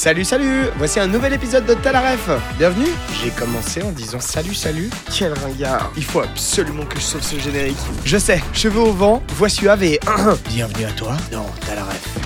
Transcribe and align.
Salut, 0.00 0.24
salut 0.24 0.64
Voici 0.78 0.98
un 0.98 1.06
nouvel 1.06 1.34
épisode 1.34 1.66
de 1.66 1.74
Talaref 1.74 2.30
Bienvenue 2.56 2.88
J'ai 3.22 3.28
commencé 3.28 3.82
en 3.82 3.92
disant 3.92 4.18
salut, 4.18 4.54
salut. 4.54 4.88
Quel 5.14 5.34
ringard 5.34 5.92
Il 5.94 6.04
faut 6.04 6.20
absolument 6.20 6.86
que 6.86 6.96
je 6.96 7.02
sauve 7.02 7.20
ce 7.20 7.38
générique. 7.38 7.76
Je 8.06 8.16
sais, 8.16 8.40
cheveux 8.54 8.80
au 8.80 8.94
vent, 8.94 9.22
voix 9.34 9.50
suave 9.50 9.82
et... 9.82 10.00
Bienvenue 10.48 10.86
à 10.86 10.92
toi 10.92 11.18
dans 11.30 11.44
Talaref. 11.66 12.16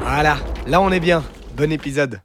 Voilà, 0.00 0.38
là 0.66 0.80
on 0.80 0.90
est 0.90 1.00
bien. 1.00 1.22
Bon 1.54 1.70
épisode. 1.70 2.22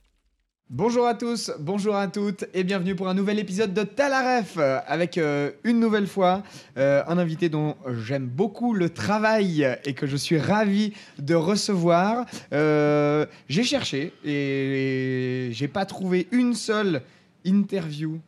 Bonjour 0.72 1.06
à 1.06 1.14
tous, 1.14 1.52
bonjour 1.60 1.96
à 1.96 2.08
toutes 2.08 2.46
et 2.56 2.64
bienvenue 2.64 2.96
pour 2.96 3.08
un 3.08 3.14
nouvel 3.14 3.38
épisode 3.38 3.72
de 3.76 3.84
Talaref 3.84 4.56
euh, 4.58 4.80
avec 4.88 5.20
euh, 5.20 5.52
une 5.64 5.80
nouvelle 5.80 6.08
fois 6.08 6.42
euh, 6.80 7.04
un 7.08 7.20
invité 7.20 7.50
dont 7.50 7.76
j'aime 8.04 8.26
beaucoup 8.26 8.74
le 8.74 8.90
travail 8.90 9.78
et 9.86 9.94
que 9.94 10.08
je 10.08 10.18
suis 10.18 10.40
ravi 10.40 10.94
de 11.20 11.36
recevoir. 11.36 12.26
J'ai 12.52 13.64
cherché 13.64 14.12
et 14.26 15.50
j'ai 15.52 15.68
pas 15.68 15.86
trouvé 15.86 16.28
une 16.32 16.56
seule 16.56 17.04
interview 17.44 18.20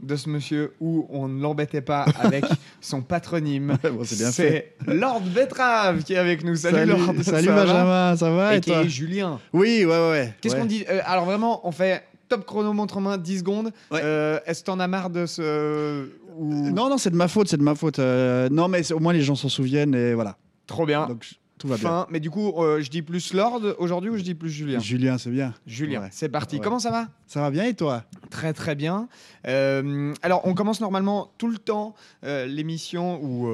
de 0.00 0.16
ce 0.16 0.28
monsieur 0.28 0.74
où 0.80 1.06
on 1.10 1.28
ne 1.28 1.40
l'embêtait 1.40 1.80
pas 1.80 2.04
avec 2.20 2.44
son 2.80 3.00
patronyme. 3.02 3.76
Bon, 3.82 4.00
c'est 4.04 4.74
Lord 4.86 5.22
Betrave 5.22 6.02
qui 6.04 6.12
est 6.14 6.18
avec 6.18 6.44
nous. 6.44 6.56
Salut, 6.56 6.76
Salut, 6.78 6.90
Lord. 6.92 7.14
salut 7.22 7.46
ça 7.46 7.54
va 7.54 7.64
Benjamin, 7.64 8.16
ça 8.16 8.30
va 8.30 8.54
et, 8.54 8.58
Et 8.58 8.60
qui 8.60 8.70
toi 8.70 8.82
est 8.82 8.88
Julien. 8.88 9.40
Oui, 9.52 9.84
ouais, 9.84 9.86
ouais, 9.86 10.10
ouais. 10.10 10.34
Qu'est-ce 10.40 10.54
ouais. 10.54 10.60
qu'on 10.60 10.66
dit 10.66 10.84
Euh, 10.90 11.00
Alors 11.06 11.24
vraiment, 11.24 11.66
on 11.66 11.72
fait 11.72 12.04
top 12.28 12.44
chrono 12.44 12.72
montre 12.72 12.98
en 12.98 13.00
main, 13.00 13.18
10 13.18 13.38
secondes. 13.38 13.70
Ouais. 13.90 14.00
Euh, 14.02 14.38
Est-ce 14.46 14.60
que 14.60 14.66
t'en 14.66 14.80
as 14.80 14.88
marre 14.88 15.10
de 15.10 15.26
ce... 15.26 16.08
ou- 16.36 16.70
Non, 16.70 16.90
non, 16.90 16.98
c'est 16.98 17.10
de 17.10 17.16
ma 17.16 17.28
faute, 17.28 17.48
c'est 17.48 17.56
de 17.56 17.62
ma 17.62 17.74
faute. 17.74 17.98
Euh, 17.98 18.48
non, 18.50 18.68
mais 18.68 18.92
au 18.92 18.98
moins 18.98 19.12
les 19.12 19.22
gens 19.22 19.36
s'en 19.36 19.48
souviennent 19.48 19.94
et 19.94 20.12
voilà. 20.14 20.36
Trop 20.66 20.84
bien. 20.84 21.06
Donc 21.06 21.24
tout 21.58 21.68
va 21.68 21.76
bien. 21.76 22.06
Mais 22.10 22.20
du 22.20 22.30
coup, 22.30 22.52
euh, 22.62 22.80
je 22.82 22.90
dis 22.90 23.02
plus 23.02 23.32
Lord 23.32 23.62
aujourd'hui 23.78 24.10
ou 24.10 24.16
je 24.16 24.22
dis 24.22 24.34
plus 24.34 24.50
Julien? 24.50 24.78
Julien, 24.78 25.18
c'est 25.18 25.30
bien. 25.30 25.54
Julien, 25.66 26.02
Ouais. 26.02 26.08
c'est 26.12 26.28
parti. 26.28 26.56
Ouais. 26.56 26.62
Comment 26.62 26.78
ça 26.78 26.90
va? 26.90 27.08
Ça 27.26 27.40
va 27.40 27.50
bien 27.50 27.64
et 27.64 27.74
toi? 27.74 28.04
Très 28.30 28.52
très 28.52 28.74
bien. 28.74 29.08
Euh, 29.46 30.12
alors, 30.22 30.42
on 30.46 30.54
commence 30.54 30.80
normalement 30.80 31.32
tout 31.38 31.48
le 31.48 31.58
temps 31.58 31.94
euh, 32.24 32.46
l'émission 32.46 33.22
où 33.22 33.48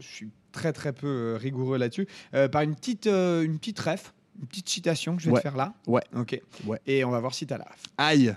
je 0.00 0.06
suis 0.06 0.30
très 0.52 0.72
très 0.72 0.92
peu 0.92 1.36
rigoureux 1.40 1.78
là-dessus 1.78 2.06
par 2.50 2.62
une 2.62 2.74
petite 2.74 3.06
une 3.06 3.58
petite 3.58 3.80
ref, 3.80 4.12
une 4.40 4.46
petite 4.46 4.68
citation 4.68 5.16
que 5.16 5.22
je 5.22 5.26
vais 5.28 5.32
Ouais. 5.32 5.40
te 5.40 5.42
faire 5.42 5.56
là. 5.56 5.72
Ouais. 5.86 6.02
Ok. 6.16 6.40
Ouais. 6.66 6.80
Et 6.86 7.04
on 7.04 7.10
va 7.10 7.20
voir 7.20 7.34
si 7.34 7.46
t'as 7.46 7.58
la 7.58 7.64
ref. 7.64 7.82
Aïe 7.98 8.34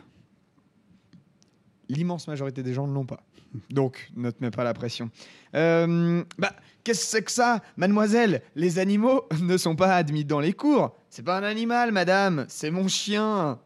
L'immense 1.89 2.27
majorité 2.27 2.63
des 2.63 2.73
gens 2.73 2.87
ne 2.87 2.93
l'ont 2.93 3.05
pas. 3.05 3.21
Donc, 3.69 4.09
ne 4.15 4.31
te 4.31 4.43
mets 4.43 4.51
pas 4.51 4.63
la 4.63 4.73
pression. 4.73 5.09
Euh, 5.55 6.23
bah, 6.37 6.53
qu'est-ce 6.83 7.01
que 7.01 7.05
c'est 7.05 7.23
que 7.23 7.31
ça, 7.31 7.61
mademoiselle? 7.77 8.41
Les 8.55 8.79
animaux 8.79 9.23
ne 9.41 9.57
sont 9.57 9.75
pas 9.75 9.95
admis 9.95 10.25
dans 10.25 10.39
les 10.39 10.53
cours. 10.53 10.95
C'est 11.09 11.23
pas 11.23 11.37
un 11.37 11.43
animal, 11.43 11.91
madame, 11.91 12.45
c'est 12.49 12.71
mon 12.71 12.87
chien. 12.87 13.59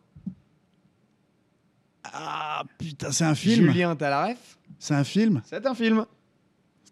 Ah 2.03 2.63
putain, 2.77 3.11
c'est 3.11 3.25
un 3.25 3.35
film 3.35 3.67
Julien, 3.67 3.95
t'as 3.95 4.09
la 4.09 4.27
ref 4.27 4.57
C'est 4.79 4.95
un 4.95 5.03
film? 5.03 5.41
C'est 5.45 5.65
un 5.65 5.75
film. 5.75 6.05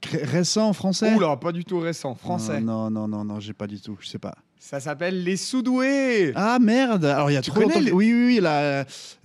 Récent, 0.03 0.73
français? 0.73 1.15
Oula, 1.15 1.37
pas 1.37 1.51
du 1.51 1.65
tout 1.65 1.79
récent, 1.79 2.13
français. 2.13 2.61
Non, 2.61 2.89
non, 2.89 3.07
non, 3.07 3.23
non, 3.23 3.39
j'ai 3.39 3.53
pas 3.53 3.65
du 3.65 3.81
tout, 3.81 3.97
je 3.99 4.07
sais 4.07 4.19
pas. 4.19 4.35
Ça 4.59 4.79
s'appelle 4.79 5.23
Les 5.23 5.37
Soudoués. 5.37 6.33
Ah 6.35 6.57
merde 6.59 7.05
Alors 7.05 7.29
il 7.31 7.35
y 7.35 7.37
a 7.37 7.41
Tu 7.41 7.51
trop 7.51 7.61
longtemps. 7.61 7.79
les- 7.79 7.91
Oui, 7.91 8.11
oui, 8.13 8.25
oui, 8.25 8.39
là, 8.41 8.59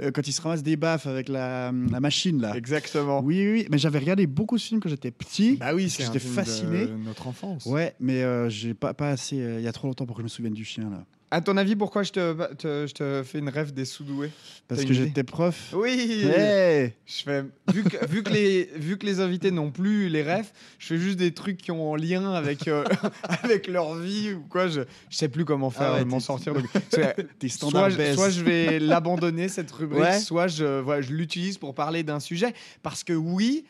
euh, 0.01 0.11
quand 0.13 0.27
il 0.27 0.33
se 0.33 0.41
ramasse 0.41 0.63
des 0.63 0.77
baffes 0.77 1.07
avec 1.07 1.29
la, 1.29 1.73
la 1.91 2.01
machine 2.01 2.41
là. 2.41 2.55
Exactement. 2.57 3.21
Oui, 3.25 3.39
oui, 3.47 3.53
oui, 3.53 3.67
mais 3.71 3.79
j'avais 3.79 3.99
regardé 3.99 4.27
beaucoup 4.27 4.57
de 4.57 4.61
films 4.63 4.81
quand 4.81 4.89
j'étais 4.89 5.11
petit. 5.11 5.57
Bah 5.59 5.75
oui, 5.75 5.89
c'est 5.91 6.05
un 6.05 6.07
J'étais 6.07 6.19
fasciné. 6.21 6.87
de 6.87 6.93
notre 7.05 7.27
enfance. 7.27 7.67
Ouais, 7.67 7.95
mais 7.99 8.23
euh, 8.23 8.49
j'ai 8.49 8.75
pas, 8.75 8.95
pas 8.95 9.09
assez. 9.11 9.41
euh, 9.41 9.59
Il 9.59 9.65
y 9.65 9.69
a 9.69 9.73
trop 9.73 9.89
longtemps 9.89 10.07
pour 10.07 10.17
que 10.17 10.21
je 10.23 10.25
me 10.25 10.29
souvienne 10.29 10.55
du 10.55 10.65
chien 10.65 10.89
là. 10.91 11.05
À 11.35 11.41
ton 11.41 11.57
avis, 11.57 11.77
pourquoi 11.77 12.03
je 12.03 12.13
te, 12.13 12.55
te- 12.57 12.87
je 12.87 12.93
te 12.93 13.23
fais 13.25 13.39
une 13.39 13.49
rêve 13.49 13.73
des 13.73 13.87
Soudoués 13.87 14.31
Parce 14.69 14.85
que 14.85 14.93
j'étais 14.93 15.23
prof. 15.25 15.73
Oui. 15.75 16.25
Hey 16.27 16.93
Je 17.07 17.23
fais, 17.23 17.45
vu, 17.73 17.85
que, 17.85 18.07
vu, 18.07 18.23
que 18.23 18.29
les, 18.31 18.65
vu 18.77 18.99
que 18.99 19.07
les 19.07 19.19
invités 19.19 19.51
n'ont 19.51 19.71
plus 19.71 20.11
les 20.11 20.23
refs, 20.23 20.53
je 20.79 20.89
fais 20.89 20.99
juste 20.99 21.17
des 21.19 21.33
trucs 21.33 21.57
qui 21.57 21.71
ont 21.71 21.91
en 21.93 21.97
lien 21.97 22.35
avec, 22.35 22.69
euh, 22.69 22.85
avec 23.23 23.67
leur 23.67 23.95
vie 23.95 24.35
ou 24.35 24.43
quoi. 24.43 24.69
Je, 24.69 24.83
je 25.09 25.17
sais 25.17 25.29
plus 25.31 25.47
comment 25.47 25.71
faire 25.71 25.93
Ah 25.93 25.95
ouais, 26.01 26.05
m'en 26.05 26.19
t'es- 26.19 26.25
sortir. 26.25 26.53
donc, 26.53 26.67
Tes 27.39 27.49
soit, 27.49 27.89
je- 27.89 28.15
soit 28.15 28.29
je 28.29 28.43
vais 28.45 28.79
l'abandonner, 28.79 29.49
cette 29.49 29.71
rubrique, 29.71 30.03
Ouais. 30.03 30.21
soit 30.21 30.49
je, 30.49 30.81
voilà, 30.81 31.01
je 31.01 31.15
l'utilise 31.15 31.57
pour 31.57 31.75
parler 31.75 32.03
d'un 32.03 32.21
sujet. 32.21 32.53
Parce 32.83 33.05
que 33.05 33.15
oui, 33.15 33.65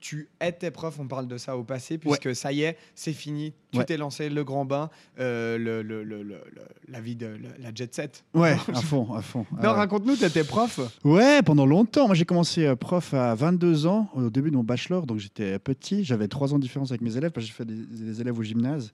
tu 0.00 0.28
étais 0.40 0.70
prof, 0.70 0.96
on 0.98 1.06
parle 1.06 1.28
de 1.28 1.38
ça 1.38 1.56
au 1.56 1.62
passé, 1.64 1.96
puisque 1.96 2.34
ça 2.36 2.52
y 2.52 2.62
est, 2.62 2.76
c'est 2.94 3.12
fini, 3.14 3.54
tout 3.74 3.80
Ouais. 3.80 3.94
est 3.94 3.96
lancé, 3.96 4.28
le 4.28 4.44
grand 4.44 4.64
bain, 4.64 4.88
euh, 5.20 5.58
le, 5.58 5.82
le- 5.82 6.02
le- 6.04 6.24
la 6.88 7.00
vie 7.00 7.16
de 7.16 7.26
la, 7.26 7.34
la 7.68 7.74
jet 7.74 7.94
set. 7.94 8.24
Ouais, 8.34 8.52
à 8.74 8.80
fond, 8.80 9.12
à 9.14 9.22
fond. 9.22 9.46
Non, 9.52 9.60
ouais. 9.62 9.68
raconte-nous, 9.68 10.16
t'étais 10.16 10.44
prof. 10.44 10.80
Ouais, 11.04 11.42
pendant 11.42 11.66
longtemps. 11.66 12.06
Moi, 12.06 12.14
j'ai 12.14 12.24
commencé 12.24 12.64
euh, 12.66 12.76
prof 12.76 13.14
à 13.14 13.34
22 13.34 13.86
ans, 13.86 14.08
au 14.14 14.30
début 14.30 14.50
de 14.50 14.56
mon 14.56 14.64
bachelor, 14.64 15.06
donc 15.06 15.18
j'étais 15.18 15.58
petit. 15.58 16.04
J'avais 16.04 16.28
3 16.28 16.52
ans 16.54 16.56
de 16.58 16.62
différence 16.62 16.90
avec 16.90 17.00
mes 17.02 17.16
élèves, 17.16 17.30
parce 17.32 17.46
que 17.46 17.52
j'ai 17.52 17.56
fait 17.56 17.64
des, 17.64 17.74
des 18.04 18.20
élèves 18.20 18.38
au 18.38 18.42
gymnase. 18.42 18.92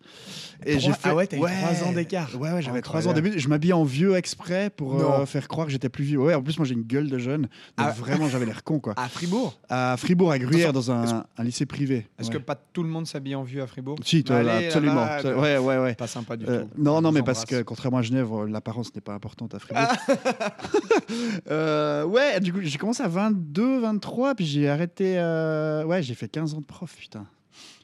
Trois- 0.60 0.78
j'ai 0.78 0.92
fait... 0.92 0.98
ah 1.08 1.14
ouais, 1.14 1.26
t'as 1.26 1.36
eu 1.36 1.40
trois 1.40 1.88
ans 1.88 1.92
d'écart. 1.92 2.30
Ouais, 2.40 2.52
ouais, 2.52 2.62
j'avais 2.62 2.80
3 2.82 3.06
ans 3.06 3.10
au 3.10 3.14
début. 3.14 3.38
Je 3.38 3.48
m'habillais 3.48 3.72
en 3.72 3.84
vieux 3.84 4.16
exprès 4.16 4.70
pour 4.70 5.00
euh, 5.00 5.26
faire 5.26 5.48
croire 5.48 5.66
que 5.66 5.72
j'étais 5.72 5.88
plus 5.88 6.04
vieux. 6.04 6.18
Ouais, 6.18 6.34
en 6.34 6.42
plus, 6.42 6.58
moi, 6.58 6.66
j'ai 6.66 6.74
une 6.74 6.82
gueule 6.82 7.08
de 7.08 7.18
jeune. 7.18 7.42
Donc 7.42 7.48
Ah. 7.76 7.90
vraiment, 7.90 8.28
j'avais 8.28 8.46
l'air 8.46 8.62
con, 8.64 8.78
quoi. 8.80 8.94
À 8.96 9.08
Fribourg? 9.08 9.58
À 9.68 9.96
Fribourg, 9.98 10.30
à 10.32 10.38
Gruyère, 10.38 10.72
dans 10.72 10.90
un, 10.90 11.24
un 11.36 11.44
lycée 11.44 11.66
privé. 11.66 12.06
Est-ce 12.18 12.28
Ouais. 12.28 12.34
que 12.34 12.38
pas 12.40 12.54
tout 12.54 12.82
le 12.82 12.88
monde 12.88 13.06
s'habille 13.06 13.34
en 13.34 13.42
vue 13.42 13.60
à 13.60 13.66
Fribourg? 13.66 13.96
Si, 14.04 14.22
toi, 14.24 14.36
Bah, 14.36 14.42
là, 14.42 14.56
allez, 14.56 14.69
absolument. 14.76 15.06
quoi. 15.20 15.36
ouais, 15.42 15.58
ouais, 15.58 15.78
ouais. 15.78 15.94
Pas 15.94 16.06
sympa 16.06 16.36
du 16.36 16.46
Euh, 16.46 16.62
tout. 16.62 16.68
non, 16.78 17.00
non, 17.00 17.12
mais 17.12 17.22
parce 17.22 17.44
que 17.44 17.62
contrairement 17.62 17.98
à 17.98 18.02
Genève, 18.02 18.28
euh, 18.32 18.48
l'apparence 18.48 18.94
n'est 18.94 19.00
pas 19.00 19.14
importante 19.14 19.54
à 19.54 19.58
Fribourg. 19.58 19.84
Euh, 21.50 22.04
ouais, 22.04 22.40
du 22.40 22.52
coup, 22.52 22.60
j'ai 22.62 22.78
commencé 22.78 23.02
à 23.02 23.08
22, 23.08 23.80
23, 23.80 24.34
puis 24.34 24.46
j'ai 24.46 24.68
arrêté. 24.68 25.14
euh, 25.18 25.84
Ouais, 25.84 26.02
j'ai 26.02 26.14
fait 26.14 26.28
15 26.28 26.54
ans 26.54 26.60
de 26.60 26.66
prof, 26.66 26.94
putain. 26.96 27.26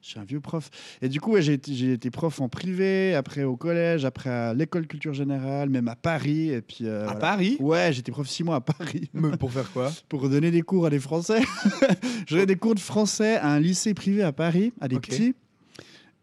Je 0.03 0.11
suis 0.11 0.21
un 0.21 0.25
vieux 0.25 0.39
prof. 0.41 0.71
Et 1.03 1.09
du 1.09 1.21
coup, 1.21 1.33
ouais, 1.33 1.43
j'ai 1.43 1.55
été, 1.55 2.11
prof 2.11 2.41
en 2.41 2.49
privé, 2.49 3.15
après 3.17 3.43
au 3.43 3.57
collège, 3.57 4.05
après 4.05 4.31
à 4.31 4.55
l'école 4.55 4.87
culture 4.87 5.13
générale, 5.15 5.69
même 5.69 5.89
à 5.89 5.97
Paris. 5.97 6.51
Et 6.51 6.63
puis, 6.63 6.87
euh, 6.87 7.01
À 7.03 7.05
voilà. 7.05 7.19
Paris? 7.21 7.57
Ouais, 7.59 7.93
j'étais 7.93 8.13
prof 8.13 8.29
six 8.29 8.45
mois 8.45 8.57
à 8.57 8.61
Paris 8.61 9.11
Mais 9.15 9.37
pour 9.37 9.51
faire 9.51 9.71
quoi? 9.73 9.91
Pour 10.09 10.29
donner 10.29 10.53
des 10.53 10.63
cours 10.63 10.87
à 10.87 10.91
des 10.91 11.01
Français. 11.01 11.41
J'avais 12.29 12.47
des 12.47 12.55
cours 12.57 12.77
de 12.77 12.81
français 12.81 13.37
à 13.37 13.49
un 13.49 13.59
lycée 13.59 13.95
privé 13.95 14.23
à 14.23 14.31
Paris, 14.33 14.73
à 14.81 14.87
des 14.87 15.01
petits. 15.01 15.35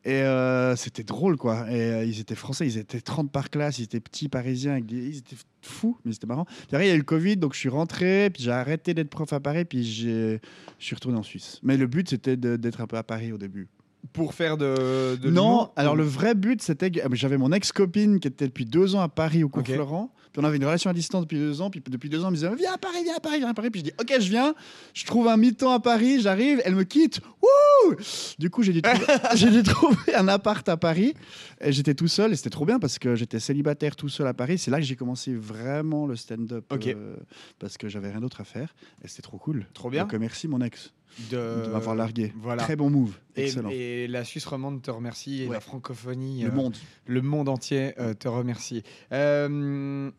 Et 0.05 0.21
euh, 0.21 0.75
c'était 0.75 1.03
drôle, 1.03 1.37
quoi. 1.37 1.65
Et 1.71 1.81
euh, 1.81 2.03
ils 2.03 2.19
étaient 2.19 2.35
français, 2.35 2.67
ils 2.67 2.77
étaient 2.77 2.99
30 2.99 3.31
par 3.31 3.49
classe, 3.49 3.79
ils 3.79 3.83
étaient 3.83 4.01
petits 4.01 4.27
parisiens, 4.27 4.73
avec 4.73 4.85
des... 4.85 4.97
ils 4.97 5.17
étaient 5.19 5.37
fous, 5.61 5.97
mais 6.03 6.11
c'était 6.11 6.27
marrant. 6.27 6.43
Puis 6.45 6.67
après, 6.73 6.87
il 6.87 6.89
y 6.89 6.91
a 6.91 6.95
eu 6.95 6.99
le 6.99 7.03
Covid, 7.03 7.37
donc 7.37 7.53
je 7.53 7.59
suis 7.59 7.69
rentré, 7.69 8.29
puis 8.29 8.43
j'ai 8.43 8.51
arrêté 8.51 8.93
d'être 8.93 9.09
prof 9.09 9.31
à 9.31 9.39
Paris, 9.39 9.63
puis 9.63 9.85
je 9.85 10.39
suis 10.77 10.95
retourné 10.95 11.17
en 11.17 11.23
Suisse. 11.23 11.59
Mais 11.63 11.77
le 11.77 11.87
but, 11.87 12.09
c'était 12.09 12.35
d'être 12.35 12.81
un 12.81 12.87
peu 12.87 12.97
à 12.97 13.03
Paris 13.03 13.31
au 13.31 13.37
début. 13.37 13.69
Pour 14.11 14.33
faire 14.33 14.57
de, 14.57 15.15
de 15.15 15.29
non, 15.29 15.69
alors 15.77 15.95
le 15.95 16.03
vrai 16.03 16.35
but, 16.35 16.61
c'était 16.61 16.91
que 16.91 16.99
euh, 16.99 17.07
j'avais 17.13 17.37
mon 17.37 17.53
ex-copine 17.53 18.19
qui 18.19 18.27
était 18.27 18.47
depuis 18.47 18.65
deux 18.65 18.95
ans 18.95 18.99
à 19.01 19.07
Paris 19.07 19.45
au 19.45 19.49
cours 19.49 19.61
Ok. 19.61 19.71
Florent. 19.71 20.13
Puis 20.33 20.41
on 20.41 20.43
avait 20.45 20.57
une 20.57 20.65
relation 20.65 20.89
à 20.89 20.93
distance 20.93 21.21
depuis 21.21 21.37
deux 21.37 21.61
ans. 21.61 21.69
Puis 21.69 21.81
depuis 21.87 22.09
deux 22.09 22.21
ans, 22.23 22.27
elle 22.27 22.31
me 22.31 22.35
disait 22.35 22.49
Viens 22.55 22.73
à 22.73 22.77
Paris, 22.79 23.03
viens 23.03 23.15
à 23.15 23.19
Paris, 23.19 23.37
viens 23.37 23.49
à 23.49 23.53
Paris. 23.53 23.69
Puis 23.69 23.81
je 23.81 23.85
dis 23.85 23.93
Ok, 23.99 24.11
je 24.19 24.29
viens. 24.29 24.55
Je 24.95 25.05
trouve 25.05 25.27
un 25.27 25.37
mi-temps 25.37 25.71
à 25.71 25.79
Paris, 25.79 26.21
j'arrive, 26.21 26.59
elle 26.65 26.75
me 26.75 26.83
quitte. 26.83 27.21
Wouh 27.41 27.95
Du 28.39 28.49
coup, 28.49 28.63
j'ai 28.63 28.73
dû, 28.73 28.81
trouver, 28.81 29.05
j'ai 29.35 29.51
dû 29.51 29.61
trouver 29.63 30.15
un 30.15 30.27
appart 30.27 30.67
à 30.67 30.75
Paris. 30.75 31.13
Et 31.61 31.71
j'étais 31.71 31.93
tout 31.93 32.07
seul 32.07 32.33
et 32.33 32.35
c'était 32.35 32.49
trop 32.49 32.65
bien 32.65 32.79
parce 32.79 32.97
que 32.99 33.15
j'étais 33.15 33.39
célibataire 33.39 33.95
tout 33.95 34.09
seul 34.09 34.25
à 34.27 34.33
Paris. 34.33 34.57
C'est 34.57 34.71
là 34.71 34.77
que 34.77 34.83
j'ai 34.83 34.95
commencé 34.95 35.33
vraiment 35.35 36.07
le 36.07 36.15
stand-up. 36.15 36.65
Euh, 36.73 37.15
parce 37.59 37.77
que 37.77 37.87
j'avais 37.87 38.09
rien 38.09 38.19
d'autre 38.21 38.41
à 38.41 38.43
faire. 38.43 38.73
Et 39.03 39.07
c'était 39.07 39.21
trop 39.21 39.37
cool. 39.37 39.67
Trop 39.73 39.89
bien. 39.91 40.03
Donc 40.03 40.13
euh, 40.15 40.19
merci, 40.19 40.47
mon 40.47 40.61
ex, 40.61 40.93
de, 41.29 41.65
de 41.65 41.69
m'avoir 41.71 41.95
largué. 41.95 42.33
Voilà. 42.37 42.63
Très 42.63 42.75
bon 42.75 42.89
move. 42.89 43.13
Et, 43.35 43.43
Excellent. 43.45 43.69
et 43.71 44.07
la 44.07 44.23
Suisse 44.23 44.45
romande 44.45 44.81
te 44.81 44.91
remercie 44.91 45.43
et 45.43 45.47
Ouais. 45.47 45.53
la 45.53 45.59
francophonie, 45.59 46.41
le 46.43 46.49
euh, 46.49 46.53
monde. 46.53 46.75
le 47.05 47.21
monde 47.21 47.49
entier 47.49 47.93
euh, 47.99 48.13
te 48.13 48.27
remercie. 48.27 48.83
Euh, 49.11 50.09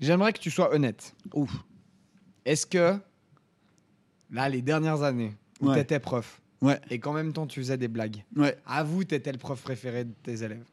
J'aimerais 0.00 0.32
que 0.32 0.38
tu 0.38 0.50
sois 0.50 0.72
honnête. 0.74 1.14
Ouf. 1.34 1.50
Est-ce 2.44 2.66
que, 2.66 2.96
là, 4.30 4.48
les 4.48 4.62
dernières 4.62 5.02
années 5.02 5.34
où 5.60 5.68
Ouais. 5.68 5.74
tu 5.74 5.80
étais 5.80 5.98
prof 5.98 6.40
Ouais. 6.60 6.80
et 6.90 6.98
qu'en 6.98 7.12
même 7.12 7.32
temps 7.32 7.46
tu 7.46 7.60
faisais 7.60 7.76
des 7.76 7.88
blagues, 7.88 8.24
Ouais. 8.36 8.56
avoue, 8.66 9.04
tu 9.04 9.14
étais 9.14 9.32
le 9.32 9.38
prof 9.38 9.60
préféré 9.62 10.04
de 10.04 10.12
tes 10.22 10.42
élèves? 10.42 10.64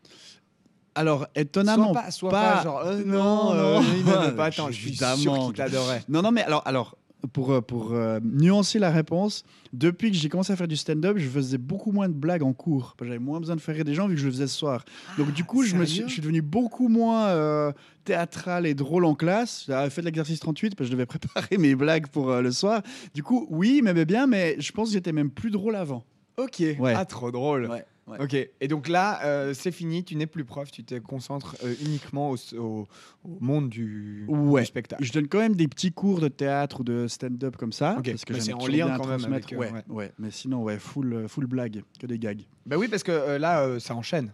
Alors, 0.97 1.27
étonnamment. 1.35 1.91
Sois 1.93 2.01
pas, 2.03 2.11
sois 2.11 2.29
pas- 2.31 2.53
pas 2.57 2.63
genre, 2.63 2.79
euh, 2.85 3.03
Non, 3.03 3.53
non, 3.53 3.81
non. 3.81 3.83
il 3.97 4.05
m'aimait 4.05 4.31
pas. 4.35 4.45
Attends, 4.45 4.67
je 4.67 4.73
suis 4.79 4.95
sûr 4.95 5.07
Évidemment. 5.09 5.47
qu'il 5.47 5.55
t'adorait. 5.55 6.03
Non, 6.07 6.21
non, 6.21 6.31
mais 6.31 6.41
alors, 6.43 6.61
alors 6.65 6.97
pour, 7.27 7.51
euh, 7.51 7.61
pour 7.61 7.93
euh, 7.93 8.19
nuancer 8.23 8.79
la 8.79 8.91
réponse, 8.91 9.43
depuis 9.73 10.11
que 10.11 10.17
j'ai 10.17 10.29
commencé 10.29 10.53
à 10.53 10.55
faire 10.55 10.67
du 10.67 10.77
stand-up, 10.77 11.17
je 11.17 11.27
faisais 11.27 11.57
beaucoup 11.57 11.91
moins 11.91 12.07
de 12.07 12.13
blagues 12.13 12.43
en 12.43 12.53
cours. 12.53 12.95
J'avais 13.01 13.19
moins 13.19 13.39
besoin 13.39 13.55
de 13.55 13.61
faire 13.61 13.75
rire 13.75 13.85
des 13.85 13.93
gens 13.93 14.07
vu 14.07 14.15
que 14.15 14.21
je 14.21 14.25
le 14.25 14.31
faisais 14.31 14.47
ce 14.47 14.57
soir. 14.57 14.85
Donc, 15.17 15.33
du 15.33 15.43
coup, 15.43 15.63
je, 15.63 15.75
me 15.75 15.85
suis, 15.85 15.95
sérieux? 15.95 16.07
je 16.07 16.13
suis 16.13 16.21
devenu 16.21 16.41
beaucoup 16.41 16.87
moins 16.87 17.27
euh, 17.27 17.71
théâtral 18.03 18.65
et 18.65 18.73
drôle 18.73 19.05
en 19.05 19.15
classe. 19.15 19.65
J'avais 19.67 19.89
fait 19.89 20.01
de 20.01 20.05
l'exercice 20.05 20.39
38 20.39 20.75
parce 20.75 20.87
que 20.87 20.91
je 20.91 20.97
devais 20.97 21.05
préparer 21.05 21.57
mes 21.57 21.75
blagues 21.75 22.07
pour 22.07 22.31
euh, 22.31 22.41
le 22.41 22.51
soir. 22.51 22.81
Du 23.13 23.23
coup, 23.23 23.47
oui, 23.49 23.81
m'aimait 23.81 24.05
bien, 24.05 24.27
mais 24.27 24.55
je 24.59 24.71
pense 24.71 24.89
que 24.89 24.93
j'étais 24.93 25.11
même 25.11 25.29
plus 25.29 25.51
drôle 25.51 25.75
avant. 25.75 26.03
Ok. 26.37 26.63
Ouais. 26.79 26.93
Ah, 26.95 27.05
trop 27.05 27.31
drôle. 27.31 27.67
Ouais. 27.67 27.85
Ouais. 28.07 28.17
Ok. 28.21 28.35
Et 28.61 28.67
donc 28.67 28.87
là, 28.87 29.19
euh, 29.25 29.53
c'est 29.55 29.71
fini. 29.71 30.03
Tu 30.03 30.15
n'es 30.15 30.27
plus 30.27 30.45
prof. 30.45 30.69
Tu 30.71 30.83
te 30.83 30.93
concentres 30.99 31.55
euh, 31.63 31.73
uniquement 31.83 32.29
au, 32.31 32.35
au- 32.57 32.87
au 33.23 33.37
monde 33.39 33.67
du, 33.69 34.25
Ouais. 34.27 34.61
du 34.61 34.67
spectacle. 34.67 35.03
Je 35.03 35.11
donne 35.11 35.27
quand 35.27 35.39
même 35.39 35.55
des 35.55 35.67
petits 35.67 35.91
cours 35.91 36.19
de 36.21 36.27
théâtre 36.27 36.81
ou 36.81 36.83
de 36.83 37.07
stand-up 37.07 37.55
comme 37.57 37.71
ça. 37.73 37.97
Parce 38.05 38.23
que 38.25 38.39
c'est 38.39 38.53
en 38.53 38.67
lien 38.67 38.95
quand 38.97 39.07
même 39.07 39.23
avec, 39.25 39.51
euh, 39.53 39.71
ouais. 39.89 40.11
Mais 40.19 40.29
sinon, 40.29 40.61
ouais, 40.63 40.77
full, 40.77 41.27
full 41.27 41.47
blague, 41.47 41.83
que 41.99 42.05
des 42.05 42.19
gags. 42.19 42.41
Bah 42.67 42.77
oui, 42.77 42.87
parce 42.87 43.01
que 43.03 43.11
euh, 43.11 43.39
là, 43.39 43.79
ça 43.79 43.95
enchaîne. 43.95 44.31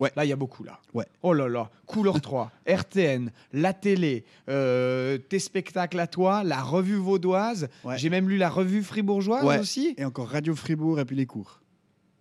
Ouais. 0.00 0.10
Là, 0.16 0.24
il 0.24 0.28
y 0.28 0.32
a 0.32 0.36
beaucoup 0.36 0.64
là. 0.64 0.80
Ouais. 0.92 1.06
Oh 1.22 1.32
là 1.32 1.48
là. 1.48 1.70
Couleur 1.86 2.20
3, 2.20 2.50
RTN, 2.68 3.30
la 3.52 3.72
télé, 3.72 4.24
euh, 4.50 5.16
tes 5.18 5.38
spectacles 5.38 5.98
à 6.00 6.06
toi, 6.08 6.42
la 6.44 6.60
revue 6.62 6.96
vaudoise. 6.96 7.68
Ouais. 7.84 7.96
J'ai 7.96 8.10
même 8.10 8.28
lu 8.28 8.36
la 8.36 8.50
revue 8.50 8.82
fribourgeoise 8.82 9.44
Ouais. 9.44 9.58
aussi. 9.60 9.94
Et 9.96 10.04
encore 10.04 10.28
Radio 10.28 10.54
Fribourg 10.54 10.98
et 11.00 11.04
puis 11.04 11.16
les 11.16 11.26
cours. 11.26 11.60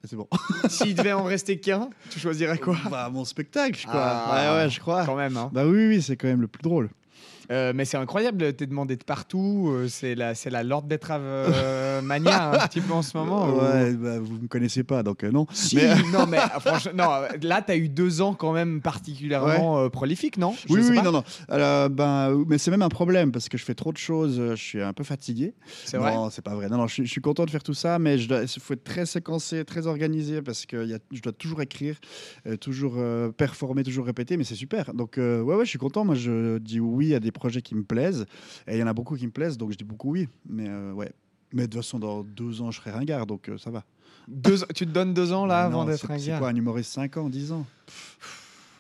Et 0.04 0.08
C'est 0.08 0.16
bon. 0.16 0.28
S'il 0.70 0.96
devait 0.96 1.14
en 1.14 1.24
rester 1.24 1.60
qu'un, 1.60 1.90
tu 2.10 2.20
choisirais 2.20 2.58
quoi? 2.58 2.78
Bah, 2.90 3.10
mon 3.12 3.24
spectacle, 3.24 3.82
quoi. 3.86 3.94
Ah. 3.96 4.56
ouais, 4.58 4.64
ouais, 4.64 4.70
je 4.70 4.80
crois. 4.80 5.06
Quand 5.06 5.16
même. 5.16 5.38
Hein. 5.38 5.50
Bah 5.54 5.66
oui, 5.66 5.88
oui, 5.88 6.02
c'est 6.02 6.18
quand 6.18 6.28
même 6.28 6.42
le 6.42 6.48
plus 6.48 6.62
drôle. 6.62 6.90
Euh, 7.52 7.74
mais 7.76 7.86
c'est 7.86 7.98
incroyable, 7.98 8.54
t'es 8.54 8.66
demandé 8.68 8.96
de 8.96 9.04
partout. 9.04 9.70
euh, 9.72 9.88
c'est 9.88 10.16
la, 10.16 10.34
c'est 10.36 10.50
la 10.50 10.64
Lord 10.64 10.84
Betrave 10.84 11.22
euh, 11.24 12.02
mania 12.04 12.52
un 12.52 12.68
petit 12.68 12.82
peu 12.82 12.94
en 12.94 13.02
ce 13.02 13.18
moment. 13.18 13.46
ou- 13.46 13.60
ouais, 13.62 13.94
bah, 13.96 14.20
vous 14.20 14.36
me 14.42 14.48
connaissez 14.48 14.84
pas, 14.84 15.04
donc 15.04 15.24
euh, 15.24 15.32
non. 15.32 15.46
Si, 15.52 15.76
Mais- 15.76 15.96
non, 16.12 16.26
mais 16.28 16.38
euh, 16.56 16.60
franchement, 16.60 16.92
non, 16.96 17.12
euh, 17.12 17.28
là, 17.42 17.62
t'as 17.62 17.76
eu 17.76 17.90
deux 17.90 18.22
ans 18.22 18.34
quand 18.34 18.54
même 18.54 18.82
particulièrement 18.82 19.80
euh, 19.80 19.90
prolifiques, 19.90 20.38
non? 20.38 20.54
Je 20.68 20.74
Oui, 20.74 20.84
sais 20.84 20.90
oui, 20.92 20.96
pas. 20.98 21.04
non, 21.04 21.12
non. 21.12 21.24
Alors, 21.50 21.90
ben, 21.90 22.30
euh, 22.32 22.46
mais 22.48 22.58
c'est 22.58 22.72
même 22.72 22.82
un 22.82 22.90
problème 22.90 23.32
parce 23.32 23.50
que 23.50 23.58
je 23.58 23.66
fais 23.66 23.76
trop 23.76 23.92
de 23.92 23.98
choses. 23.98 24.40
euh, 24.40 24.56
Je 24.56 24.64
suis 24.64 24.82
un 24.82 24.94
peu 24.94 25.04
fatigué. 25.04 25.54
C'est 25.86 25.98
vrai? 25.98 26.14
Non, 26.16 26.30
c'est 26.30 26.44
pas 26.44 26.56
vrai. 26.56 26.70
Non, 26.70 26.78
non, 26.78 26.88
je, 26.88 26.94
suis- 26.94 27.06
je 27.06 27.12
suis 27.12 27.22
content 27.22 27.46
de 27.46 27.50
faire 27.52 27.64
tout 27.64 27.74
ça, 27.74 28.00
mais 28.00 28.18
il 28.20 28.48
faut 28.60 28.74
être 28.74 28.84
très 28.84 29.06
séquencé, 29.06 29.66
très 29.66 29.88
organisé 29.88 30.42
parce 30.42 30.66
que 30.66 30.86
y 30.88 30.94
a- 30.94 31.00
je 31.12 31.22
dois 31.22 31.34
toujours 31.34 31.62
écrire, 31.62 31.98
euh, 32.48 32.56
toujours 32.56 32.94
euh, 32.98 33.32
performer, 33.32 33.84
toujours 33.84 34.06
répéter, 34.06 34.38
mais 34.38 34.44
c'est 34.46 34.56
super. 34.56 34.94
Donc, 34.94 35.18
euh, 35.18 35.42
ouais, 35.42 35.56
ouais, 35.56 35.66
je 35.66 35.70
suis 35.70 35.80
content. 35.80 36.06
Moi, 36.06 36.16
je 36.16 36.58
dis 36.60 36.80
oui 36.80 37.14
à 37.16 37.20
des 37.20 37.32
projets 37.34 37.62
qui 37.62 37.76
me 37.76 37.84
plaisent 37.84 38.26
et 38.68 38.76
il 38.76 38.80
y 38.80 38.84
en 38.84 38.88
a 38.88 38.94
beaucoup 38.94 39.16
qui 39.18 39.26
me 39.28 39.32
plaisent, 39.32 39.58
donc 39.58 39.72
je 39.72 39.78
dis 39.78 39.84
beaucoup 39.84 40.12
oui. 40.12 40.28
Mais 40.48 40.68
euh, 40.70 40.94
ouais. 40.94 41.12
Mais 41.52 41.64
de 41.64 41.68
toute 41.68 41.82
façon, 41.84 42.00
dans 42.00 42.24
deux 42.24 42.62
ans, 42.62 42.72
je 42.72 42.80
serai 42.80 42.92
ringard, 42.92 43.28
donc 43.28 43.48
euh, 43.50 43.58
ça 43.58 43.70
va. 43.70 43.84
Deux- 44.28 44.58
tu 44.74 44.86
te 44.88 44.92
donnes 44.92 45.14
deux 45.14 45.34
ans 45.34 45.46
là 45.46 45.68
Non, 45.70 45.82
avant 45.82 45.86
d'être 45.86 46.10
un 46.10 46.18
C'est 46.18 46.28
gars. 46.30 46.40
quoi, 46.40 46.50
un 46.50 46.56
humoriste 46.56 46.94
5 46.94 47.18
ans, 47.18 47.30
10 47.30 47.52
ans? 47.52 47.66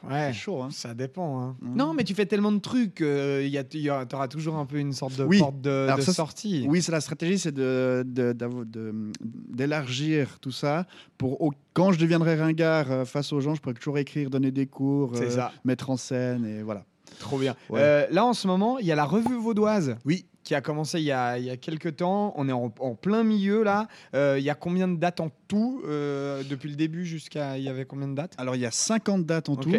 Ouais. 0.10 0.32
C'est 0.32 0.40
chaud, 0.40 0.62
hein 0.62 0.70
Ça 0.72 0.94
dépend. 0.94 1.40
hein. 1.42 1.56
Mhm. 1.62 1.76
Non, 1.78 1.94
mais 1.94 2.04
tu 2.04 2.14
fais 2.14 2.26
tellement 2.26 2.52
de 2.52 2.58
trucs, 2.60 3.00
euh, 3.02 3.48
tu 3.70 3.90
auras 3.90 4.28
toujours 4.28 4.56
un 4.56 4.66
peu 4.66 4.78
une 4.78 4.92
sorte 4.92 5.16
de 5.18 5.24
Oui. 5.24 5.40
porte 5.40 5.62
de, 5.62 5.70
Alors 5.70 5.98
de 5.98 6.02
ça, 6.02 6.12
c'est- 6.12 6.16
sortie. 6.18 6.66
Oui, 6.68 6.82
c'est 6.82 6.92
la 6.92 7.00
stratégie, 7.00 7.40
c'est 7.40 7.54
de, 7.54 8.04
de- 8.06 8.34
de- 8.34 9.12
d'élargir 9.50 10.40
tout 10.40 10.52
ça 10.52 10.88
pour 11.18 11.42
au- 11.42 11.54
quand 11.74 11.92
je 11.92 12.00
deviendrai 12.00 12.36
ringard 12.36 12.92
euh, 12.92 13.06
face 13.06 13.32
aux 13.32 13.40
gens, 13.40 13.56
je 13.56 13.62
pourrais 13.62 13.76
toujours 13.76 13.98
écrire, 13.98 14.30
donner 14.30 14.52
des 14.52 14.66
cours, 14.68 15.14
euh, 15.16 15.30
ça. 15.30 15.52
mettre 15.64 15.90
en 15.90 15.98
scène 15.98 16.46
et 16.46 16.64
voilà. 16.64 16.86
Trop 17.20 17.38
bien. 17.38 17.56
Ouais. 17.70 17.80
Euh, 17.82 18.08
là, 18.12 18.26
en 18.26 18.34
ce 18.34 18.48
moment, 18.48 18.80
il 18.80 18.86
y 18.86 18.92
a 18.92 18.96
la 18.96 19.06
revue 19.06 19.38
vaudoise. 19.38 19.96
Oui. 20.06 20.26
Qui 20.44 20.56
a 20.56 20.62
commencé 20.62 21.00
il 21.00 21.06
y 21.06 21.12
a, 21.12 21.38
il 21.40 21.46
y 21.46 21.50
a 21.50 21.56
quelques 21.56 21.96
temps. 21.98 22.34
On 22.36 22.50
est 22.50 22.52
en, 22.52 22.74
en 22.80 22.96
plein 22.96 23.24
milieu 23.24 23.64
là. 23.64 23.88
Euh, 24.14 24.36
il 24.38 24.44
y 24.44 24.50
a 24.50 24.56
combien 24.56 24.90
de 24.90 24.98
dates 24.98 25.22
en 25.22 25.30
tout 25.48 25.82
euh, 25.88 26.44
Depuis 26.50 26.70
le 26.70 26.76
début 26.76 27.06
jusqu'à. 27.06 27.58
Il 27.58 27.64
y 27.64 27.70
avait 27.70 27.86
combien 27.86 28.10
de 28.10 28.16
dates? 28.16 28.34
Alors 28.38 28.56
il 28.56 28.62
y 28.62 28.66
a 28.66 28.72
50 28.72 29.26
dates 29.26 29.48
en 29.48 29.56
tout. 29.56 29.72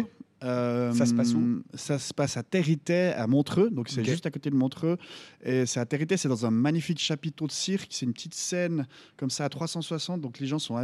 Euh, 0.43 0.91
Ça 0.93 1.05
se 1.05 1.13
passe 1.13 1.33
où? 1.33 1.61
Ça 1.75 1.97
se 1.99 2.13
passe 2.13 2.37
à 2.37 2.43
Territet, 2.43 3.13
à 3.13 3.25
Montreux, 3.27 3.69
donc 3.69 3.89
c'est 3.89 4.03
juste 4.03 4.25
à 4.25 4.31
côté 4.31 4.49
de 4.49 4.55
Montreux. 4.55 4.97
Et 5.43 5.65
c'est 5.65 5.79
à 5.79 5.85
Territet, 5.85 6.17
c'est 6.17 6.27
dans 6.27 6.45
un 6.45 6.51
magnifique 6.51 6.99
chapiteau 6.99 7.47
de 7.47 7.51
cirque. 7.51 7.87
C'est 7.91 8.05
une 8.05 8.13
petite 8.13 8.33
scène 8.35 8.87
comme 9.17 9.29
ça 9.29 9.45
à 9.45 9.49
360, 9.49 10.21
donc 10.21 10.39
les 10.39 10.47
gens 10.47 10.59
sont 10.59 10.75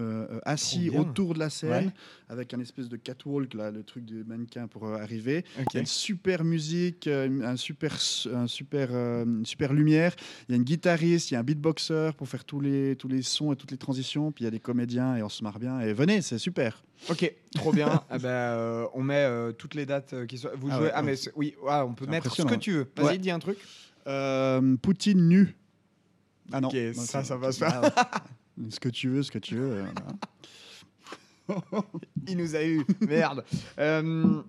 euh, 0.00 0.40
assis 0.44 0.90
autour 0.90 1.34
de 1.34 1.38
la 1.38 1.50
scène 1.50 1.68
Ouais. 1.86 1.92
avec 2.28 2.54
un 2.54 2.60
espèce 2.60 2.88
de 2.88 2.96
catwalk 2.96 3.54
là, 3.54 3.70
le 3.70 3.82
truc 3.82 4.04
du 4.04 4.24
mannequin 4.24 4.66
pour 4.66 4.86
euh, 4.86 4.96
arriver. 4.96 5.44
Il 5.58 5.64
y 5.74 5.76
a 5.76 5.80
une 5.80 5.86
super 5.86 6.44
musique, 6.44 7.06
euh, 7.06 7.42
un 7.44 7.56
super, 7.56 7.96
un 8.34 8.46
super, 8.46 8.90
une 8.92 9.44
super 9.46 9.72
lumière. 9.72 10.14
Il 10.48 10.52
y 10.52 10.54
a 10.54 10.56
une 10.56 10.64
guitariste, 10.64 11.30
il 11.30 11.34
y 11.34 11.36
a 11.36 11.40
un 11.40 11.44
beatboxer 11.44 12.10
pour 12.16 12.28
faire 12.28 12.44
tous 12.44 12.60
les, 12.60 12.96
tous 12.96 13.08
les 13.08 13.22
sons 13.22 13.52
et 13.52 13.56
toutes 13.56 13.70
les 13.70 13.78
transitions. 13.78 14.32
Puis 14.32 14.42
il 14.42 14.46
y 14.46 14.48
a 14.48 14.50
des 14.52 14.60
comédiens 14.60 15.16
et 15.16 15.22
on 15.22 15.28
se 15.28 15.42
marre 15.42 15.58
bien. 15.58 15.80
Et 15.80 15.92
venez, 15.92 16.22
c'est 16.22 16.38
super. 16.38 16.82
Ok, 17.08 17.32
trop 17.54 17.72
bien. 17.72 18.02
Ah 18.10 18.18
ben, 18.20 18.88
on 18.94 19.02
met 19.02 19.28
toutes 19.58 19.74
les 19.74 19.86
dates 19.86 20.26
qui 20.26 20.38
sont. 20.38 20.48
Vous 20.56 20.68
Ah 20.70 20.76
jouez. 20.76 20.84
ouais, 20.86 20.92
ah, 20.94 21.02
mais 21.02 21.14
oui, 21.36 21.54
ah, 21.68 21.86
on 21.86 21.94
peut 21.94 22.06
mettre 22.06 22.34
ce 22.34 22.42
que 22.42 22.54
tu 22.56 22.72
veux. 22.72 22.86
Vas-y, 22.96 23.06
Ouais. 23.06 23.18
dis 23.18 23.30
un 23.30 23.38
truc. 23.38 23.58
Poutine 24.82 25.28
nu. 25.28 25.54
Ah 26.50 26.60
non. 26.62 26.68
Ok, 26.68 26.74
Non, 26.74 26.92
ça, 27.02 27.22
ça 27.24 27.36
va 27.36 27.52
se 27.52 27.62
ah 27.62 27.80
ouais. 27.82 27.88
ce 28.70 28.80
que 28.80 28.88
tu 28.88 29.08
veux, 29.08 29.22
ce 29.22 29.30
que 29.30 29.38
tu 29.38 29.56
veux. 29.56 29.84
euh. 31.48 31.54
Il 32.26 32.36
nous 32.36 32.54
a 32.54 32.64
eu. 32.64 32.84
Merde. 33.00 33.44
Euh, 33.78 34.42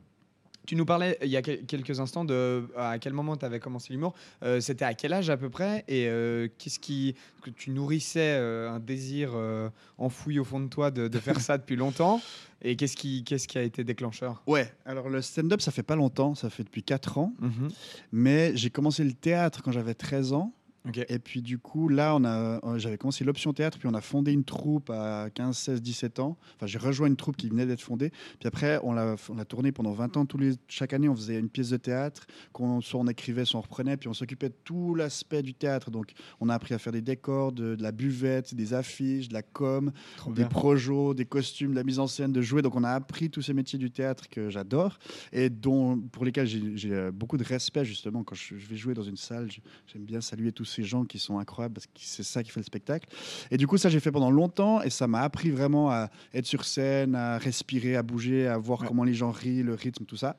tu 0.65 0.75
nous 0.75 0.85
parlais 0.85 1.17
il 1.23 1.29
y 1.29 1.37
a 1.37 1.41
quel- 1.41 1.65
quelques 1.65 1.99
instants 1.99 2.23
de 2.25 2.67
à 2.77 2.99
quel 2.99 3.11
moment 3.13 3.35
tu 3.35 3.43
avais 3.43 3.59
commencé 3.59 3.91
l'humour. 3.91 4.13
Euh, 4.43 4.59
C'était 4.59 4.85
à 4.85 4.93
quel 4.93 5.13
âge 5.13 5.29
à 5.31 5.37
peu 5.37 5.49
près? 5.49 5.83
Et 5.87 6.07
euh, 6.07 6.47
qu'est-ce 6.59 6.77
qui. 6.79 7.15
que 7.41 7.49
tu 7.49 7.71
nourrissais 7.71 8.35
un 8.37 8.79
désir 8.79 9.31
enfoui 9.97 10.37
au 10.39 10.43
fond 10.43 10.59
de 10.59 10.67
toi 10.67 10.91
de, 10.91 11.07
de 11.07 11.19
faire 11.19 11.39
ça 11.39 11.57
depuis 11.57 11.75
longtemps? 11.75 12.21
Et 12.61 12.75
qu'est-ce 12.75 12.95
qui, 12.97 13.23
qu'est-ce 13.23 13.47
qui 13.47 13.57
a 13.57 13.63
été 13.63 13.83
déclencheur? 13.83 14.43
Ouais, 14.45 14.71
alors 14.85 15.09
le 15.09 15.21
stand-up, 15.23 15.61
ça 15.61 15.71
fait 15.71 15.81
pas 15.81 15.95
longtemps, 15.95 16.35
ça 16.35 16.49
fait 16.51 16.63
depuis 16.63 16.83
4 16.83 17.17
ans. 17.17 17.33
Mhm. 17.39 17.69
Mais 18.11 18.51
j'ai 18.55 18.69
commencé 18.69 19.03
le 19.03 19.13
théâtre 19.13 19.63
quand 19.63 19.71
j'avais 19.71 19.93
13 19.95 20.33
ans. 20.33 20.53
Et 21.09 21.19
puis 21.19 21.41
du 21.41 21.59
coup, 21.59 21.89
là, 21.89 22.15
on 22.15 22.23
a, 22.23 22.59
euh, 22.65 22.79
j'avais 22.79 22.97
commencé 22.97 23.23
l'option 23.23 23.51
théâtre, 23.53 23.77
puis 23.77 23.87
on 23.87 23.93
a 23.93 24.01
fondé 24.01 24.31
une 24.31 24.45
troupe 24.45 24.89
à 24.89 25.29
15, 25.33 25.57
16, 25.57 25.81
17 25.81 26.19
ans. 26.19 26.37
Enfin, 26.55 26.67
j'ai 26.67 26.79
rejoint 26.79 27.07
une 27.07 27.17
troupe 27.17 27.35
qui 27.35 27.49
venait 27.49 27.65
d'être 27.65 27.81
fondée. 27.81 28.11
Puis 28.39 28.47
après, 28.47 28.79
on 28.83 28.93
l'a, 28.93 29.15
on 29.29 29.35
l'a 29.35 29.45
tourné 29.45 29.71
pendant 29.71 29.91
20 29.91 30.17
ans. 30.17 30.25
Tous 30.25 30.37
les, 30.37 30.53
chaque 30.67 30.93
année, 30.93 31.09
on 31.09 31.15
faisait 31.15 31.37
une 31.37 31.49
pièce 31.49 31.69
de 31.69 31.77
théâtre, 31.77 32.25
qu'on, 32.53 32.79
soit 32.79 32.99
on 32.99 33.07
écrivait, 33.07 33.43
soit 33.43 33.59
on 33.59 33.63
reprenait, 33.63 33.97
puis 33.97 34.07
on 34.07 34.13
s'occupait 34.13 34.49
de 34.49 34.55
tout 34.63 34.95
l'aspect 34.95 35.43
du 35.43 35.53
théâtre. 35.53 35.91
Donc, 35.91 36.13
on 36.39 36.47
a 36.47 36.55
appris 36.55 36.73
à 36.73 36.79
faire 36.79 36.93
des 36.93 37.01
décors, 37.01 37.51
de, 37.51 37.75
de 37.75 37.83
la 37.83 37.91
buvette, 37.91 38.55
des 38.55 38.73
affiches, 38.73 39.27
de 39.27 39.33
la 39.33 39.43
com, 39.43 39.91
Trop 40.15 40.31
des 40.31 40.43
bien. 40.43 40.47
projos, 40.47 41.13
des 41.13 41.25
costumes, 41.25 41.71
de 41.71 41.75
la 41.75 41.83
mise 41.83 41.99
en 41.99 42.07
scène, 42.07 42.31
de 42.31 42.41
jouer. 42.41 42.61
Donc, 42.61 42.75
on 42.75 42.85
a 42.85 42.91
appris 42.91 43.29
tous 43.29 43.41
ces 43.41 43.53
métiers 43.53 43.79
du 43.79 43.91
théâtre 43.91 44.29
que 44.29 44.49
j'adore 44.49 44.97
et 45.33 45.49
dont, 45.49 45.97
pour 45.97 46.23
lesquels 46.23 46.47
j'ai, 46.47 46.77
j'ai, 46.77 46.93
euh, 46.93 47.11
beaucoup 47.11 47.37
de 47.37 47.43
respect, 47.43 47.83
justement. 47.83 48.23
Quand 48.23 48.35
je, 48.35 48.55
je 48.57 48.67
vais 48.67 48.77
jouer 48.77 48.93
dans 48.93 49.03
une 49.03 49.17
salle, 49.17 49.49
j'aime 49.87 50.05
bien 50.05 50.21
saluer 50.21 50.53
tous 50.53 50.68
ces 50.69 50.83
gens 50.83 51.03
qui 51.03 51.19
sont 51.19 51.39
incroyables 51.39 51.73
parce 51.73 51.85
que 51.87 51.91
c'est 51.97 52.23
ça 52.23 52.43
qui 52.43 52.51
fait 52.51 52.59
le 52.59 52.65
spectacle. 52.65 53.09
Et 53.51 53.57
du 53.57 53.67
coup, 53.67 53.77
ça, 53.77 53.89
j'ai 53.89 53.99
fait 53.99 54.11
pendant 54.11 54.31
longtemps 54.31 54.81
et 54.81 54.89
ça 54.89 55.07
m'a 55.07 55.21
appris 55.21 55.49
vraiment 55.49 55.89
à 55.91 56.09
être 56.33 56.45
sur 56.45 56.63
scène, 56.63 57.15
à 57.15 57.37
respirer, 57.37 57.95
à 57.95 58.03
bouger, 58.03 58.47
à 58.47 58.57
voir 58.57 58.81
Ouais. 58.81 58.87
comment 58.87 59.03
les 59.03 59.13
gens 59.13 59.31
rient, 59.31 59.63
le 59.63 59.73
rythme, 59.73 60.05
tout 60.05 60.15
ça. 60.17 60.37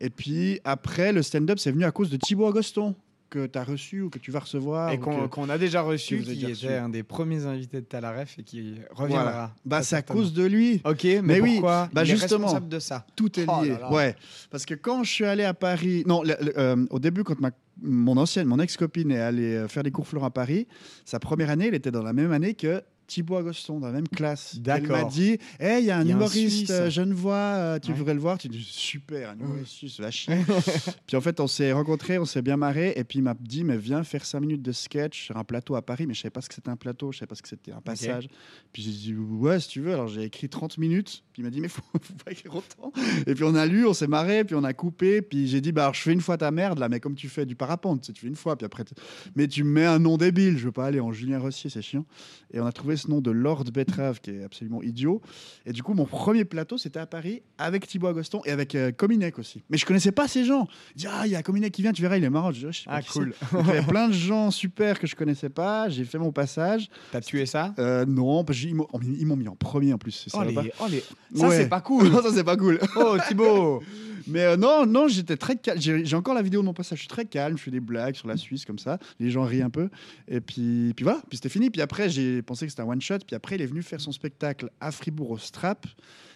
Et 0.00 0.08
puis, 0.10 0.60
après, 0.64 1.12
le 1.12 1.22
stand-up, 1.22 1.58
c'est 1.58 1.70
venu 1.72 1.84
à 1.84 1.90
cause 1.90 2.08
de 2.10 2.16
Thibaut 2.16 2.46
Agoston 2.46 2.94
que 3.32 3.46
tu 3.46 3.58
as 3.58 3.64
reçu 3.64 4.02
ou 4.02 4.10
que 4.10 4.18
tu 4.18 4.30
vas 4.30 4.40
recevoir. 4.40 4.92
Et 4.92 4.98
qu'on 4.98 5.48
a 5.48 5.56
déjà 5.58 5.80
reçu, 5.80 6.18
qui 6.20 6.26
déjà 6.34 6.48
était 6.50 6.66
reçu. 6.68 6.72
un 6.74 6.88
des 6.90 7.02
premiers 7.02 7.46
invités 7.46 7.80
de 7.80 7.86
Talaref 7.86 8.38
et 8.38 8.42
qui 8.42 8.74
reviendra. 8.90 9.22
Voilà. 9.24 9.54
Bah, 9.64 9.82
c'est 9.82 9.96
à 9.96 10.02
cause 10.02 10.34
de 10.34 10.44
lui. 10.44 10.82
Ok, 10.84 11.04
mais, 11.04 11.22
Mais 11.22 11.40
oui, 11.40 11.52
pourquoi 11.54 11.88
bah 11.92 12.02
Il 12.04 12.10
est 12.10 12.16
justement. 12.16 12.44
responsable 12.46 12.68
de 12.68 12.78
ça. 12.78 13.06
Tout 13.16 13.40
est 13.40 13.46
Oh 13.48 13.62
lié. 13.62 13.70
là 13.70 13.78
là. 13.80 13.92
Ouais. 13.92 14.14
Parce 14.50 14.66
que 14.66 14.74
quand 14.74 15.02
je 15.02 15.10
suis 15.10 15.24
allé 15.24 15.44
à 15.44 15.54
Paris, 15.54 16.04
non, 16.06 16.22
le- 16.22 16.36
le- 16.40 16.58
euh, 16.58 16.86
au 16.90 16.98
début, 16.98 17.24
quand 17.24 17.40
ma, 17.40 17.50
mon 17.80 18.16
ancienne, 18.18 18.46
mon 18.46 18.58
ex-copine 18.60 19.10
est 19.10 19.18
allée 19.20 19.54
euh, 19.54 19.68
faire 19.68 19.82
des 19.82 19.90
cours 19.90 20.06
Florent 20.06 20.26
à 20.26 20.30
Paris, 20.30 20.66
sa 21.06 21.18
première 21.18 21.48
année, 21.48 21.68
elle 21.68 21.74
était 21.74 21.90
dans 21.90 22.02
la 22.02 22.12
même 22.12 22.32
année 22.32 22.52
que 22.54 22.82
Thibaut 23.12 23.36
Agoston, 23.36 23.78
dans 23.78 23.88
la 23.88 23.92
même 23.92 24.08
classe. 24.08 24.52
Elle 24.56 24.62
D'accord. 24.62 24.96
m'a 24.96 25.04
dit 25.04 25.38
Hey, 25.60 25.82
il 25.82 25.86
y 25.86 25.90
a 25.90 25.98
un 25.98 26.04
y 26.04 26.10
a 26.12 26.14
un 26.14 26.16
humoriste 26.16 26.56
Suisse. 26.56 26.70
euh, 26.70 26.88
genevois, 26.88 27.34
euh, 27.34 27.78
tu 27.78 27.90
Ouais. 27.90 27.96
voudrais 27.98 28.14
le 28.14 28.20
voir 28.20 28.38
Tu 28.38 28.48
dis 28.48 28.62
Super, 28.66 29.30
un 29.30 29.34
humoriste 29.38 29.72
suisse, 29.72 30.00
chier. 30.10 30.36
puis 31.06 31.16
en 31.16 31.20
fait, 31.20 31.38
on 31.40 31.46
s'est 31.46 31.72
rencontrés, 31.72 32.18
on 32.18 32.24
s'est 32.24 32.40
bien 32.40 32.56
marré, 32.56 32.94
et 32.96 33.04
puis 33.04 33.18
il 33.18 33.22
m'a 33.22 33.34
dit 33.38 33.64
Mais 33.64 33.76
viens 33.76 34.02
faire 34.02 34.24
5 34.24 34.40
minutes 34.40 34.62
de 34.62 34.72
sketch 34.72 35.24
sur 35.26 35.36
un 35.36 35.44
plateau 35.44 35.74
à 35.74 35.82
Paris, 35.82 36.06
mais 36.06 36.14
je 36.14 36.20
savais 36.22 36.30
pas 36.30 36.40
ce 36.40 36.48
que 36.48 36.54
c'était 36.54 36.70
un 36.70 36.76
plateau, 36.76 37.12
je 37.12 37.18
savais 37.18 37.26
pas 37.28 37.34
ce 37.34 37.42
que 37.42 37.48
c'était 37.48 37.72
un 37.72 37.82
passage. 37.82 38.28
Puis 38.72 38.82
j'ai 38.82 38.90
dit 38.92 39.14
Ouais, 39.14 39.60
si 39.60 39.68
tu 39.68 39.80
veux. 39.82 39.92
Alors 39.92 40.08
j'ai 40.08 40.22
écrit 40.22 40.48
30 40.48 40.78
minutes, 40.78 41.22
puis 41.34 41.42
il 41.42 41.44
m'a 41.44 41.50
dit 41.50 41.60
Mais 41.60 41.68
faut, 41.68 41.82
faut 42.00 42.14
pas 42.24 42.32
écrire 42.32 42.54
autant. 42.56 42.92
Et 43.26 43.34
puis 43.34 43.44
on 43.44 43.54
a 43.54 43.66
lu, 43.66 43.86
on 43.86 43.92
s'est 43.92 44.06
marré, 44.06 44.44
puis 44.44 44.54
on 44.54 44.64
a 44.64 44.72
coupé, 44.72 45.20
puis 45.20 45.46
j'ai 45.48 45.60
dit 45.60 45.72
Bah 45.72 45.82
alors 45.82 45.94
je 45.94 46.00
fais 46.00 46.12
une 46.12 46.22
fois 46.22 46.38
ta 46.38 46.50
merde 46.50 46.78
là, 46.78 46.88
mais 46.88 46.98
comme 47.00 47.14
tu 47.14 47.28
fais 47.28 47.44
du 47.44 47.56
parapente, 47.56 48.10
tu 48.12 48.20
fais 48.22 48.26
une 48.28 48.36
fois, 48.36 48.56
puis 48.56 48.64
après. 48.64 48.84
Mais 49.36 49.48
tu 49.48 49.64
me 49.64 49.70
mets 49.70 49.84
un 49.86 49.98
nom 49.98 50.16
débile, 50.16 50.56
je 50.56 50.64
veux 50.64 50.72
pas 50.72 50.86
aller 50.86 51.00
en 51.00 51.12
Julien 51.12 51.38
Rossier, 51.38 51.68
c'est 51.68 51.82
chiant. 51.82 52.06
Et 52.54 52.60
on 52.60 52.66
a 52.66 52.72
trouvé 52.72 52.96
ce 53.02 53.08
nom 53.10 53.20
de 53.20 53.30
Lord 53.30 53.64
Betrave 53.72 54.20
qui 54.20 54.30
est 54.30 54.44
absolument 54.44 54.82
idiot. 54.82 55.20
Et 55.66 55.72
du 55.72 55.82
coup, 55.82 55.94
mon 55.94 56.04
premier 56.06 56.44
plateau, 56.44 56.78
c'était 56.78 56.98
à 57.00 57.06
Paris 57.06 57.42
avec 57.58 57.86
Thibaut 57.86 58.06
Agoston 58.08 58.40
et 58.44 58.50
avec 58.50 58.74
euh, 58.74 58.90
Cominec 58.92 59.38
aussi. 59.38 59.62
Mais 59.70 59.76
je 59.76 59.84
connaissais 59.86 60.12
pas 60.12 60.28
ces 60.28 60.44
gens. 60.44 60.66
Il 60.96 61.00
dit 61.00 61.06
Ah, 61.10 61.22
il 61.26 61.32
y 61.32 61.36
a 61.36 61.42
Cominec 61.42 61.72
qui 61.72 61.82
vient, 61.82 61.92
tu 61.92 62.02
verras, 62.02 62.16
il 62.16 62.24
est 62.24 62.30
marrant. 62.30 62.52
Je 62.52 62.60
dis, 62.60 62.66
Ah, 62.66 62.70
je 62.72 62.78
sais 62.80 62.84
pas 62.86 62.92
Ah, 62.96 63.02
qui 63.02 63.08
cool. 63.10 63.34
il 63.60 63.66
y 63.66 63.70
avait 63.70 63.82
plein 63.86 64.08
de 64.08 64.12
gens 64.14 64.50
super 64.50 64.98
que 64.98 65.06
je 65.06 65.14
connaissais 65.16 65.50
pas. 65.50 65.88
J'ai 65.88 66.04
fait 66.04 66.18
mon 66.18 66.32
passage. 66.32 66.88
T'as 67.10 67.20
tué 67.20 67.46
ça? 67.46 67.74
Euh, 67.78 68.04
non, 68.06 68.44
parce 68.44 68.58
qu'ils 68.58 68.74
m'ont 68.74 68.88
ils 69.02 69.26
m'ont 69.26 69.36
mis 69.36 69.48
en 69.48 69.56
premier 69.56 69.92
en 69.92 69.98
plus. 69.98 70.12
c'est 70.28 70.36
Oh 70.36 70.42
les, 70.42 70.56
oh 70.80 70.86
les... 70.90 71.00
Ça, 71.38 71.48
Ouais. 71.48 71.56
c'est 71.56 71.68
pas 71.68 71.80
cool. 71.80 72.10
ça 72.22 72.30
c'est 72.32 72.44
pas 72.44 72.56
cool. 72.56 72.78
Oh, 72.96 73.16
Thibaut 73.28 73.82
Mais 74.26 74.44
euh, 74.44 74.56
non, 74.56 74.86
non, 74.86 75.08
j'étais 75.08 75.36
très 75.36 75.56
calme. 75.56 75.80
J'ai 75.80 76.16
encore 76.16 76.34
la 76.34 76.42
vidéo 76.42 76.60
de 76.60 76.66
mon 76.66 76.74
passage. 76.74 76.98
Je 76.98 77.02
suis 77.02 77.08
très 77.08 77.24
calme. 77.24 77.56
Je 77.56 77.62
fais 77.62 77.70
des 77.70 77.80
blagues 77.80 78.14
sur 78.14 78.28
la 78.28 78.36
Suisse 78.36 78.64
comme 78.64 78.78
ça. 78.78 78.98
Les 79.18 79.30
gens 79.30 79.44
rient 79.44 79.62
un 79.62 79.70
peu. 79.70 79.88
Et 80.28 80.40
puis, 80.40 80.92
puis 80.94 81.04
voilà. 81.04 81.20
Puis 81.28 81.36
c'était 81.38 81.48
fini. 81.48 81.70
Puis 81.70 81.80
après, 81.80 82.08
j'ai 82.10 82.42
pensé 82.42 82.66
que 82.66 82.70
c'était 82.70 82.82
un 82.82 82.88
one 82.88 83.00
shot. 83.00 83.18
Puis 83.26 83.36
après, 83.36 83.56
il 83.56 83.62
est 83.62 83.66
venu 83.66 83.82
faire 83.82 84.00
son 84.00 84.12
spectacle 84.12 84.70
à 84.80 84.90
Fribourg 84.90 85.30
au 85.30 85.38
Strap. 85.38 85.86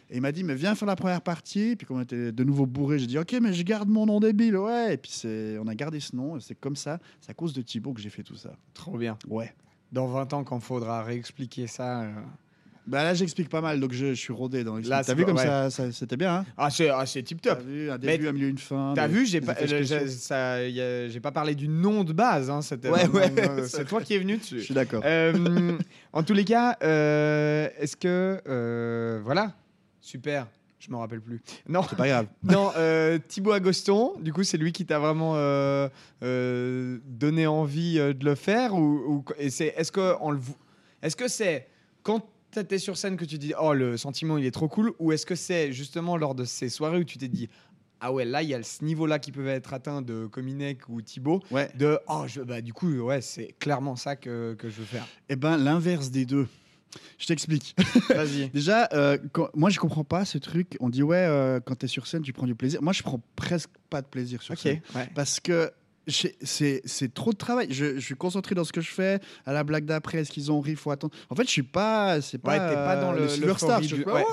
Et 0.08 0.16
il 0.16 0.20
m'a 0.20 0.30
dit, 0.30 0.44
mais 0.44 0.54
viens 0.54 0.74
faire 0.74 0.86
la 0.86 0.96
première 0.96 1.20
partie. 1.20 1.74
Puis 1.76 1.86
comme 1.86 1.98
on 1.98 2.02
était 2.02 2.30
de 2.32 2.44
nouveau 2.44 2.66
bourré, 2.66 2.98
j'ai 2.98 3.06
dit, 3.06 3.18
ok, 3.18 3.36
mais 3.42 3.52
je 3.52 3.62
garde 3.64 3.88
mon 3.88 4.06
nom 4.06 4.20
débile, 4.20 4.56
ouais. 4.56 4.94
Et 4.94 4.96
puis 4.96 5.10
c'est, 5.12 5.58
on 5.58 5.66
a 5.66 5.74
gardé 5.74 5.98
ce 6.00 6.14
nom. 6.14 6.36
Et 6.36 6.40
c'est 6.40 6.54
comme 6.54 6.76
ça, 6.76 7.00
c'est 7.20 7.30
à 7.30 7.34
cause 7.34 7.52
de 7.52 7.62
Thibaut 7.62 7.92
que 7.92 8.00
j'ai 8.00 8.10
fait 8.10 8.22
tout 8.22 8.36
ça. 8.36 8.52
Trop 8.72 8.96
bien. 8.98 9.18
Ouais. 9.26 9.52
Dans 9.92 10.06
20 10.06 10.32
ans, 10.32 10.44
quand 10.44 10.60
faudra 10.60 11.02
réexpliquer 11.02 11.66
ça. 11.66 12.02
euh, 12.02 12.12
Bah 12.86 13.02
là, 13.02 13.14
j'explique 13.14 13.48
pas 13.48 13.60
mal, 13.60 13.80
donc 13.80 13.92
je, 13.92 14.06
je 14.08 14.20
suis 14.20 14.32
rodé 14.32 14.62
dans 14.62 14.76
Là, 14.76 14.82
T'as 14.98 15.02
c'est 15.02 15.14
vu 15.16 15.22
pas- 15.24 15.26
comme 15.32 15.38
ouais. 15.38 15.44
ça, 15.44 15.70
ça- 15.70 15.90
c'était 15.90 16.16
bien, 16.16 16.36
hein? 16.36 16.44
Ah, 16.56 16.70
c'est 16.70 16.88
ah, 16.88 17.04
c'est 17.04 17.22
tip 17.24 17.40
T'as 17.42 17.56
top. 17.56 17.64
vu 17.66 17.90
un 17.90 17.98
Mais 17.98 18.12
début, 18.16 18.28
un 18.28 18.32
milieu, 18.32 18.48
une 18.48 18.58
fin. 18.58 18.92
T'as 18.94 19.08
des- 19.08 19.14
vu, 19.14 19.26
j'ai 19.26 19.40
des 19.40 19.46
pas, 19.46 19.52
effets 19.60 19.64
euh, 19.64 19.84
spéciaux. 19.84 19.98
j'ai- 20.02 20.08
ça, 20.08 20.62
y 20.68 20.80
a- 20.80 21.08
j'ai 21.08 21.18
pas 21.20 21.32
parlé 21.32 21.56
du 21.56 21.66
nom 21.66 22.04
de 22.04 22.12
base. 22.12 22.48
Hein, 22.48 22.62
c'était 22.62 22.88
Ouais, 22.88 23.08
ouais, 23.08 23.32
euh, 23.40 23.62
ça- 23.66 23.78
c'est 23.78 23.84
toi 23.86 24.00
qui 24.02 24.14
es 24.14 24.18
venu 24.18 24.34
Je 24.34 24.38
dessus. 24.38 24.60
suis 24.62 24.74
d'accord. 24.74 25.02
Euh, 25.04 25.76
en 26.12 26.22
tous 26.22 26.34
les 26.34 26.44
cas, 26.44 26.76
euh, 26.84 27.68
est-ce 27.78 27.96
que 27.96 28.40
euh, 28.46 29.20
voilà, 29.24 29.52
super. 30.00 30.46
Je 30.78 30.88
m'en 30.92 31.00
rappelle 31.00 31.20
plus. 31.22 31.40
Non, 31.68 31.80
C'est 31.90 31.96
pas 31.96 32.06
grave. 32.06 32.26
non. 32.44 32.70
euh, 32.76 33.18
Thibaut 33.26 33.50
Agoston. 33.50 34.10
Du 34.20 34.32
coup, 34.32 34.44
c'est 34.44 34.58
lui 34.58 34.70
qui 34.70 34.86
t'a 34.86 35.00
vraiment 35.00 35.32
euh, 35.34 35.88
euh, 36.22 36.98
donné 37.04 37.48
envie 37.48 37.98
euh, 37.98 38.12
de 38.12 38.24
le 38.24 38.34
faire 38.36 38.74
ou, 38.74 39.02
ou- 39.08 39.24
et 39.38 39.50
c'est 39.50 39.74
est-ce 39.76 39.90
que 39.90 40.14
on 40.20 40.30
le 40.30 40.38
vou- 40.38 40.54
est-ce 41.02 41.16
que 41.16 41.26
c'est 41.26 41.66
quand 42.04 42.24
t'étais 42.62 42.78
sur 42.78 42.96
scène 42.96 43.16
que 43.16 43.24
tu 43.24 43.38
dis 43.38 43.52
oh 43.60 43.72
le 43.74 43.96
sentiment 43.96 44.38
il 44.38 44.46
est 44.46 44.50
trop 44.50 44.68
cool 44.68 44.92
ou 44.98 45.12
est-ce 45.12 45.26
que 45.26 45.34
c'est 45.34 45.72
justement 45.72 46.16
lors 46.16 46.34
de 46.34 46.44
ces 46.44 46.68
soirées 46.68 46.98
où 46.98 47.04
tu 47.04 47.18
t'es 47.18 47.28
dit 47.28 47.48
ah 48.00 48.12
ouais 48.12 48.24
là 48.24 48.42
il 48.42 48.48
y 48.50 48.54
a 48.54 48.62
ce 48.62 48.84
niveau 48.84 49.06
là 49.06 49.18
qui 49.18 49.32
peut 49.32 49.46
être 49.48 49.72
atteint 49.72 50.02
de 50.02 50.26
Cominec 50.26 50.88
ou 50.88 51.00
Thibaut 51.02 51.42
Ouais. 51.50 51.70
de 51.78 51.98
oh 52.08 52.24
je, 52.26 52.40
bah 52.42 52.60
du 52.60 52.72
coup 52.72 52.90
ouais 52.98 53.20
c'est 53.20 53.54
clairement 53.58 53.96
ça 53.96 54.16
que, 54.16 54.54
que 54.58 54.68
je 54.68 54.76
veux 54.76 54.84
faire 54.84 55.06
Eh 55.28 55.36
ben, 55.36 55.56
l'inverse 55.56 56.10
des 56.10 56.26
deux. 56.26 56.46
Je 57.18 57.26
t'explique. 57.26 57.74
vas-y 58.08 58.48
Déjà, 58.50 58.88
euh, 58.94 59.18
quand- 59.32 59.50
moi, 59.54 59.68
je 59.68 59.78
comprends 59.78 60.04
pas 60.04 60.24
ce 60.24 60.38
truc. 60.38 60.76
On 60.80 60.88
dit, 60.88 61.02
ouais, 61.02 61.16
euh, 61.28 61.60
quand 61.60 61.74
t'es 61.74 61.88
sur 61.88 62.06
scène, 62.06 62.22
tu 62.22 62.32
prends 62.32 62.46
du 62.46 62.54
plaisir. 62.54 62.80
Moi, 62.80 62.94
je 62.94 63.02
prends 63.02 63.20
presque 63.34 63.68
pas 63.90 64.00
de 64.00 64.06
plaisir 64.06 64.40
sur 64.40 64.52
ok 64.54 64.58
scène. 64.60 64.80
ouais. 64.94 65.10
Parce 65.14 65.38
que 65.40 65.70
c'est 66.08 67.14
trop 67.14 67.32
de 67.32 67.36
travail. 67.36 67.68
Je, 67.70 67.96
je 67.96 68.00
suis 68.04 68.14
concentré 68.14 68.54
dans 68.54 68.64
ce 68.64 68.72
que 68.72 68.80
je 68.80 68.90
fais. 68.90 69.20
À 69.44 69.52
la 69.52 69.64
blague 69.64 69.84
d'après, 69.84 70.18
est-ce 70.18 70.30
qu'ils 70.30 70.52
ont 70.52 70.60
ri? 70.60 70.76
Faut 70.76 70.90
attendre. 70.90 71.14
En 71.30 71.34
fait, 71.34 71.44
je 71.44 71.50
suis 71.50 71.62
pas. 71.62 72.20
C'est 72.20 72.38
pas. 72.38 72.52
Ouais, 72.52 72.68
t'es 72.68 72.74
pas 72.74 72.96
dans 72.96 73.12
euh, 73.12 73.20
le- 73.20 73.28
Silver 73.28 73.54
Star. 73.56 73.80
l'euphorie 73.80 73.88
Je 73.88 73.96
ouais. 73.96 74.12
ouais, 74.12 74.24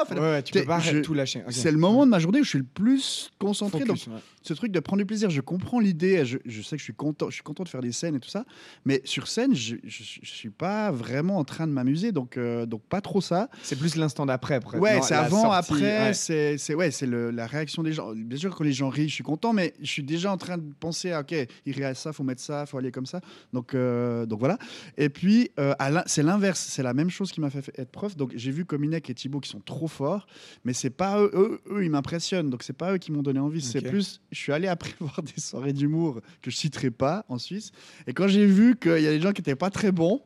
en 0.00 0.04
fait, 0.04 0.14
Ouais, 0.14 0.20
ouais, 0.20 0.42
tu 0.42 0.52
peux 0.52 0.64
pas 0.64 0.80
tout 1.02 1.14
lâcher. 1.14 1.42
Ok. 1.46 1.52
C'est 1.52 1.70
le 1.72 1.78
moment 1.78 2.04
de 2.04 2.10
ma 2.10 2.18
journée 2.18 2.40
où 2.40 2.44
je 2.44 2.48
suis 2.50 2.58
le 2.58 2.64
plus 2.64 3.30
concentré. 3.38 3.80
Donc, 3.80 3.98
Focus, 3.98 4.06
ouais. 4.08 4.20
Ce 4.42 4.54
truc 4.54 4.72
de 4.72 4.80
prendre 4.80 4.98
du 5.00 5.06
plaisir, 5.06 5.30
je 5.30 5.40
comprends 5.40 5.80
l'idée, 5.80 6.24
je, 6.24 6.38
je 6.44 6.62
sais 6.62 6.76
que 6.76 6.80
je 6.80 6.84
suis 6.84 6.94
content, 6.94 7.28
je 7.30 7.34
suis 7.34 7.42
content 7.42 7.62
de 7.64 7.68
faire 7.68 7.80
des 7.80 7.92
scènes 7.92 8.14
et 8.16 8.20
tout 8.20 8.28
ça, 8.28 8.44
mais 8.84 9.00
sur 9.04 9.28
scène, 9.28 9.54
je, 9.54 9.76
je 9.84 10.02
suis 10.22 10.50
pas 10.50 10.90
vraiment 10.90 11.38
en 11.38 11.44
train 11.44 11.66
de 11.66 11.72
m'amuser, 11.72 12.12
donc 12.12 12.36
euh, 12.36 12.66
donc 12.66 12.82
pas 12.82 13.00
trop 13.00 13.20
ça. 13.20 13.48
C'est 13.62 13.76
plus 13.78 13.96
l'instant 13.96 14.26
d'après. 14.26 14.54
après. 14.56 14.78
Ouais, 14.78 15.00
c'est 15.02 15.14
avant, 15.14 15.42
sortie, 15.42 15.72
après, 15.72 16.06
ouais. 16.08 16.14
c'est 16.14 16.58
c'est 16.58 16.74
ouais, 16.74 16.90
c'est 16.90 17.06
le- 17.06 17.30
la 17.30 17.46
réaction 17.46 17.82
des 17.82 17.92
gens. 17.92 18.12
Bien 18.14 18.38
sûr, 18.38 18.54
quand 18.54 18.64
les 18.64 18.72
gens 18.72 18.88
rient, 18.88 19.08
je 19.08 19.14
suis 19.14 19.24
content, 19.24 19.52
mais 19.52 19.74
je 19.80 19.86
suis 19.90 20.02
déjà 20.02 20.32
en 20.32 20.36
train 20.36 20.58
de 20.58 20.72
penser, 20.80 21.12
à, 21.12 21.20
ok, 21.20 21.34
il 21.66 21.72
rit 21.74 21.84
à 21.84 21.94
ça, 21.94 22.12
faut 22.12 22.24
mettre 22.24 22.42
ça, 22.42 22.66
faut 22.66 22.78
aller 22.78 22.90
comme 22.92 23.06
ça. 23.06 23.20
Donc 23.52 23.74
euh, 23.74 24.26
donc 24.26 24.38
voilà. 24.40 24.58
Et 24.96 25.08
puis 25.08 25.50
euh, 25.58 25.74
c'est 26.06 26.22
l'inverse, 26.22 26.60
c'est 26.70 26.82
la 26.82 26.94
même 26.94 27.10
chose 27.10 27.32
qui 27.32 27.40
m'a 27.40 27.50
fait 27.50 27.70
être 27.78 27.90
prof. 27.90 28.16
Donc 28.16 28.32
j'ai 28.34 28.50
vu 28.50 28.64
Cominec 28.64 29.08
et 29.10 29.14
Thibaut 29.14 29.40
qui 29.40 29.48
sont 29.50 29.60
trop 29.60 29.88
forts, 29.88 30.26
mais 30.64 30.72
c'est 30.72 30.90
pas 30.90 31.20
eux, 31.20 31.30
eux, 31.34 31.60
eux, 31.70 31.84
ils 31.84 31.90
m'impressionnent. 31.90 32.50
Donc 32.50 32.62
c'est 32.62 32.72
pas 32.72 32.94
eux 32.94 32.98
qui 32.98 33.12
m'ont 33.12 33.22
donné 33.22 33.38
envie. 33.40 33.60
C'est 33.62 33.80
plus, 33.82 34.20
je 34.32 34.38
suis 34.38 34.52
allé 34.52 34.66
après 34.66 34.92
voir 35.00 35.22
des 35.22 35.40
soirées 35.40 35.72
d'humour 35.72 36.20
que 36.40 36.50
je 36.50 36.56
citerai 36.56 36.90
pas 36.90 37.24
en 37.28 37.38
Suisse. 37.38 37.70
Et 38.06 38.14
quand 38.14 38.26
j'ai 38.26 38.46
vu 38.46 38.76
qu'il 38.76 39.02
y 39.02 39.06
a 39.06 39.10
des 39.10 39.20
gens 39.20 39.32
qui 39.32 39.40
étaient 39.40 39.54
pas 39.54 39.70
très 39.70 39.92
bons. 39.92 40.22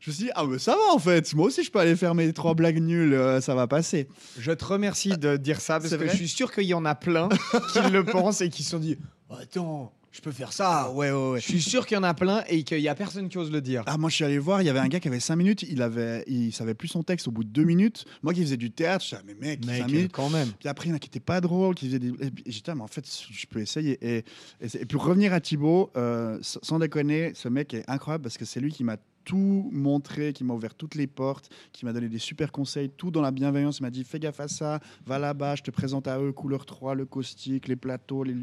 Je 0.00 0.10
me 0.10 0.14
suis 0.14 0.24
dit, 0.24 0.30
ah, 0.34 0.44
mais 0.44 0.58
ça 0.58 0.72
va 0.72 0.92
en 0.92 0.98
fait. 0.98 1.32
Moi 1.34 1.46
aussi, 1.46 1.62
je 1.62 1.70
peux 1.70 1.78
aller 1.78 1.94
faire 1.94 2.14
mes 2.14 2.32
trois 2.32 2.54
blagues 2.54 2.80
nulles, 2.80 3.14
euh, 3.14 3.40
ça 3.40 3.54
va 3.54 3.68
passer. 3.68 4.08
Je 4.36 4.50
te 4.50 4.64
remercie 4.64 5.16
de 5.16 5.36
dire 5.36 5.60
ça 5.60 5.78
parce 5.78 5.96
que 5.96 6.08
je 6.08 6.16
suis 6.16 6.28
sûr 6.28 6.52
qu'il 6.52 6.64
y 6.64 6.74
en 6.74 6.84
a 6.84 6.96
plein 6.96 7.28
qui 7.28 7.80
le 7.90 8.02
pensent 8.04 8.40
et 8.40 8.48
qui 8.48 8.64
se 8.64 8.70
sont 8.70 8.78
dit 8.78 8.96
Attends, 9.30 9.92
je 10.10 10.20
peux 10.20 10.32
faire 10.32 10.52
ça. 10.52 10.90
ouais, 10.92 11.10
ouais, 11.10 11.30
ouais. 11.32 11.40
Je 11.40 11.44
suis 11.46 11.60
sûr 11.62 11.86
qu'il 11.86 11.94
y 11.96 11.98
en 11.98 12.02
a 12.02 12.14
plein 12.14 12.42
et 12.48 12.62
qu'il 12.62 12.80
y 12.80 12.88
a 12.88 12.94
personne 12.94 13.28
qui 13.28 13.38
ose 13.38 13.50
le 13.52 13.60
dire. 13.60 13.82
Ah, 13.86 13.96
moi, 13.98 14.10
je 14.10 14.16
suis 14.16 14.24
allé 14.24 14.38
voir, 14.38 14.62
il 14.62 14.64
y 14.64 14.68
avait 14.68 14.78
un 14.78 14.88
gars 14.88 15.00
qui 15.00 15.08
avait 15.08 15.20
5 15.20 15.36
minutes, 15.36 15.62
il 15.62 15.82
avait, 15.82 16.24
il 16.26 16.52
savait 16.52 16.74
plus 16.74 16.88
son 16.88 17.02
texte 17.02 17.28
au 17.28 17.30
bout 17.30 17.44
de 17.44 17.50
2 17.50 17.64
minutes. 17.64 18.04
Moi 18.22 18.32
qui 18.34 18.40
faisais 18.42 18.56
du 18.56 18.70
théâtre, 18.70 19.04
je 19.04 19.10
disais, 19.16 19.20
ah, 19.20 19.24
mais 19.26 19.34
mec, 19.48 19.64
Mec, 19.66 19.78
5 19.82 19.86
minutes. 19.86 20.12
quand 20.12 20.30
même. 20.30 20.48
Puis 20.58 20.68
après, 20.68 20.86
il 20.86 20.90
y 20.90 20.92
en 20.92 20.96
a 20.96 20.98
qui 20.98 21.08
étaient 21.08 21.20
pas 21.20 21.40
drôles, 21.40 21.74
qui 21.74 21.86
faisaient 21.86 21.98
des. 21.98 22.12
J'étais, 22.46 22.70
ah, 22.70 22.74
mais 22.74 22.82
en 22.82 22.88
fait, 22.88 23.04
je 23.30 23.46
peux 23.46 23.60
essayer. 23.60 23.98
Et, 24.02 24.24
et, 24.60 24.68
c'est- 24.68 24.80
et 24.82 24.86
puis 24.86 24.98
revenir 24.98 25.32
à 25.32 25.40
Thibaut, 25.40 25.90
euh, 25.96 26.38
sans 26.42 26.78
déconner, 26.78 27.32
ce 27.34 27.48
mec 27.48 27.74
est 27.74 27.88
incroyable 27.88 28.22
parce 28.22 28.38
que 28.38 28.44
c'est 28.44 28.60
lui 28.60 28.72
qui 28.72 28.84
m'a 28.84 28.96
tout 29.24 29.68
montré, 29.74 30.32
qui 30.32 30.42
m'a 30.42 30.54
ouvert 30.54 30.74
toutes 30.74 30.94
les 30.94 31.06
portes, 31.06 31.50
qui 31.72 31.84
m'a 31.84 31.92
donné 31.92 32.08
des 32.08 32.18
super 32.18 32.50
conseils, 32.50 32.88
tout 32.88 33.10
dans 33.10 33.20
la 33.20 33.30
bienveillance. 33.30 33.78
Il 33.78 33.82
m'a 33.82 33.90
dit 33.90 34.02
fais 34.02 34.18
gaffe 34.18 34.40
à 34.40 34.48
ça, 34.48 34.80
va 35.04 35.18
là-bas, 35.18 35.54
je 35.56 35.62
te 35.62 35.70
présente 35.70 36.08
à 36.08 36.18
eux, 36.18 36.32
couleur 36.32 36.64
3, 36.64 36.94
le 36.94 37.04
caustique, 37.04 37.68
les 37.68 37.76
plateaux. 37.76 38.24
Les... 38.24 38.34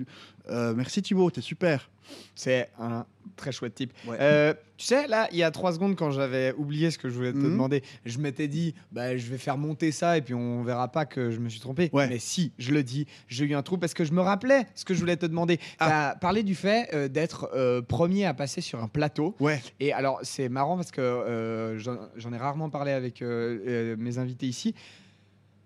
Euh, 0.49 0.73
merci 0.75 1.01
Thibaut, 1.01 1.29
t'es 1.31 1.41
super. 1.41 1.89
C'est 2.35 2.69
un 2.79 3.05
très 3.35 3.51
chouette 3.51 3.73
type. 3.73 3.91
Ouais. 4.07 4.17
Euh, 4.21 4.53
tu 4.77 4.85
sais, 4.85 5.07
là, 5.07 5.27
il 5.31 5.37
y 5.39 5.43
a 5.43 5.49
trois 5.49 5.73
secondes, 5.73 5.95
quand 5.95 6.11
j'avais 6.11 6.53
oublié 6.53 6.91
ce 6.91 6.99
que 6.99 7.09
je 7.09 7.15
voulais 7.15 7.31
te 7.33 7.37
Mhm. 7.37 7.43
demander, 7.51 7.83
je 8.05 8.19
m'étais 8.19 8.47
dit, 8.47 8.75
bah, 8.91 9.17
je 9.17 9.25
vais 9.31 9.39
faire 9.39 9.57
monter 9.57 9.91
ça 9.91 10.15
et 10.17 10.21
puis 10.21 10.35
on 10.35 10.61
verra 10.63 10.87
pas 10.91 11.05
que 11.05 11.31
je 11.31 11.39
me 11.39 11.49
suis 11.49 11.59
trompé. 11.59 11.89
Ouais. 11.93 12.07
Mais 12.07 12.19
si, 12.19 12.51
je 12.59 12.71
le 12.73 12.83
dis, 12.83 13.07
j'ai 13.27 13.45
eu 13.45 13.55
un 13.55 13.63
trou 13.63 13.79
parce 13.79 13.95
que 13.95 14.05
je 14.05 14.11
me 14.13 14.21
rappelais 14.21 14.67
ce 14.75 14.85
que 14.85 14.93
je 14.93 14.99
voulais 14.99 15.17
te 15.17 15.25
demander. 15.25 15.59
Ah. 15.79 15.85
Tu 15.87 15.91
as 15.93 16.15
parlé 16.21 16.43
du 16.43 16.53
fait 16.53 16.93
euh, 16.93 17.07
d'être 17.07 17.49
euh, 17.55 17.81
premier 17.81 18.25
à 18.25 18.35
passer 18.35 18.61
sur 18.61 18.83
un 18.83 18.87
plateau. 18.87 19.35
Ouais. 19.39 19.59
Et 19.79 19.91
alors, 19.91 20.19
c'est 20.21 20.47
marrant 20.49 20.75
parce 20.75 20.91
que 20.91 21.75
j'en 21.79 22.33
ai 22.33 22.37
rarement 22.37 22.69
parlé 22.69 22.91
avec 22.91 23.21
mes 23.21 24.17
invités 24.19 24.45
ici. 24.45 24.75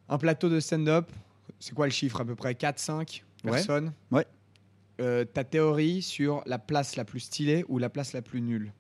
Un 0.07 0.17
plateau 0.17 0.47
de 0.49 0.59
stand-up, 0.61 1.09
c'est 1.59 1.73
quoi 1.75 1.85
le 1.85 1.91
chiffre 1.91 2.21
À 2.21 2.25
peu 2.25 2.35
près? 2.35 2.53
4-5 2.55 3.23
Ouais. 3.43 3.51
personnes? 3.51 3.93
Ouais. 4.11 4.25
Euh, 4.99 5.23
ta 5.23 5.43
théorie 5.43 6.01
sur 6.01 6.43
la 6.45 6.59
place 6.59 6.95
la 6.95 7.05
plus 7.05 7.21
stylée 7.21 7.63
ou 7.69 7.77
la 7.77 7.89
place 7.89 8.11
la 8.11 8.21
plus 8.21 8.41
nulle 8.41 8.73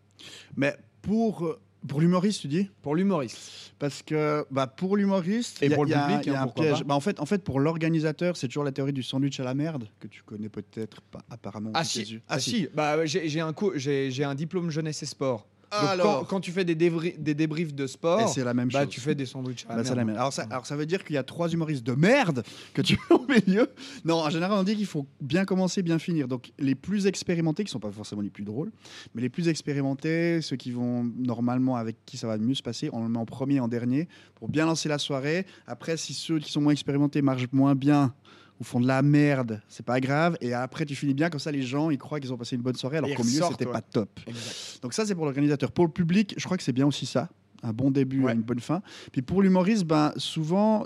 Mais 0.57 0.75
pour, 1.01 1.55
pour 1.87 2.01
l'humoriste, 2.01 2.41
tu 2.41 2.47
dis? 2.49 2.69
Pour 2.81 2.95
l'humoriste. 2.95 3.73
Parce 3.79 4.03
que 4.03 4.45
bah, 4.51 4.67
pour 4.67 4.97
l'humoriste, 4.97 5.63
Et 5.63 5.67
il 5.67 5.71
y 5.71 5.73
y 5.73 5.77
public, 5.77 6.19
il 6.25 6.33
y 6.33 6.35
a 6.35 6.41
hein, 6.41 6.43
un 6.43 6.47
piège. 6.47 6.83
Bah, 6.83 6.95
en, 6.95 6.99
fait, 6.99 7.21
en 7.21 7.25
fait, 7.25 7.41
pour 7.41 7.61
l'organisateur, 7.61 8.35
c'est 8.35 8.47
toujours 8.47 8.65
la 8.65 8.73
théorie 8.73 8.91
du 8.91 9.03
sandwich 9.03 9.39
à 9.39 9.43
la 9.43 9.53
merde, 9.53 9.87
que 9.99 10.07
tu 10.07 10.21
connais 10.23 10.49
peut-être 10.49 11.01
pas 11.01 11.21
apparemment. 11.29 11.71
Ah 11.73 11.85
si, 11.85 12.03
yeux. 12.03 12.21
ah, 12.27 12.39
si. 12.39 12.67
Bah, 12.73 13.05
j'ai 13.05 13.39
un, 13.39 13.53
un 13.53 14.35
diplôme 14.35 14.69
jeunesse 14.71 15.03
et 15.03 15.05
sport. 15.05 15.47
Donc, 15.71 15.81
Alors, 15.89 16.19
quand, 16.21 16.25
quand 16.25 16.39
tu 16.39 16.51
fais 16.51 16.65
des, 16.65 16.75
débri- 16.75 17.15
des 17.19 17.35
débriefs 17.35 17.75
de 17.75 17.85
sport, 17.85 18.27
c'est 18.29 18.43
la 18.43 18.53
même 18.55 18.69
bah, 18.69 18.81
chose. 18.81 18.89
tu 18.89 18.99
fais 19.01 19.13
des 19.13 19.25
sandwichs 19.27 19.65
à 19.69 19.75
la 19.75 19.83
Bah, 19.83 19.95
la 19.95 20.03
même. 20.05 20.15
Alors 20.15 20.33
ça, 20.33 20.47
alors 20.49 20.65
ça 20.65 20.75
veut 20.75 20.85
dire 20.87 21.03
qu'il 21.03 21.13
y 21.13 21.17
a 21.17 21.23
trois 21.23 21.47
humoristes 21.49 21.85
de 21.85 21.93
merde 21.93 22.43
que 22.73 22.81
tu 22.81 22.97
mets 23.09 23.15
au 23.15 23.25
milieu. 23.27 23.69
Non, 24.03 24.15
en 24.15 24.29
général, 24.31 24.57
on 24.59 24.63
dit 24.63 24.75
qu'il 24.75 24.87
faut 24.87 25.05
bien 25.21 25.45
commencer, 25.45 25.83
bien 25.83 25.99
finir. 25.99 26.27
Donc 26.27 26.51
les 26.57 26.73
plus 26.75 27.05
expérimentés, 27.05 27.63
qui 27.63 27.71
sont 27.71 27.79
pas 27.79 27.91
forcément 27.91 28.21
les 28.21 28.31
plus 28.31 28.43
drôles, 28.45 28.71
mais 29.13 29.21
les 29.21 29.29
plus 29.29 29.47
expérimentés, 29.47 30.41
ceux 30.41 30.55
qui 30.55 30.71
vont 30.71 31.03
normalement 31.17 31.75
avec 31.75 31.97
qui 32.05 32.17
ça 32.17 32.25
va 32.27 32.37
mieux 32.37 32.55
se 32.55 32.63
passer, 32.63 32.89
on 32.91 33.03
le 33.03 33.09
met 33.09 33.19
en 33.19 33.25
premier, 33.25 33.59
en 33.59 33.67
dernier, 33.67 34.07
pour 34.35 34.49
bien 34.49 34.65
lancer 34.65 34.89
la 34.89 34.97
soirée. 34.97 35.45
Après, 35.67 35.97
si 35.97 36.13
ceux 36.13 36.39
qui 36.39 36.51
sont 36.51 36.61
moins 36.61 36.71
expérimentés 36.73 37.21
marchent 37.21 37.51
moins 37.51 37.75
bien 37.75 38.13
ou 38.59 38.63
font 38.63 38.79
de 38.79 38.87
la 38.87 39.01
merde, 39.01 39.61
c'est 39.69 39.85
pas 39.85 39.99
grave. 39.99 40.37
Et 40.41 40.53
après, 40.53 40.85
tu 40.85 40.95
finis 40.95 41.13
bien, 41.13 41.29
comme 41.29 41.39
ça, 41.39 41.51
les 41.51 41.61
gens, 41.61 41.89
ils 41.89 41.97
croient 41.97 42.19
qu'ils 42.19 42.33
ont 42.33 42.37
passé 42.37 42.55
une 42.55 42.61
bonne 42.61 42.75
soirée, 42.75 42.97
alors 42.97 43.13
qu'au 43.13 43.23
milieu, 43.23 43.43
c'était 43.49 43.65
ouais. 43.65 43.71
pas 43.71 43.81
top. 43.81 44.19
Exact. 44.27 44.79
Donc 44.81 44.93
ça, 44.93 45.05
c'est 45.05 45.15
pour 45.15 45.25
l'organisateur. 45.25 45.71
Pour 45.71 45.85
le 45.85 45.91
public, 45.91 46.33
je 46.37 46.43
crois 46.43 46.57
que 46.57 46.63
c'est 46.63 46.73
bien 46.73 46.85
aussi 46.85 47.05
ça. 47.05 47.29
Un 47.63 47.73
bon 47.73 47.91
début, 47.91 48.23
Ouais. 48.23 48.33
une 48.33 48.41
bonne 48.41 48.59
fin. 48.59 48.81
Puis 49.11 49.21
pour 49.21 49.41
l'humoriste, 49.41 49.83
ben, 49.85 50.13
souvent, 50.17 50.85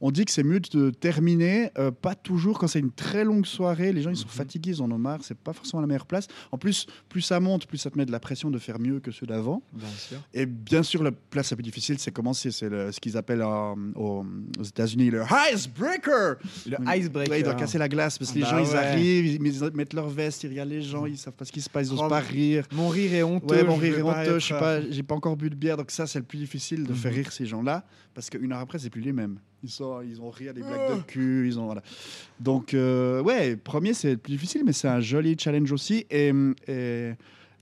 on 0.00 0.10
dit 0.10 0.24
que 0.24 0.30
c'est 0.30 0.42
mieux 0.42 0.60
de 0.60 0.90
terminer, 0.90 1.70
euh, 1.78 1.90
pas 1.90 2.14
toujours 2.14 2.58
quand 2.58 2.66
c'est 2.66 2.78
une 2.80 2.90
très 2.92 3.24
longue 3.24 3.46
soirée. 3.46 3.92
Les 3.92 4.02
gens, 4.02 4.10
ils 4.10 4.16
sont 4.16 4.26
Mhm. 4.26 4.30
fatigués, 4.32 4.70
ils 4.70 4.82
en 4.82 4.90
ont 4.90 4.98
marre. 4.98 5.20
C'est 5.22 5.36
pas 5.38 5.52
forcément 5.52 5.80
la 5.80 5.86
meilleure 5.86 6.06
place. 6.06 6.26
En 6.52 6.58
plus, 6.58 6.86
plus 7.08 7.20
ça 7.22 7.40
monte, 7.40 7.66
plus 7.66 7.78
ça 7.78 7.90
te 7.90 7.96
met 7.98 8.06
de 8.06 8.12
la 8.12 8.20
pression 8.20 8.50
de 8.50 8.58
faire 8.58 8.78
mieux 8.78 9.00
que 9.00 9.10
ceux 9.10 9.26
d'avant. 9.26 9.62
Et 10.34 10.46
bien 10.46 10.82
sûr, 10.82 11.02
la 11.02 11.12
place 11.12 11.50
la 11.50 11.56
plus 11.56 11.62
difficile, 11.62 11.98
c'est 11.98 12.10
commencer. 12.12 12.50
C'est 12.50 12.68
ce 12.92 13.00
qu'ils 13.00 13.16
appellent 13.16 13.42
euh, 13.42 13.74
aux, 13.94 14.24
aux 14.58 14.62
États-Unis 14.64 15.10
le 15.10 15.22
icebreaker. 15.52 16.36
Le 16.66 16.76
icebreaker. 16.96 17.30
Ouais, 17.30 17.40
il 17.40 17.44
doit 17.44 17.54
casser 17.54 17.78
la 17.78 17.88
glace 17.88 18.18
parce 18.18 18.30
que 18.30 18.36
les 18.36 18.42
bah 18.42 18.50
gens, 18.50 18.58
ils 18.58 18.76
arrivent, 18.76 19.26
ils, 19.26 19.72
mettent 19.74 19.92
leur 19.94 20.08
veste, 20.08 20.44
ils 20.44 20.48
regardent 20.50 20.70
les 20.70 20.82
gens, 20.82 21.06
ils 21.06 21.18
savent 21.18 21.32
pas 21.34 21.44
ce 21.44 21.52
qui 21.52 21.60
se 21.60 21.70
passe, 21.70 21.88
ils 21.88 21.92
Oh, 21.94 22.02
n'osent 22.02 22.08
pas 22.10 22.20
rire. 22.20 22.66
Mon 22.72 22.88
rire 22.88 23.14
est 23.14 23.22
honteux. 23.22 23.54
Ouais, 23.56 23.64
mon 23.64 23.76
rire 23.76 23.98
est 23.98 24.02
honteux, 24.02 24.38
je 24.38 24.44
suis 24.44 24.54
pas, 24.54 24.80
j'ai 24.90 25.02
pas 25.02 25.14
encore 25.14 25.36
bu 25.36 25.50
de 25.50 25.54
bière, 25.54 25.76
donc 25.76 25.90
ça 25.90 26.06
c'est 26.06 26.18
le 26.18 26.24
plus 26.24 26.38
difficile 26.38 26.84
de 26.84 26.90
Mhm. 26.90 26.96
faire 26.96 27.12
rire 27.14 27.32
ces 27.32 27.46
gens-là, 27.46 27.84
parce 28.14 28.30
qu'une 28.30 28.52
heure 28.52 28.58
après 28.60 28.78
c'est 28.78 28.90
plus 28.90 29.00
les 29.02 29.12
mêmes. 29.12 29.38
Ils 29.64 29.70
sont, 29.70 30.00
ils 30.02 30.20
ont 30.20 30.30
ri 30.30 30.48
à 30.48 30.52
des 30.52 30.60
blagues 30.60 30.80
Ah. 30.90 30.94
de 30.96 31.00
cul, 31.02 31.46
ils 31.48 31.58
ont 31.58 31.64
voilà. 31.66 31.82
Donc 32.40 32.74
euh, 32.74 33.22
ouais, 33.22 33.56
premier 33.56 33.94
c'est 33.94 34.10
le 34.12 34.16
plus 34.16 34.32
difficile, 34.32 34.62
mais 34.64 34.72
c'est 34.72 34.88
un 34.88 35.00
joli 35.00 35.36
challenge 35.38 35.72
aussi. 35.72 36.06
Et, 36.10 36.32
et- 36.68 37.12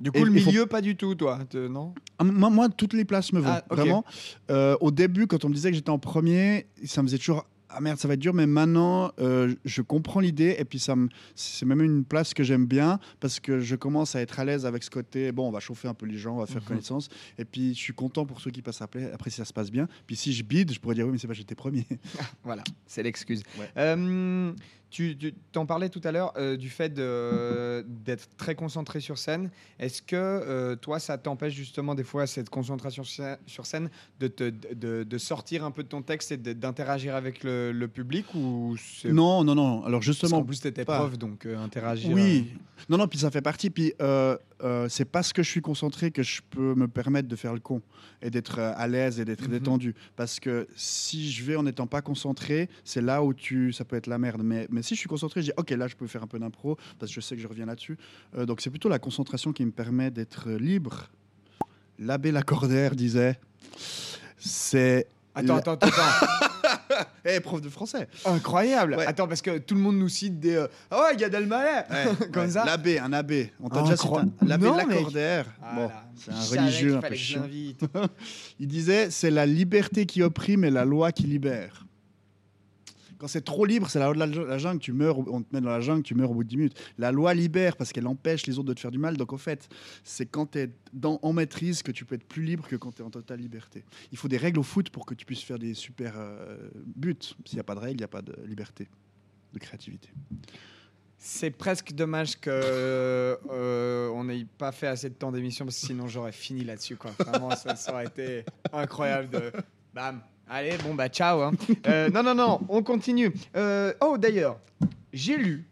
Du 0.00 0.10
coup, 0.10 0.18
Et- 0.18 0.24
le 0.24 0.40
faut- 0.40 0.50
milieu, 0.50 0.66
pas 0.66 0.80
du 0.80 0.96
tout, 0.96 1.14
toi, 1.14 1.38
te- 1.48 1.68
non? 1.68 1.94
Ah, 2.18 2.24
moi, 2.24 2.50
moi, 2.50 2.68
toutes 2.68 2.94
les 2.94 3.04
places 3.04 3.32
me 3.32 3.38
vont 3.38 3.48
Ah, 3.48 3.64
vraiment. 3.70 4.04
Euh, 4.50 4.76
au 4.80 4.90
début, 4.90 5.28
quand 5.28 5.44
on 5.44 5.48
me 5.48 5.54
disait 5.54 5.70
que 5.70 5.76
j'étais 5.76 5.88
en 5.90 6.00
premier, 6.00 6.66
ça 6.84 7.00
me 7.00 7.06
faisait 7.06 7.18
toujours 7.18 7.46
ah 7.76 7.80
merde, 7.80 7.98
ça 7.98 8.08
va 8.08 8.14
être 8.14 8.20
dur, 8.20 8.32
mais 8.34 8.46
maintenant, 8.46 9.12
euh, 9.18 9.54
je 9.64 9.82
comprends 9.82 10.20
l'idée 10.20 10.56
et 10.58 10.64
puis 10.64 10.78
ça 10.78 10.94
c'est 11.34 11.66
même 11.66 11.80
une 11.82 12.04
place 12.04 12.32
que 12.34 12.42
j'aime 12.42 12.66
bien 12.66 12.98
parce 13.20 13.40
que 13.40 13.60
je 13.60 13.76
commence 13.76 14.14
à 14.14 14.20
être 14.20 14.38
à 14.40 14.44
l'aise 14.44 14.64
avec 14.66 14.82
ce 14.82 14.90
côté. 14.90 15.32
Bon, 15.32 15.48
on 15.48 15.50
va 15.50 15.60
chauffer 15.60 15.88
un 15.88 15.94
peu 15.94 16.06
les 16.06 16.16
gens, 16.18 16.36
on 16.36 16.38
va 16.40 16.46
faire 16.46 16.62
Mhm. 16.62 16.68
connaissance 16.68 17.08
et 17.38 17.44
puis 17.44 17.74
je 17.74 17.78
suis 17.80 17.92
content 17.94 18.24
pour 18.26 18.40
ceux 18.40 18.50
qui 18.50 18.62
passent 18.62 18.82
après. 18.82 19.10
Après, 19.12 19.30
si 19.30 19.36
ça 19.36 19.44
se 19.44 19.52
passe 19.52 19.70
bien. 19.70 19.88
Puis 20.06 20.16
si 20.16 20.32
je 20.32 20.42
bide, 20.42 20.72
je 20.72 20.78
pourrais 20.80 20.94
dire 20.94 21.06
oui, 21.06 21.12
mais 21.12 21.18
c'est 21.18 21.26
pas 21.28 21.34
j'étais 21.34 21.54
premier. 21.54 21.86
Voilà, 22.44 22.62
c'est 22.86 23.02
l'excuse. 23.02 23.42
Ouais. 23.58 23.68
Euh, 23.76 24.52
tu 24.94 25.34
t'en 25.50 25.66
parlais 25.66 25.88
tout 25.88 26.00
à 26.04 26.12
l'heure 26.12 26.32
euh, 26.36 26.56
du 26.56 26.70
fait 26.70 26.94
d'être 26.94 28.28
très 28.36 28.54
concentré 28.54 29.00
sur 29.00 29.18
scène. 29.18 29.50
Est-ce 29.80 30.00
que 30.02 30.14
euh, 30.14 30.76
toi, 30.76 31.00
ça 31.00 31.18
t'empêche 31.18 31.52
justement 31.54 31.96
des 31.96 32.04
fois 32.04 32.26
cette 32.28 32.48
concentration 32.48 33.02
sur 33.02 33.24
scè- 33.24 33.38
sur 33.46 33.66
scène 33.66 33.90
de, 34.20 34.28
te, 34.28 34.44
de, 34.74 35.02
de 35.02 35.18
sortir 35.18 35.64
un 35.64 35.72
peu 35.72 35.82
de 35.82 35.88
ton 35.88 36.02
texte 36.02 36.30
et 36.32 36.36
d'interagir 36.36 37.16
avec 37.16 37.42
le, 37.42 37.72
le 37.72 37.88
public 37.88 38.26
ou 38.36 38.76
Non, 39.04 39.42
non, 39.42 39.54
non. 39.56 39.78
Alors 39.84 39.98
Parce 39.98 40.04
justement, 40.06 40.38
qu'en 40.38 40.44
plus 40.46 40.60
t'étais 40.60 40.84
pas. 40.84 40.98
prof 40.98 41.18
donc 41.18 41.44
euh, 41.46 41.58
interagir. 41.58 42.14
Oui, 42.14 42.52
non, 42.88 42.96
non, 42.98 43.08
puis 43.08 43.18
ça 43.18 43.30
fait 43.32 43.42
partie. 43.42 43.70
Puis 43.70 43.92
euh, 44.64 44.88
c'est 44.88 45.04
parce 45.04 45.32
que 45.32 45.42
je 45.42 45.50
suis 45.50 45.60
concentré 45.60 46.10
que 46.10 46.22
je 46.22 46.40
peux 46.48 46.74
me 46.74 46.88
permettre 46.88 47.28
de 47.28 47.36
faire 47.36 47.52
le 47.52 47.60
con 47.60 47.82
et 48.22 48.30
d'être 48.30 48.58
euh, 48.58 48.72
à 48.76 48.88
l'aise 48.88 49.20
et 49.20 49.24
d'être 49.24 49.44
Mhm. 49.44 49.50
détendu. 49.50 49.94
Parce 50.16 50.40
que 50.40 50.66
si 50.74 51.30
je 51.30 51.44
vais 51.44 51.56
en 51.56 51.62
n'étant 51.64 51.86
pas 51.86 52.00
concentré, 52.02 52.68
c'est 52.84 53.02
là 53.02 53.22
où 53.22 53.34
tu, 53.34 53.72
ça 53.72 53.84
peut 53.84 53.96
être 53.96 54.06
la 54.06 54.18
merde. 54.18 54.40
Mais, 54.42 54.66
mais 54.70 54.82
si 54.82 54.94
je 54.94 55.00
suis 55.00 55.08
concentré, 55.08 55.40
je 55.42 55.46
dis 55.46 55.52
ok, 55.56 55.70
là 55.70 55.86
je 55.86 55.94
peux 55.96 56.06
faire 56.06 56.22
un 56.22 56.26
peu 56.26 56.38
d'impro 56.38 56.76
parce 56.98 57.10
que 57.12 57.20
je 57.20 57.20
sais 57.20 57.36
que 57.36 57.42
je 57.42 57.46
reviens 57.48 57.66
là-dessus. 57.66 57.98
Euh, 58.36 58.46
donc 58.46 58.60
c'est 58.62 58.70
plutôt 58.70 58.88
la 58.88 58.98
concentration 58.98 59.52
qui 59.52 59.64
me 59.66 59.70
permet 59.72 60.10
d'être 60.10 60.50
libre. 60.50 61.10
L'abbé 61.98 62.32
Lacordaire 62.32 62.96
disait, 62.96 63.38
c'est 64.38 65.06
attends, 65.34 65.56
attends, 65.56 65.72
attends. 65.72 65.90
Eh, 67.24 67.40
prof 67.40 67.60
de 67.60 67.68
français. 67.68 68.08
incroyable. 68.24 68.96
Ouais. 68.96 69.06
Attends 69.06 69.26
parce 69.26 69.40
que 69.42 69.58
tout 69.58 69.74
le 69.74 69.80
monde 69.80 69.96
nous 69.96 70.08
cite 70.08 70.38
des 70.40 70.56
euh, 70.56 70.66
ah 70.90 71.04
ouais 71.04 71.16
Gad 71.16 71.32
Elmaleh 71.34 71.84
comme 72.32 72.44
Ouais, 72.44 72.50
ça. 72.50 72.64
L'abbé, 72.64 72.98
un 72.98 73.12
abbé. 73.12 73.52
On 73.62 73.68
t'a 73.68 73.80
Ah, 73.80 73.82
déjà 73.82 73.96
cité 73.96 74.14
l'abbé 74.42 74.66
Non, 74.66 74.76
mec. 74.76 74.88
Lacordaire. 74.88 75.46
Bon, 75.74 75.90
c'est 76.16 76.30
un 76.58 76.60
religieux 76.62 76.96
un 76.96 77.00
peu 77.00 77.14
chiant. 77.14 77.48
Il 78.60 78.68
disait 78.68 79.10
c'est 79.10 79.30
la 79.30 79.46
liberté 79.46 80.06
qui 80.06 80.22
opprime 80.22 80.64
et 80.64 80.70
la 80.70 80.84
loi 80.84 81.12
qui 81.12 81.24
libère. 81.24 81.86
Quand 83.18 83.28
c'est 83.28 83.44
trop 83.44 83.64
libre, 83.64 83.88
c'est 83.88 83.98
la 83.98 84.12
loi 84.12 84.26
de 84.26 84.40
la, 84.40 84.58
jungle. 84.58 84.80
Tu 84.80 84.92
meurs, 84.92 85.18
on 85.18 85.42
te 85.42 85.54
met 85.54 85.60
dans 85.60 85.70
la 85.70 85.80
jungle, 85.80 86.02
tu 86.02 86.14
meurs 86.14 86.30
au 86.30 86.34
bout 86.34 86.44
de 86.44 86.48
10 86.48 86.56
minutes. 86.56 86.80
La 86.98 87.12
loi 87.12 87.34
libère 87.34 87.76
parce 87.76 87.92
qu'elle 87.92 88.06
empêche 88.06 88.46
les 88.46 88.58
autres 88.58 88.68
de 88.68 88.74
te 88.74 88.80
faire 88.80 88.90
du 88.90 88.98
mal. 88.98 89.16
Donc, 89.16 89.32
au 89.32 89.38
fait, 89.38 89.68
c'est 90.02 90.26
quand 90.26 90.52
tu 90.52 90.58
es 90.60 90.70
en 91.02 91.32
maîtrise 91.32 91.82
que 91.82 91.92
tu 91.92 92.04
peux 92.04 92.14
être 92.14 92.24
plus 92.24 92.42
libre 92.42 92.66
que 92.68 92.76
quand 92.76 92.92
tu 92.92 93.02
es 93.02 93.04
en 93.04 93.10
totale 93.10 93.40
liberté. 93.40 93.84
Il 94.12 94.18
faut 94.18 94.28
des 94.28 94.36
règles 94.36 94.58
au 94.58 94.62
foot 94.62 94.90
pour 94.90 95.06
que 95.06 95.14
tu 95.14 95.24
puisses 95.24 95.42
faire 95.42 95.58
des 95.58 95.74
super 95.74 96.14
euh, 96.16 96.56
buts. 96.96 97.16
S'il 97.44 97.56
n'y 97.56 97.60
a 97.60 97.64
pas 97.64 97.74
de 97.74 97.80
règles, 97.80 97.96
il 97.96 98.02
n'y 98.02 98.04
a 98.04 98.08
pas 98.08 98.22
de 98.22 98.34
liberté, 98.46 98.88
de 99.52 99.58
créativité. 99.58 100.08
C'est 101.26 101.50
presque 101.50 101.92
dommage 101.92 102.38
que 102.38 102.50
euh, 102.50 104.08
on 104.10 104.24
n'ait 104.24 104.44
pas 104.58 104.72
fait 104.72 104.88
assez 104.88 105.08
de 105.08 105.14
temps 105.14 105.32
d'émission 105.32 105.64
parce 105.64 105.80
que 105.80 105.86
sinon 105.86 106.06
j'aurais 106.06 106.32
fini 106.32 106.64
là-dessus 106.64 106.96
quoi. 106.96 107.12
Vraiment 107.18 107.56
ça, 107.56 107.76
ça 107.76 107.92
aurait 107.92 108.04
été 108.06 108.44
incroyable 108.72 109.30
de 109.30 109.50
bam. 109.94 110.20
Allez 110.48 110.76
bon 110.84 110.94
bah 110.94 111.08
ciao. 111.08 111.40
hein. 111.42 111.52
Euh, 111.86 112.10
non 112.10 112.22
non 112.22 112.34
non 112.34 112.60
on 112.68 112.82
continue. 112.82 113.32
Euh, 113.56 113.92
oh 114.00 114.16
d'ailleurs 114.18 114.58
j'ai 115.12 115.36
lu. 115.36 115.64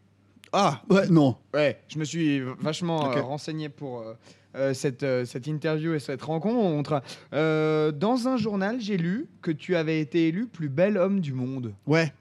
Ah, 0.52 0.82
ouais, 0.90 1.08
non. 1.08 1.36
Ouais 1.54 1.80
je 1.88 1.98
me 1.98 2.04
suis 2.04 2.40
vachement 2.60 3.08
Ok. 3.10 3.16
euh, 3.16 3.22
renseigné 3.22 3.68
pour 3.68 4.00
euh, 4.00 4.14
euh, 4.54 4.74
cette, 4.74 5.02
euh, 5.02 5.24
cette 5.24 5.46
interview 5.46 5.94
et 5.94 5.98
cette 5.98 6.22
rencontre. 6.22 7.02
Euh, 7.32 7.90
dans 7.92 8.28
un 8.28 8.36
journal 8.36 8.80
j'ai 8.80 8.96
lu 8.96 9.28
que 9.40 9.50
tu 9.50 9.76
avais 9.76 10.00
été 10.00 10.28
élu 10.28 10.46
plus 10.46 10.68
bel 10.68 10.96
homme 10.98 11.20
du 11.20 11.32
monde. 11.32 11.72
Ouais, 11.86 12.12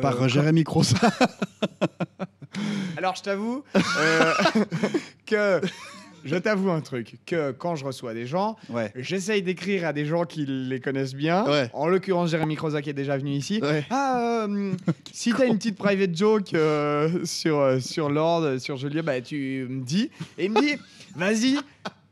par 0.00 0.20
Euh, 0.22 0.28
Jérémy 0.28 0.64
Crossa. 0.64 1.10
Alors, 2.96 3.14
je 3.16 3.22
t'avoue 3.22 3.62
euh, 3.98 4.32
que 5.26 5.60
je 6.24 6.36
t'avoue 6.36 6.70
un 6.70 6.80
truc 6.80 7.16
que 7.26 7.50
quand 7.52 7.76
je 7.76 7.84
reçois 7.84 8.14
des 8.14 8.26
gens, 8.26 8.56
Ouais. 8.68 8.92
j'essaye 8.96 9.42
d'écrire 9.42 9.86
à 9.86 9.92
des 9.92 10.04
gens 10.04 10.24
qui 10.24 10.46
les 10.46 10.80
connaissent 10.80 11.14
bien. 11.14 11.44
Ouais. 11.46 11.70
En 11.72 11.86
l'occurrence, 11.88 12.30
Jérémy 12.30 12.56
Croza 12.56 12.82
qui 12.82 12.90
est 12.90 12.94
déjà 12.94 13.16
venu 13.16 13.30
ici. 13.32 13.60
Ouais. 13.62 13.84
Ah, 13.90 14.44
euh, 14.46 14.72
si 15.12 15.32
t'as 15.32 15.46
une 15.46 15.56
petite 15.58 15.76
private 15.76 16.16
joke 16.16 16.54
euh, 16.54 17.24
sur, 17.24 17.58
euh, 17.58 17.80
sur 17.80 18.08
Lord, 18.10 18.60
sur 18.60 18.76
Julien, 18.76 19.02
bah 19.02 19.20
tu 19.20 19.66
me 19.68 19.82
dis. 19.84 20.10
Et 20.38 20.46
il 20.46 20.50
me 20.52 20.60
dit, 20.60 20.76
vas-y, 21.16 21.58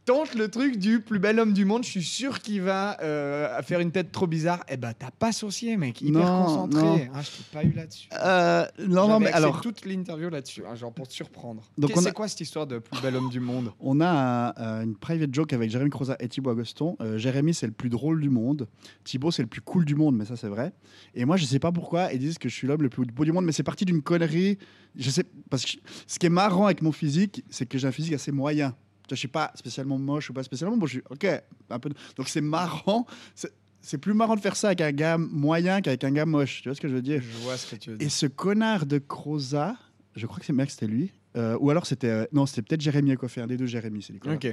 tente 0.08 0.34
le 0.34 0.48
truc 0.48 0.78
du 0.78 1.00
plus 1.00 1.18
bel 1.18 1.38
homme 1.38 1.52
du 1.52 1.66
monde. 1.66 1.84
Je 1.84 1.90
suis 1.90 2.02
sûr 2.02 2.40
qu'il 2.40 2.62
va 2.62 2.96
euh, 3.02 3.60
faire 3.62 3.78
une 3.80 3.92
tête 3.92 4.10
trop 4.10 4.26
bizarre. 4.26 4.64
Eh 4.70 4.78
bah, 4.78 4.94
t'as 4.94 5.10
pas 5.10 5.32
saucier, 5.32 5.76
mec. 5.76 6.00
Hyper 6.00 6.22
Non, 6.24 6.44
concentré. 6.46 6.82
non. 6.82 6.98
Ah, 7.12 7.20
je 7.20 7.28
t'ai 7.30 7.44
pas 7.52 7.62
eu 7.62 7.72
là-dessus. 7.72 8.08
Euh, 8.24 8.64
non, 8.88 9.06
non, 9.06 9.20
mais 9.20 9.30
alors, 9.32 9.60
toute 9.60 9.84
l'interview 9.84 10.30
là-dessus, 10.30 10.62
hein, 10.66 10.74
genre 10.74 10.94
pour 10.94 11.08
te 11.08 11.12
surprendre. 11.12 11.62
Donc 11.76 11.90
Donc 11.90 11.98
on 11.98 12.00
c'est 12.00 12.08
a- 12.08 12.12
quoi 12.12 12.26
cette 12.26 12.40
histoire 12.40 12.66
de 12.66 12.78
plus 12.78 12.98
bel 13.02 13.14
homme 13.16 13.28
du 13.28 13.40
monde? 13.40 13.70
On 13.80 14.00
a 14.00 14.54
euh, 14.58 14.82
une 14.84 14.96
private 14.96 15.34
joke 15.34 15.52
avec 15.52 15.70
Jérémy 15.70 15.90
Croza 15.90 16.16
et 16.20 16.28
Thibaut 16.28 16.50
Agoston. 16.50 16.96
Euh, 17.02 17.18
Jérémy, 17.18 17.52
c'est 17.52 17.66
le 17.66 17.72
plus 17.72 17.90
drôle 17.90 18.22
du 18.22 18.30
monde. 18.30 18.66
Thibaut, 19.04 19.30
c'est 19.30 19.42
le 19.42 19.48
plus 19.48 19.60
cool 19.60 19.84
du 19.84 19.94
monde, 19.94 20.16
mais 20.16 20.24
ça, 20.24 20.36
c'est 20.36 20.48
vrai. 20.48 20.72
Et 21.14 21.26
moi, 21.26 21.36
je 21.36 21.44
sais 21.44 21.58
pas 21.58 21.70
pourquoi, 21.70 22.14
ils 22.14 22.18
disent 22.18 22.38
que 22.38 22.48
je 22.48 22.54
suis 22.54 22.66
l'homme 22.66 22.80
le 22.82 22.88
plus 22.88 23.04
beau 23.04 23.26
du 23.26 23.32
monde, 23.32 23.44
mais 23.44 23.52
c'est 23.52 23.62
parti 23.62 23.84
d'une 23.84 24.00
connerie. 24.00 24.56
Je 24.96 25.10
sais, 25.10 25.24
parce 25.50 25.66
que 25.66 25.72
ce 26.06 26.18
qui 26.18 26.24
est 26.24 26.30
marrant 26.30 26.64
avec 26.64 26.80
mon 26.80 26.92
physique, 26.92 27.44
c'est 27.50 27.66
que 27.66 27.76
j'ai 27.76 27.86
un 27.86 27.92
physique 27.92 28.14
assez 28.14 28.32
moyen. 28.32 28.74
Je 29.14 29.18
suis 29.20 29.28
pas 29.28 29.52
spécialement 29.54 29.98
moche 29.98 30.30
ou 30.30 30.32
pas 30.32 30.42
spécialement 30.42 30.76
bon. 30.76 30.86
Je 30.86 30.92
suis 30.92 31.02
ok, 31.10 31.26
un 31.70 31.78
peu. 31.78 31.90
Donc 32.16 32.28
c'est 32.28 32.40
marrant. 32.40 33.06
C'est- 33.34 33.98
plus 33.98 34.12
marrant 34.12 34.34
de 34.36 34.40
faire 34.40 34.54
ça 34.56 34.68
avec 34.68 34.80
un 34.82 34.92
gars 34.92 35.16
moyen 35.18 35.80
qu'avec 35.80 36.04
un 36.04 36.10
gars 36.10 36.26
moche. 36.26 36.60
Tu 36.62 36.68
vois 36.68 36.74
ce 36.76 36.80
que 36.80 36.88
je 36.88 36.94
veux 36.94 37.00
dire? 37.02 37.22
Je 37.22 37.38
vois 37.44 37.56
ce 37.56 37.70
que 37.74 37.76
tu 37.80 37.90
veux 37.90 37.96
et 37.96 37.98
dire. 38.00 38.10
ce 38.12 38.26
connard 38.26 38.84
de 38.86 38.98
Croza, 38.98 39.76
je 40.14 40.26
crois 40.26 40.38
que 40.40 40.44
c'est 40.44 40.52
mec, 40.52 40.70
c'était 40.70 40.86
lui. 40.88 41.12
Euh, 41.36 41.56
ou 41.60 41.70
alors 41.70 41.86
c'était. 41.86 42.08
euh, 42.08 42.24
non, 42.32 42.46
c'était 42.46 42.62
peut-être 42.62 42.80
Jérémy 42.80 43.12
Ecoffé, 43.12 43.40
un 43.40 43.46
des 43.46 43.56
deux 43.56 43.66
Jérémy, 43.66 44.02
c'est 44.02 44.12
les 44.12 44.18
connards. 44.18 44.36
Ok. 44.36 44.44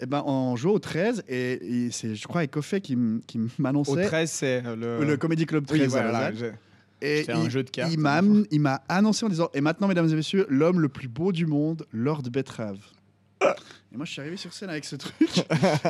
Et 0.00 0.06
ben, 0.06 0.22
on 0.26 0.54
jouait 0.56 0.72
au 0.72 0.78
13 0.78 1.24
et, 1.28 1.52
et 1.86 1.90
c'est, 1.90 2.14
je 2.14 2.26
crois, 2.28 2.44
Ecoffé 2.44 2.80
qui, 2.80 2.92
m- 2.92 3.20
qui 3.26 3.38
Au 3.38 3.46
m'annonçait. 3.58 4.04
13, 4.04 4.30
c'est 4.30 4.62
euh, 4.64 4.76
le. 5.00 5.04
Le 5.06 5.16
Comedy 5.16 5.44
Club 5.46 5.66
13 5.66 5.80
Oui, 5.80 5.86
voilà, 5.88 6.30
Et 7.00 7.24
un 7.30 7.48
jeu 7.48 7.62
de 7.64 7.70
cartes. 7.70 7.92
il 7.92 7.98
m'a, 7.98 8.20
amené- 8.22 8.46
il 8.50 8.60
m'a 8.60 8.82
annoncé 8.88 9.26
en 9.26 9.28
disant 9.28 9.48
Et 9.54 9.60
maintenant, 9.60 9.88
mesdames 9.88 10.08
et 10.08 10.14
messieurs, 10.14 10.46
l'homme 10.48 10.80
le 10.80 10.88
plus 10.88 11.08
beau 11.08 11.32
du 11.32 11.46
monde, 11.46 11.86
Lord 11.92 12.22
Betrave. 12.30 12.78
Et 13.92 13.96
moi, 13.96 14.06
je 14.06 14.12
suis 14.12 14.20
arrivé 14.20 14.36
sur 14.38 14.52
scène 14.52 14.70
avec 14.70 14.84
ce 14.84 14.96
truc. 14.96 15.14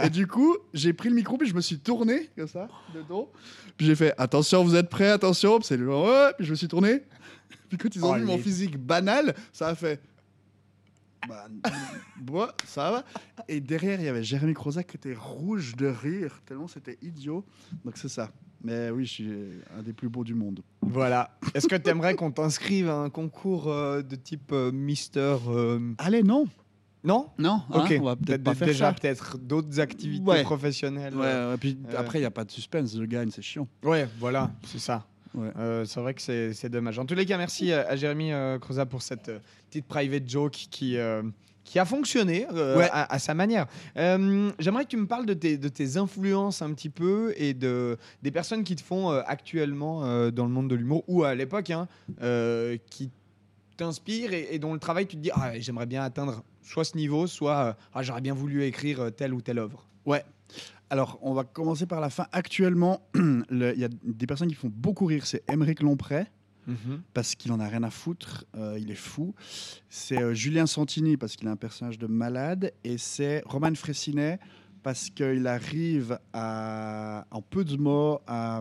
et 0.02 0.10
du 0.10 0.26
coup, 0.26 0.56
j'ai 0.74 0.92
pris 0.92 1.08
le 1.08 1.14
micro, 1.14 1.36
puis 1.38 1.48
je 1.48 1.54
me 1.54 1.60
suis 1.60 1.78
tourné, 1.78 2.30
comme 2.36 2.48
ça, 2.48 2.68
de 2.94 3.02
dos. 3.02 3.30
Puis 3.76 3.86
j'ai 3.86 3.94
fait 3.94 4.12
Attention, 4.18 4.64
vous 4.64 4.74
êtes 4.74 4.88
prêts 4.88 5.10
Attention. 5.10 5.58
Puis 5.58 5.68
c'est 5.68 5.76
le 5.76 5.84
genre, 5.86 6.06
Ouais. 6.06 6.32
Puis 6.36 6.46
je 6.46 6.50
me 6.50 6.56
suis 6.56 6.68
tourné. 6.68 7.02
Puis 7.68 7.78
quand 7.78 7.94
ils 7.94 8.04
ont 8.04 8.10
Oh, 8.12 8.16
vu 8.16 8.24
mon 8.24 8.38
physique 8.38 8.76
banal, 8.76 9.34
ça 9.52 9.68
a 9.68 9.74
fait. 9.74 10.00
Bah, 11.28 11.46
bon, 12.20 12.48
ça 12.66 12.90
va. 12.90 13.04
Et 13.46 13.60
derrière, 13.60 14.00
il 14.00 14.06
y 14.06 14.08
avait 14.08 14.24
Jérémy 14.24 14.54
Crozac 14.54 14.88
qui 14.88 14.96
était 14.96 15.14
rouge 15.14 15.76
de 15.76 15.86
rire, 15.86 16.42
tellement 16.44 16.66
c'était 16.66 16.98
idiot. 17.00 17.44
Donc 17.84 17.96
c'est 17.96 18.08
ça. 18.08 18.32
Mais 18.64 18.90
oui, 18.90 19.04
je 19.06 19.10
suis 19.12 19.30
un 19.78 19.82
des 19.82 19.92
plus 19.92 20.08
beaux 20.08 20.24
du 20.24 20.34
monde. 20.34 20.62
Voilà. 20.80 21.36
Est-ce 21.54 21.66
que 21.68 21.76
tu 21.76 21.90
aimerais 21.90 22.14
qu'on 22.16 22.30
t'inscrive 22.32 22.88
à 22.88 22.94
un 22.96 23.10
concours 23.10 23.68
euh, 23.70 24.02
de 24.02 24.16
type 24.16 24.50
euh, 24.52 24.70
Mister. 24.72 25.36
euh, 25.48 25.92
Allez, 25.98 26.22
non 26.24 26.46
Non 27.04 27.28
Non, 27.38 27.62
hein, 27.72 27.84
Ok. 27.84 27.96
on 28.00 28.04
va 28.04 28.16
peut-être 28.16 28.44
pas 28.44 28.54
faire 28.54 28.68
déjà 28.68 28.92
peut-être 28.92 29.36
d'autres 29.38 29.80
activités 29.80 30.24
Ouais. 30.30 30.42
professionnelles. 30.44 31.14
Ouais, 31.14 31.22
ouais, 31.22 31.56
puis 31.58 31.76
Euh, 31.92 31.98
après, 31.98 32.18
il 32.18 32.22
n'y 32.22 32.26
a 32.26 32.30
pas 32.30 32.44
de 32.44 32.50
suspense, 32.50 32.94
je 32.96 33.02
gagne, 33.04 33.30
c'est 33.30 33.42
chiant. 33.42 33.66
Ouais, 33.82 34.08
voilà, 34.20 34.50
c'est 34.66 34.78
ça. 34.78 35.04
Ouais. 35.34 35.48
Euh, 35.58 35.84
c'est 35.84 35.98
vrai 36.00 36.14
que 36.14 36.20
c'est 36.20 36.68
dommage. 36.68 36.98
En 36.98 37.06
tous 37.06 37.14
les 37.14 37.26
cas, 37.26 37.38
merci 37.38 37.72
à, 37.72 37.88
à 37.88 37.96
Jérémy 37.96 38.32
euh, 38.32 38.58
Croza 38.58 38.86
pour 38.86 39.02
cette 39.02 39.30
euh, 39.30 39.38
petite 39.70 39.86
private 39.86 40.28
joke 40.28 40.52
qui, 40.70 40.96
euh, 40.98 41.22
qui 41.64 41.78
a 41.78 41.84
fonctionné 41.86 42.46
euh, 42.52 42.76
Ouais. 42.78 42.88
à, 42.92 43.12
à 43.12 43.18
sa 43.18 43.32
manière. 43.34 43.66
Euh, 43.96 44.50
J'aimerais 44.60 44.84
que 44.84 44.90
tu 44.90 44.96
me 44.98 45.06
parles 45.06 45.24
de 45.26 45.32
tes, 45.34 45.56
de 45.56 45.68
tes 45.68 45.96
influences 45.96 46.60
un 46.62 46.72
petit 46.74 46.90
peu 46.90 47.32
et 47.36 47.54
de, 47.54 47.96
des 48.22 48.30
personnes 48.30 48.62
qui 48.62 48.76
te 48.76 48.82
font 48.82 49.10
euh, 49.10 49.22
actuellement 49.26 50.04
euh, 50.04 50.30
dans 50.30 50.44
le 50.44 50.52
monde 50.52 50.68
de 50.68 50.74
l'humour 50.76 51.02
ou 51.08 51.24
à 51.24 51.34
l'époque 51.34 51.70
hein, 51.70 51.88
euh, 52.20 52.76
qui 52.90 53.10
t'inspirent 53.78 54.34
et, 54.34 54.48
et 54.52 54.58
dont 54.58 54.74
le 54.74 54.78
travail, 54.78 55.06
tu 55.06 55.16
te 55.16 55.22
dis 55.22 55.30
ah, 55.34 55.58
j'aimerais 55.58 55.86
bien 55.86 56.02
atteindre 56.04 56.44
soit 56.62 56.84
ce 56.84 56.96
niveau, 56.96 57.26
soit 57.26 57.64
euh, 57.66 57.72
ah, 57.94 58.02
j'aurais 58.02 58.20
bien 58.20 58.34
voulu 58.34 58.64
écrire 58.64 59.00
euh, 59.00 59.10
telle 59.10 59.34
ou 59.34 59.40
telle 59.42 59.58
œuvre. 59.58 59.86
Ouais. 60.06 60.24
Alors, 60.90 61.18
on 61.22 61.32
va 61.32 61.44
commencer 61.44 61.86
par 61.86 62.00
la 62.00 62.10
fin. 62.10 62.26
Actuellement, 62.32 63.00
le- 63.14 63.72
il 63.74 63.80
y 63.80 63.84
a 63.84 63.88
des 64.02 64.26
personnes 64.26 64.48
qui 64.48 64.54
font 64.54 64.70
beaucoup 64.72 65.06
rire. 65.06 65.24
C'est 65.26 65.42
Émeric 65.50 65.80
Lompré, 65.82 66.26
parce 67.14 67.34
qu'il 67.34 67.50
en 67.52 67.58
a 67.60 67.66
rien 67.66 67.82
à 67.82 67.90
foutre. 67.90 68.44
euh, 68.56 68.78
il 68.78 68.90
est 68.90 68.94
fou. 68.94 69.34
C'est 69.88 70.22
euh, 70.22 70.34
Julien 70.34 70.66
Santini, 70.66 71.16
parce 71.16 71.34
qu'il 71.36 71.48
est 71.48 71.50
un 71.50 71.56
personnage 71.56 71.98
de 71.98 72.06
malade. 72.06 72.72
Et 72.84 72.98
c'est 72.98 73.42
Roman 73.46 73.74
Fressinet, 73.74 74.38
parce 74.82 75.08
qu'il 75.10 75.46
arrive 75.46 76.18
à, 76.32 77.26
en 77.30 77.40
peu 77.42 77.64
de 77.64 77.76
mots 77.76 78.20
à 78.26 78.60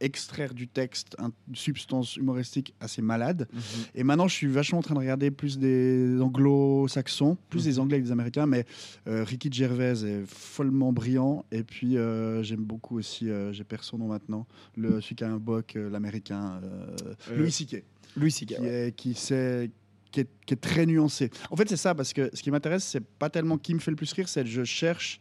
extraire 0.00 0.54
du 0.54 0.68
texte 0.68 1.16
un- 1.18 1.32
une 1.48 1.54
substance 1.56 2.16
humoristique 2.16 2.74
assez 2.80 3.02
malade. 3.02 3.48
Mhm. 3.52 3.60
Et 3.94 4.04
maintenant, 4.04 4.28
je 4.28 4.34
suis 4.34 4.46
vachement 4.46 4.78
en 4.78 4.82
train 4.82 4.94
de 4.94 5.00
regarder 5.00 5.30
plus 5.30 5.58
des 5.58 6.20
anglo-saxons, 6.20 7.36
plus 7.48 7.60
Mhm. 7.60 7.64
des 7.72 7.78
anglais 7.78 7.98
que 8.00 8.04
des 8.04 8.12
américains, 8.12 8.46
mais 8.46 8.64
euh, 9.06 9.24
Ricky 9.24 9.50
Gervais 9.52 10.02
est 10.04 10.26
follement 10.26 10.92
brillant. 10.92 11.44
Et 11.52 11.62
puis, 11.62 11.96
euh, 11.96 12.42
j'aime 12.42 12.64
beaucoup 12.64 12.98
aussi, 12.98 13.28
euh, 13.30 13.52
j'ai 13.52 13.64
perdu 13.64 13.84
son 13.84 13.98
nom 13.98 14.08
maintenant, 14.08 14.46
le, 14.76 15.00
celui 15.00 15.16
qui 15.16 15.24
a 15.24 15.30
un 15.30 15.38
boc, 15.38 15.76
l'américain, 15.76 16.60
Louis 17.34 17.52
C.K., 17.52 17.82
Louis 18.16 18.30
qui, 18.32 18.46
C.K. 18.46 18.52
est, 18.64 18.96
qui, 18.96 19.14
sait- 19.14 19.70
qui, 20.10 20.20
est, 20.20 20.28
qui 20.46 20.54
est 20.54 20.58
très 20.58 20.86
nuancé. 20.86 21.30
En 21.50 21.56
fait, 21.56 21.68
c'est 21.68 21.76
ça, 21.76 21.94
parce 21.94 22.12
que 22.12 22.30
ce 22.32 22.42
qui 22.42 22.50
m'intéresse, 22.50 22.84
c'est 22.84 23.04
pas 23.04 23.28
tellement 23.30 23.58
qui 23.58 23.74
me 23.74 23.78
fait 23.78 23.90
le 23.90 23.96
plus 23.96 24.12
rire, 24.12 24.28
c'est 24.28 24.42
que 24.42 24.48
je 24.50 24.64
cherche 24.64 25.20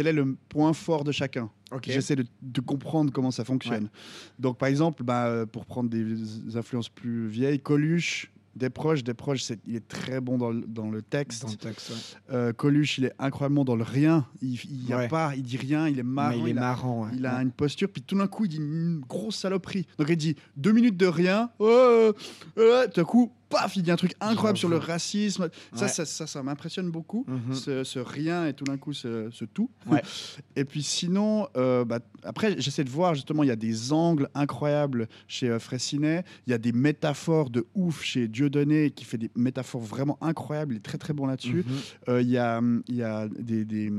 quel 0.00 0.06
est 0.06 0.12
le 0.14 0.34
point 0.48 0.72
fort 0.72 1.04
de 1.04 1.12
chacun. 1.12 1.50
J'essaie 1.82 2.16
de, 2.16 2.24
de 2.40 2.60
comprendre 2.62 3.12
comment 3.12 3.30
ça 3.30 3.44
fonctionne. 3.44 3.90
Donc, 4.38 4.56
par 4.56 4.70
exemple, 4.70 5.02
bah, 5.04 5.26
euh, 5.26 5.44
pour 5.44 5.66
prendre 5.66 5.90
des 5.90 6.56
influences 6.56 6.88
plus 6.88 7.28
vieilles, 7.28 7.60
Coluche, 7.60 8.32
des 8.56 8.70
proches, 8.70 9.04
des 9.04 9.12
proches, 9.12 9.42
c'est- 9.42 9.60
il 9.66 9.76
est 9.76 9.86
très 9.86 10.22
bon 10.22 10.38
dans 10.38 10.48
le, 10.52 10.62
dans 10.66 10.90
le 10.90 11.02
texte. 11.02 11.42
Dans 11.44 11.50
le 11.50 11.56
texte, 11.56 11.90
ouais. 11.90 12.34
Euh, 12.34 12.52
Coluche, 12.54 12.96
il 12.96 13.04
est 13.04 13.12
incroyablement 13.18 13.64
dans 13.66 13.76
le 13.76 13.84
rien. 13.84 14.26
Il, 14.40 14.54
il 14.54 14.88
y 14.88 14.92
a 14.94 14.96
Ouais. 14.96 15.08
pas, 15.08 15.32
il 15.36 15.42
dit 15.42 15.58
rien, 15.58 15.86
il 15.86 15.98
est 15.98 16.02
marrant. 16.02 16.30
Mais 16.42 16.50
il 16.50 16.56
est 16.56 16.58
a, 16.58 16.60
marrant. 16.62 17.04
ouais. 17.04 17.10
il 17.18 17.26
a 17.26 17.42
une 17.42 17.52
posture, 17.52 17.90
puis 17.92 18.00
tout 18.00 18.16
d'un 18.16 18.26
coup, 18.26 18.46
il 18.46 18.48
dit 18.48 18.56
une 18.56 19.00
grosse 19.06 19.36
saloperie. 19.36 19.86
Donc, 19.98 20.08
il 20.08 20.16
dit 20.16 20.34
deux 20.56 20.72
minutes 20.72 20.96
de 20.96 21.06
rien. 21.06 21.50
Oh, 21.58 21.66
euh, 21.68 22.86
tout 22.88 22.92
d'un 23.00 23.04
coup, 23.04 23.30
paf, 23.50 23.76
il 23.76 23.82
dit 23.82 23.90
un 23.90 23.96
truc 23.96 24.14
incroyable 24.20 24.56
sur 24.58 24.68
le 24.70 24.76
racisme. 24.78 25.48
Ça, 25.74 25.82
Ouais. 25.84 25.88
ça, 25.88 26.04
ça, 26.06 26.26
ça 26.26 26.42
m'impressionne 26.42 26.90
beaucoup. 26.90 27.26
Mhm. 27.28 27.54
Ce, 27.54 27.84
ce 27.84 27.98
rien 27.98 28.46
et 28.46 28.54
tout 28.54 28.64
d'un 28.64 28.78
coup 28.78 28.92
ce, 28.94 29.28
ce 29.30 29.44
tout. 29.44 29.68
Ouais. 29.86 30.02
Et 30.56 30.64
puis 30.64 30.82
sinon, 30.82 31.48
euh, 31.56 31.84
bah, 31.84 31.98
après, 32.24 32.58
j'essaie 32.60 32.84
de 32.84 32.90
voir 32.90 33.14
justement, 33.14 33.42
il 33.42 33.48
y 33.48 33.52
a 33.52 33.56
des 33.56 33.92
angles 33.92 34.28
incroyables 34.34 35.08
chez 35.28 35.48
euh, 35.50 35.58
Fraissinet, 35.58 36.24
il 36.46 36.50
y 36.50 36.54
a 36.54 36.58
des 36.58 36.72
métaphores 36.72 37.50
de 37.50 37.66
ouf 37.74 38.02
chez 38.02 38.28
Dieudonné 38.28 38.90
qui 38.90 39.04
fait 39.04 39.18
des 39.18 39.30
métaphores 39.34 39.82
vraiment 39.82 40.16
incroyables, 40.22 40.74
il 40.74 40.76
est 40.78 40.80
très 40.80 40.98
très 40.98 41.12
bon 41.12 41.26
là-dessus. 41.26 41.64
Mhm. 41.66 41.74
Euh, 42.08 42.22
Il 42.22 42.30
y 42.30 42.38
a, 42.38 42.58
hum, 42.58 42.82
y 42.88 43.02
a 43.02 43.28
des, 43.28 43.64
des, 43.64 43.90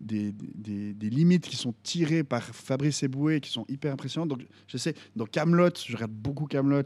des, 0.00 0.32
des- 0.32 0.94
des 0.94 1.10
limites 1.10 1.46
qui 1.48 1.56
sont 1.56 1.74
tirées 1.82 2.22
par 2.24 2.42
Fabrice 2.42 3.02
Eboué 3.02 3.40
qui 3.40 3.50
sont 3.50 3.64
hyper 3.68 3.92
impressionnantes. 3.92 4.28
Donc, 4.28 4.46
j'essaie, 4.66 4.94
dans 5.16 5.26
Camelot, 5.26 5.70
je 5.86 5.94
regarde 5.94 6.12
beaucoup 6.12 6.46
Camelot 6.46 6.82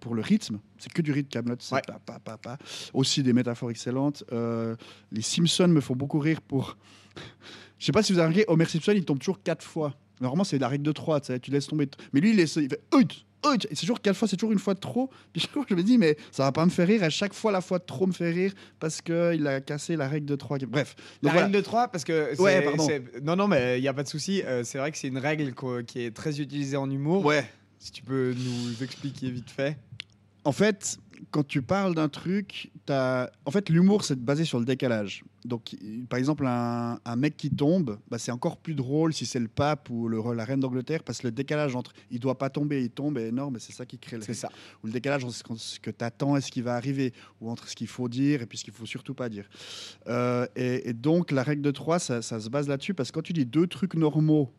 pour 0.00 0.14
le 0.14 0.22
rythme. 0.22 0.58
C'est 0.78 0.92
que 0.92 1.02
du 1.02 1.12
rythme 1.12 1.28
Camelot, 1.28 1.56
c'est 1.60 1.74
Ouais. 1.76 1.82
pa, 1.86 1.98
pa, 2.04 2.18
pa, 2.18 2.36
pa. 2.38 2.58
Aussi 2.92 3.22
des 3.22 3.32
métaphores 3.32 3.70
excellentes. 3.70 4.24
Euh, 4.32 4.76
les 5.10 5.22
Simpsons 5.22 5.68
me 5.68 5.80
font 5.80 5.96
beaucoup 5.96 6.18
rire 6.18 6.40
pour. 6.42 6.76
Je 7.78 7.86
sais 7.86 7.92
pas 7.92 8.02
si 8.02 8.12
vous 8.12 8.18
avez 8.20 8.28
remarqué, 8.28 8.44
Homer 8.48 8.64
Simpson, 8.66 8.92
il 8.94 9.04
tombe 9.04 9.18
toujours 9.18 9.42
quatre 9.42 9.64
fois. 9.64 9.96
Normalement, 10.20 10.44
c'est 10.44 10.58
la 10.58 10.68
règle 10.68 10.84
de 10.84 10.92
trois, 10.92 11.20
tu 11.20 11.28
sais, 11.28 11.40
tu 11.40 11.50
laisses 11.50 11.66
tomber. 11.66 11.88
Mais 12.12 12.20
lui, 12.20 12.30
il, 12.30 12.36
laisse, 12.36 12.54
il 12.56 12.68
fait 12.68 12.80
Et 13.44 13.74
c'est 13.74 13.80
toujours 13.80 14.00
quatre 14.00 14.16
fois, 14.16 14.28
c'est 14.28 14.36
toujours 14.36 14.52
une 14.52 14.58
fois 14.58 14.74
de 14.74 14.80
trop. 14.80 15.10
Puis 15.32 15.48
je 15.68 15.74
me 15.74 15.82
dis, 15.82 15.98
mais 15.98 16.16
ça 16.30 16.44
va 16.44 16.52
pas 16.52 16.64
me 16.64 16.70
faire 16.70 16.86
rire. 16.86 17.02
À 17.02 17.10
chaque 17.10 17.34
fois, 17.34 17.52
la 17.52 17.60
fois 17.60 17.78
de 17.78 17.84
trop 17.84 18.06
me 18.06 18.12
fait 18.12 18.30
rire 18.30 18.52
parce 18.78 19.00
qu'il 19.00 19.46
a 19.46 19.60
cassé 19.60 19.96
la 19.96 20.08
règle 20.08 20.26
de 20.26 20.36
trois. 20.36 20.58
Bref. 20.58 20.94
La 21.22 21.30
voilà. 21.30 21.46
règle 21.46 21.56
de 21.56 21.62
3, 21.62 21.88
parce 21.88 22.04
que. 22.04 22.40
Ouais, 22.40 22.62
pardon. 22.62 22.86
Non, 23.22 23.36
non, 23.36 23.48
mais 23.48 23.78
il 23.78 23.82
n'y 23.82 23.88
a 23.88 23.94
pas 23.94 24.02
de 24.02 24.08
souci. 24.08 24.42
euh, 24.42 24.64
c'est 24.64 24.78
vrai 24.78 24.92
que 24.92 24.98
c'est 24.98 25.08
une 25.08 25.18
règle 25.18 25.54
qui 25.86 26.00
est 26.00 26.14
très 26.14 26.40
utilisée 26.40 26.76
en 26.76 26.90
humour. 26.90 27.24
Ouais. 27.24 27.48
Si 27.78 27.90
tu 27.90 28.02
peux 28.02 28.34
nous 28.34 28.82
expliquer 28.82 29.30
vite 29.30 29.50
fait. 29.50 29.76
En 30.44 30.52
fait, 30.52 30.98
quand 31.30 31.46
tu 31.46 31.62
parles 31.62 31.94
d'un 31.94 32.08
truc, 32.08 32.70
t'as- 32.86 33.30
en 33.46 33.50
fait, 33.50 33.68
l'humour, 33.70 34.04
c'est 34.04 34.18
basé 34.18 34.44
sur 34.44 34.58
le 34.58 34.64
décalage. 34.64 35.24
Donc, 35.44 35.74
par 36.08 36.18
exemple, 36.18 36.46
un, 36.46 36.98
un 37.04 37.16
mec 37.16 37.36
qui 37.36 37.50
tombe, 37.50 37.98
bah, 38.10 38.18
c'est 38.18 38.30
encore 38.30 38.56
plus 38.58 38.74
drôle 38.74 39.12
si 39.12 39.26
c'est 39.26 39.40
le 39.40 39.48
pape 39.48 39.90
ou 39.90 40.08
le, 40.08 40.20
la 40.34 40.44
reine 40.44 40.60
d'Angleterre, 40.60 41.02
parce 41.02 41.18
que 41.18 41.26
le 41.28 41.32
décalage 41.32 41.74
entre 41.74 41.92
il 42.10 42.20
doit 42.20 42.38
pas 42.38 42.48
tomber, 42.50 42.82
il 42.84 42.90
tombe 42.90 43.18
est 43.18 43.28
énorme, 43.28 43.56
et 43.56 43.58
c'est 43.58 43.72
ça 43.72 43.84
qui 43.86 43.98
crée 43.98 44.16
le 44.16 44.22
C'est 44.22 44.34
ça. 44.34 44.48
ou 44.82 44.86
le 44.86 44.92
décalage 44.92 45.24
entre 45.24 45.34
ce 45.34 45.80
que 45.80 45.90
tu 45.90 46.04
attends 46.04 46.36
et 46.36 46.40
ce 46.40 46.50
qui 46.50 46.60
va 46.62 46.74
arriver, 46.76 47.12
ou 47.40 47.50
entre 47.50 47.68
ce 47.68 47.74
qu'il 47.74 47.88
faut 47.88 48.08
dire 48.08 48.42
et 48.42 48.46
puis 48.46 48.58
ce 48.58 48.64
qu'il 48.64 48.72
faut 48.74 48.86
surtout 48.86 49.14
pas 49.14 49.28
dire. 49.28 49.48
Euh, 50.08 50.46
et, 50.56 50.88
et 50.88 50.92
donc, 50.92 51.30
la 51.32 51.42
règle 51.42 51.62
de 51.62 51.70
3, 51.70 51.98
ça, 51.98 52.22
ça 52.22 52.38
se 52.40 52.48
base 52.48 52.68
là-dessus, 52.68 52.94
parce 52.94 53.10
que 53.10 53.14
quand 53.16 53.22
tu 53.22 53.32
dis 53.32 53.46
deux 53.46 53.66
trucs 53.66 53.94
normaux, 53.94 54.52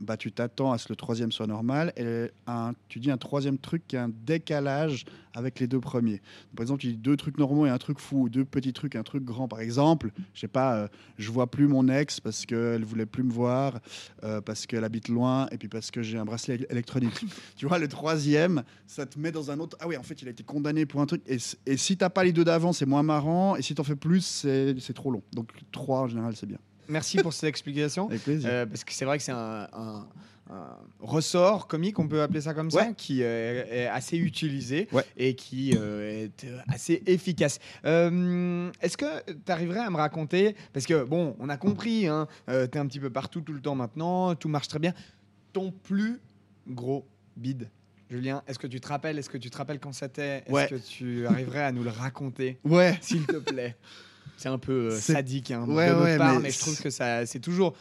bah, 0.00 0.16
tu 0.16 0.32
t'attends 0.32 0.72
à 0.72 0.78
ce 0.78 0.86
que 0.86 0.92
le 0.92 0.96
troisième 0.96 1.32
soit 1.32 1.46
normal, 1.46 1.92
et 1.96 2.30
un, 2.46 2.72
tu 2.88 3.00
dis 3.00 3.10
un 3.10 3.16
troisième 3.16 3.58
truc 3.58 3.86
qui 3.86 3.96
a 3.96 4.04
un 4.04 4.10
décalage 4.24 5.04
avec 5.34 5.58
les 5.60 5.66
deux 5.66 5.80
premiers. 5.80 6.20
Par 6.54 6.62
exemple, 6.62 6.80
tu 6.80 6.88
dis 6.88 6.96
deux 6.96 7.16
trucs 7.16 7.38
normaux 7.38 7.66
et 7.66 7.70
un 7.70 7.78
truc 7.78 7.98
fou, 7.98 8.22
ou 8.22 8.28
deux 8.28 8.44
petits 8.44 8.72
trucs 8.72 8.96
un 8.96 9.02
truc 9.02 9.24
grand. 9.24 9.48
Par 9.48 9.60
exemple, 9.60 10.10
je 10.32 10.40
sais 10.40 10.48
pas, 10.48 10.76
euh, 10.76 10.88
je 11.18 11.30
vois 11.30 11.48
plus 11.50 11.66
mon 11.66 11.88
ex 11.88 12.20
parce 12.20 12.46
qu'elle 12.46 12.84
voulait 12.84 13.06
plus 13.06 13.22
me 13.22 13.32
voir, 13.32 13.80
euh, 14.22 14.40
parce 14.40 14.66
qu'elle 14.66 14.84
habite 14.84 15.08
loin, 15.08 15.48
et 15.50 15.58
puis 15.58 15.68
parce 15.68 15.90
que 15.90 16.02
j'ai 16.02 16.18
un 16.18 16.24
bracelet 16.24 16.56
éle- 16.58 16.66
électronique. 16.70 17.24
tu 17.56 17.66
vois, 17.66 17.78
le 17.78 17.88
troisième, 17.88 18.62
ça 18.86 19.06
te 19.06 19.18
met 19.18 19.32
dans 19.32 19.50
un 19.50 19.58
autre. 19.58 19.76
Ah 19.80 19.88
oui, 19.88 19.96
en 19.96 20.02
fait, 20.02 20.20
il 20.22 20.28
a 20.28 20.30
été 20.30 20.44
condamné 20.44 20.86
pour 20.86 21.00
un 21.00 21.06
truc. 21.06 21.22
Et, 21.26 21.38
et 21.66 21.76
si 21.76 21.96
t'as 21.96 22.10
pas 22.10 22.24
les 22.24 22.32
deux 22.32 22.44
d'avant, 22.44 22.72
c'est 22.72 22.86
moins 22.86 23.02
marrant. 23.02 23.56
Et 23.56 23.62
si 23.62 23.74
t'en 23.74 23.84
fais 23.84 23.96
plus, 23.96 24.24
c'est 24.24 24.94
trop 24.94 25.10
long. 25.10 25.22
Donc 25.32 25.48
trois 25.72 26.02
en 26.02 26.08
général, 26.08 26.34
c'est 26.36 26.46
bien. 26.46 26.58
Merci 26.88 27.18
pour 27.18 27.32
cette 27.32 27.48
explication. 27.48 28.08
Avec 28.08 28.22
plaisir. 28.22 28.48
Euh, 28.52 28.66
parce 28.66 28.84
que 28.84 28.92
c'est 28.92 29.04
vrai 29.04 29.18
que 29.18 29.24
c'est 29.24 29.32
un, 29.32 29.68
un- 29.72 30.06
un 30.50 30.76
ressort 31.00 31.66
comique, 31.66 31.98
on 31.98 32.06
peut 32.06 32.20
appeler 32.20 32.42
ça 32.42 32.52
comme 32.52 32.70
ça, 32.70 32.88
Ouais. 32.88 32.94
qui 32.94 33.22
euh, 33.22 33.64
est 33.70 33.86
assez 33.86 34.18
utilisé 34.18 34.88
Ouais. 34.92 35.02
et 35.16 35.34
qui 35.34 35.74
euh, 35.74 36.26
est 36.26 36.46
assez 36.68 37.02
efficace. 37.06 37.58
Est-ce 37.82 38.96
que 38.96 39.30
tu 39.32 39.50
arriverais 39.52 39.80
à 39.80 39.88
me 39.90 39.96
raconter, 39.96 40.54
parce 40.74 40.84
que 40.86 41.02
bon, 41.04 41.34
on 41.38 41.48
a 41.48 41.56
compris, 41.56 42.06
hein, 42.08 42.28
tu 42.46 42.52
es 42.54 42.76
un 42.76 42.86
petit 42.86 43.00
peu 43.00 43.08
partout 43.10 43.40
tout 43.40 43.52
le 43.54 43.60
temps 43.60 43.74
maintenant, 43.74 44.34
tout 44.34 44.48
marche 44.48 44.68
très 44.68 44.78
bien, 44.78 44.92
ton 45.54 45.70
plus 45.72 46.20
gros 46.68 47.06
bide 47.36 47.70
Julien, 48.10 48.42
est-ce 48.46 48.58
que 48.58 48.66
tu 48.66 48.80
te 48.80 48.88
rappelles 48.88 49.18
Est-ce 49.18 49.30
que 49.30 49.38
tu 49.38 49.48
te 49.48 49.56
rappelles 49.56 49.80
quand 49.80 49.92
c'était? 49.94 50.38
Est-ce 50.46 50.52
Ouais. 50.52 50.68
que 50.68 50.74
tu 50.74 51.26
arriverais 51.26 51.62
à 51.64 51.72
nous 51.72 51.82
le 51.82 51.90
raconter, 51.90 52.58
Ouais. 52.64 52.98
s'il 53.00 53.24
te 53.26 53.36
plaît 53.36 53.76
C'est 54.36 54.48
un 54.48 54.58
peu 54.58 54.90
euh, 54.90 54.98
sadique 54.98 55.50
hein, 55.50 55.64
Ouais, 55.66 55.90
de 55.90 55.94
ouais, 55.94 56.18
part, 56.18 56.34
mais 56.34 56.42
mais 56.44 56.50
je 56.50 56.58
trouve 56.58 56.80
que 56.80 56.90
ça, 56.90 57.24
c'est 57.26 57.40
toujours 57.40 57.74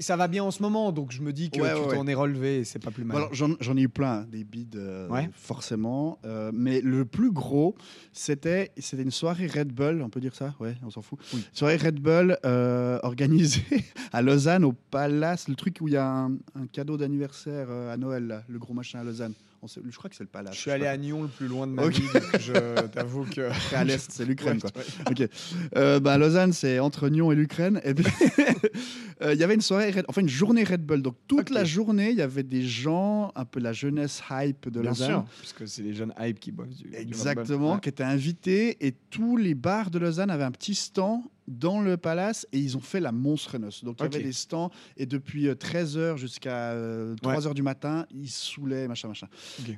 ça 0.00 0.16
va 0.16 0.28
bien 0.28 0.44
en 0.44 0.50
ce 0.50 0.62
moment, 0.62 0.92
donc 0.92 1.12
je 1.12 1.20
me 1.22 1.32
dis 1.32 1.50
que 1.50 1.60
Ouais, 1.60 1.74
tu 1.74 1.94
t'en 1.94 2.06
es 2.06 2.14
relevé, 2.14 2.58
et 2.58 2.64
c'est 2.64 2.78
pas 2.78 2.90
plus 2.90 3.04
mal. 3.04 3.28
J'en 3.32 3.76
ai 3.76 3.82
eu 3.82 3.88
plein, 3.88 4.22
des 4.24 4.44
bides, 4.44 4.76
euh, 4.76 5.08
forcément. 5.32 6.18
Euh, 6.24 6.50
mais 6.54 6.80
le 6.80 7.04
plus 7.04 7.30
gros, 7.30 7.74
c'était 8.12 8.72
c'était 8.78 9.02
une 9.02 9.10
soirée 9.10 9.46
Red 9.46 9.72
Bull, 9.72 10.02
on 10.02 10.08
peut 10.08 10.20
dire 10.20 10.34
ça? 10.34 10.54
Ouais, 10.60 10.76
on 10.82 10.90
s'en 10.90 11.02
fout. 11.02 11.18
Oui. 11.34 11.44
Soirée 11.52 11.76
Red 11.76 12.00
Bull 12.00 12.38
euh, 12.44 12.98
organisée 13.02 13.84
à 14.12 14.22
Lausanne, 14.22 14.64
au 14.64 14.72
Palace, 14.72 15.48
le 15.48 15.54
truc 15.54 15.78
où 15.80 15.88
il 15.88 15.94
y 15.94 15.98
a 15.98 16.06
un, 16.06 16.32
un 16.54 16.66
cadeau 16.72 16.96
d'anniversaire 16.96 17.70
à 17.70 17.96
Noël, 17.96 18.26
là, 18.26 18.42
le 18.48 18.58
gros 18.58 18.74
machin 18.74 19.00
à 19.00 19.04
Lausanne. 19.04 19.34
Je 19.64 19.96
crois 19.96 20.10
que 20.10 20.16
c'est 20.16 20.22
le 20.24 20.28
Palace. 20.28 20.54
je 20.54 20.60
suis 20.60 20.70
allé 20.70 20.86
à 20.86 20.96
Nyon 20.96 21.22
le 21.22 21.28
plus 21.28 21.48
loin 21.48 21.66
de 21.66 21.72
ma 21.72 21.88
vie, 21.88 22.00
donc 22.12 22.22
je 22.40 22.86
t'avoue 22.92 23.24
que. 23.24 23.50
à 23.74 23.84
l'est, 23.84 24.10
c'est 24.10 24.24
l'Ukraine, 24.24 24.60
quoi. 24.60 24.70
Ok. 25.10 25.28
Euh, 25.76 26.00
bah, 26.00 26.18
Lausanne, 26.18 26.52
c'est 26.52 26.78
entre 26.78 27.08
Nyon 27.08 27.32
et 27.32 27.34
l'Ukraine. 27.34 27.80
Et 27.84 27.94
puis, 27.94 28.04
euh, 29.22 29.34
il 29.34 29.40
y 29.40 29.44
avait 29.44 29.54
une 29.54 29.60
soirée, 29.60 29.90
Red- 29.90 30.04
enfin 30.08 30.20
une 30.20 30.28
journée 30.28 30.64
Red 30.64 30.84
Bull. 30.84 31.02
Donc 31.02 31.16
toute 31.26 31.50
la 31.50 31.64
journée, 31.64 32.10
il 32.10 32.16
y 32.16 32.22
avait 32.22 32.42
des 32.42 32.62
gens, 32.62 33.32
un 33.34 33.44
peu 33.44 33.60
la 33.60 33.72
jeunesse 33.72 34.22
hype 34.30 34.68
de 34.68 34.80
Bien 34.80 34.90
Lausanne. 34.90 35.08
sûr, 35.10 35.24
puisque 35.40 35.68
c'est 35.68 35.82
les 35.82 35.94
jeunes 35.94 36.12
hype 36.20 36.38
qui 36.40 36.52
boivent 36.52 36.68
du. 36.68 36.84
du 36.84 36.84
Red 36.84 36.92
Bull. 36.92 37.00
Exactement, 37.02 37.78
qui 37.78 37.88
étaient 37.88 38.02
invités 38.04 38.86
et 38.86 38.92
tous 39.10 39.36
les 39.36 39.54
bars 39.54 39.90
de 39.90 39.98
Lausanne 39.98 40.30
avaient 40.30 40.44
un 40.44 40.50
petit 40.52 40.74
stand 40.74 41.22
dans 41.48 41.80
le 41.80 41.96
palace 41.96 42.46
et 42.52 42.58
ils 42.58 42.76
ont 42.76 42.80
fait 42.80 43.00
la 43.00 43.12
monstre 43.12 43.58
noce. 43.58 43.84
Donc 43.84 43.96
il 44.00 44.02
y 44.04 44.06
avait 44.06 44.22
des 44.22 44.32
stands 44.32 44.70
et 44.96 45.06
depuis 45.06 45.46
13h 45.48 46.16
jusqu'à 46.16 46.74
3h 47.22 47.54
du 47.54 47.62
matin, 47.62 48.06
ils 48.10 48.28
saoulaient, 48.28 48.88
machin, 48.88 49.08
machin. 49.08 49.28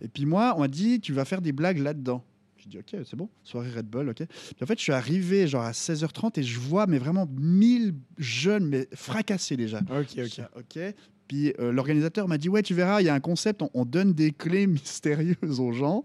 Et 0.01 0.09
puis 0.09 0.27
moi, 0.27 0.55
on 0.57 0.61
m'a 0.61 0.69
dit, 0.69 1.01
tu 1.01 1.13
vas 1.13 1.25
faire 1.25 1.41
des 1.43 1.53
blagues 1.53 1.79
là-dedans. 1.79 2.25
J'ai 2.57 2.69
dit, 2.71 2.79
ok, 2.79 3.03
c'est 3.09 3.15
bon, 3.17 3.29
soirée 3.45 3.71
Red 3.71 3.87
Bull, 3.87 4.09
ok. 4.09 4.17
Puis 4.27 4.63
en 4.63 4.67
fait, 4.67 4.77
je 4.79 4.83
suis 4.83 4.93
arrivé 4.93 5.47
genre 5.47 5.63
à 5.63 5.71
16h30 5.73 6.41
et 6.41 6.43
je 6.43 6.59
vois, 6.59 6.87
mais 6.87 6.99
vraiment 6.99 7.29
1000 7.39 7.95
jeunes, 8.19 8.67
mais 8.67 8.89
fracassés 8.95 9.57
déjà. 9.57 9.79
Ok, 9.79 10.09
Je 10.17 10.23
ok. 10.23 10.29
dis, 10.29 10.41
ok. 10.57 10.95
Puis 11.29 11.53
euh, 11.61 11.71
l'organisateur 11.71 12.27
m'a 12.27 12.39
dit 12.39 12.49
Ouais, 12.49 12.63
tu 12.63 12.75
verras, 12.75 13.01
il 13.03 13.05
y 13.05 13.09
a 13.11 13.15
un 13.15 13.21
concept, 13.21 13.63
on, 13.63 13.71
on 13.75 13.85
donne 13.85 14.13
des 14.15 14.33
clés 14.33 14.67
mystérieuses 14.67 15.61
aux 15.61 15.73
gens. 15.73 16.05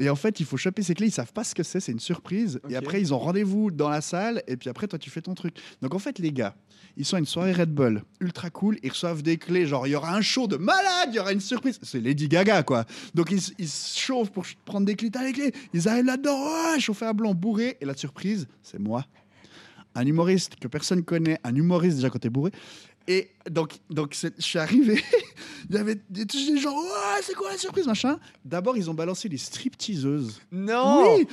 Et 0.00 0.08
en 0.08 0.16
fait, 0.16 0.40
il 0.40 0.46
faut 0.46 0.56
choper 0.56 0.82
ces 0.82 0.94
clés, 0.94 1.08
ils 1.08 1.12
savent 1.12 1.32
pas 1.32 1.44
ce 1.44 1.54
que 1.54 1.62
c'est, 1.62 1.78
c'est 1.78 1.92
une 1.92 2.00
surprise. 2.00 2.58
Et 2.70 2.76
après, 2.76 3.02
ils 3.02 3.12
ont 3.12 3.18
rendez-vous 3.18 3.70
dans 3.70 3.90
la 3.90 4.00
salle, 4.00 4.42
et 4.48 4.56
puis 4.56 4.70
après, 4.70 4.88
toi, 4.88 4.98
tu 4.98 5.10
fais 5.10 5.20
ton 5.20 5.34
truc. 5.34 5.56
Donc 5.82 5.94
en 5.94 5.98
fait, 5.98 6.18
les 6.18 6.32
gars, 6.32 6.56
ils 6.96 7.04
sont 7.04 7.16
à 7.16 7.18
une 7.18 7.26
soirée 7.26 7.52
Red 7.52 7.70
Bull, 7.70 8.02
ultra 8.18 8.48
cool, 8.48 8.78
ils 8.82 8.88
reçoivent 8.88 9.22
des 9.22 9.36
clés, 9.36 9.66
genre 9.66 9.86
il 9.86 9.90
y 9.90 9.94
aura 9.94 10.16
un 10.16 10.22
show 10.22 10.46
de 10.46 10.56
malade, 10.56 11.10
il 11.10 11.16
y 11.16 11.18
aura 11.18 11.32
une 11.32 11.40
surprise. 11.40 11.78
C'est 11.82 12.00
Lady 12.00 12.28
Gaga, 12.28 12.62
quoi. 12.62 12.86
Donc 13.14 13.30
ils, 13.30 13.68
se 13.68 13.98
chauffent 13.98 14.30
pour 14.30 14.46
prendre 14.64 14.86
des 14.86 14.96
clés, 14.96 15.10
t'as 15.10 15.22
les 15.22 15.32
clés, 15.32 15.52
ils 15.74 15.86
arrivent 15.86 16.06
là-dedans, 16.06 16.78
chauffé 16.78 17.04
à 17.04 17.12
blanc, 17.12 17.34
bourré, 17.34 17.76
et 17.82 17.84
la 17.84 17.94
surprise, 17.94 18.48
c'est 18.62 18.80
moi. 18.80 19.04
Un 19.94 20.06
humoriste 20.06 20.56
que 20.56 20.68
personne 20.68 21.02
connaît, 21.02 21.38
un 21.44 21.54
humoriste 21.54 21.96
déjà 21.96 22.08
quand 22.08 22.20
t'es 22.20 22.30
bourré. 22.30 22.52
Et 23.12 23.28
donc, 23.50 23.72
donc 23.90 24.14
je 24.14 24.28
suis 24.38 24.58
arrivé, 24.60 25.02
il 25.68 25.74
y 25.74 25.78
avait 25.78 25.96
des, 26.08 26.24
des 26.24 26.60
gens, 26.60 26.76
c'est 27.22 27.34
quoi 27.34 27.50
la 27.50 27.58
surprise, 27.58 27.84
machin? 27.88 28.20
D'abord, 28.44 28.76
ils 28.76 28.88
ont 28.88 28.94
balancé 28.94 29.28
les 29.28 29.36
stripteaseuses. 29.36 30.40
Non 30.52 31.16
Oui, 31.18 31.26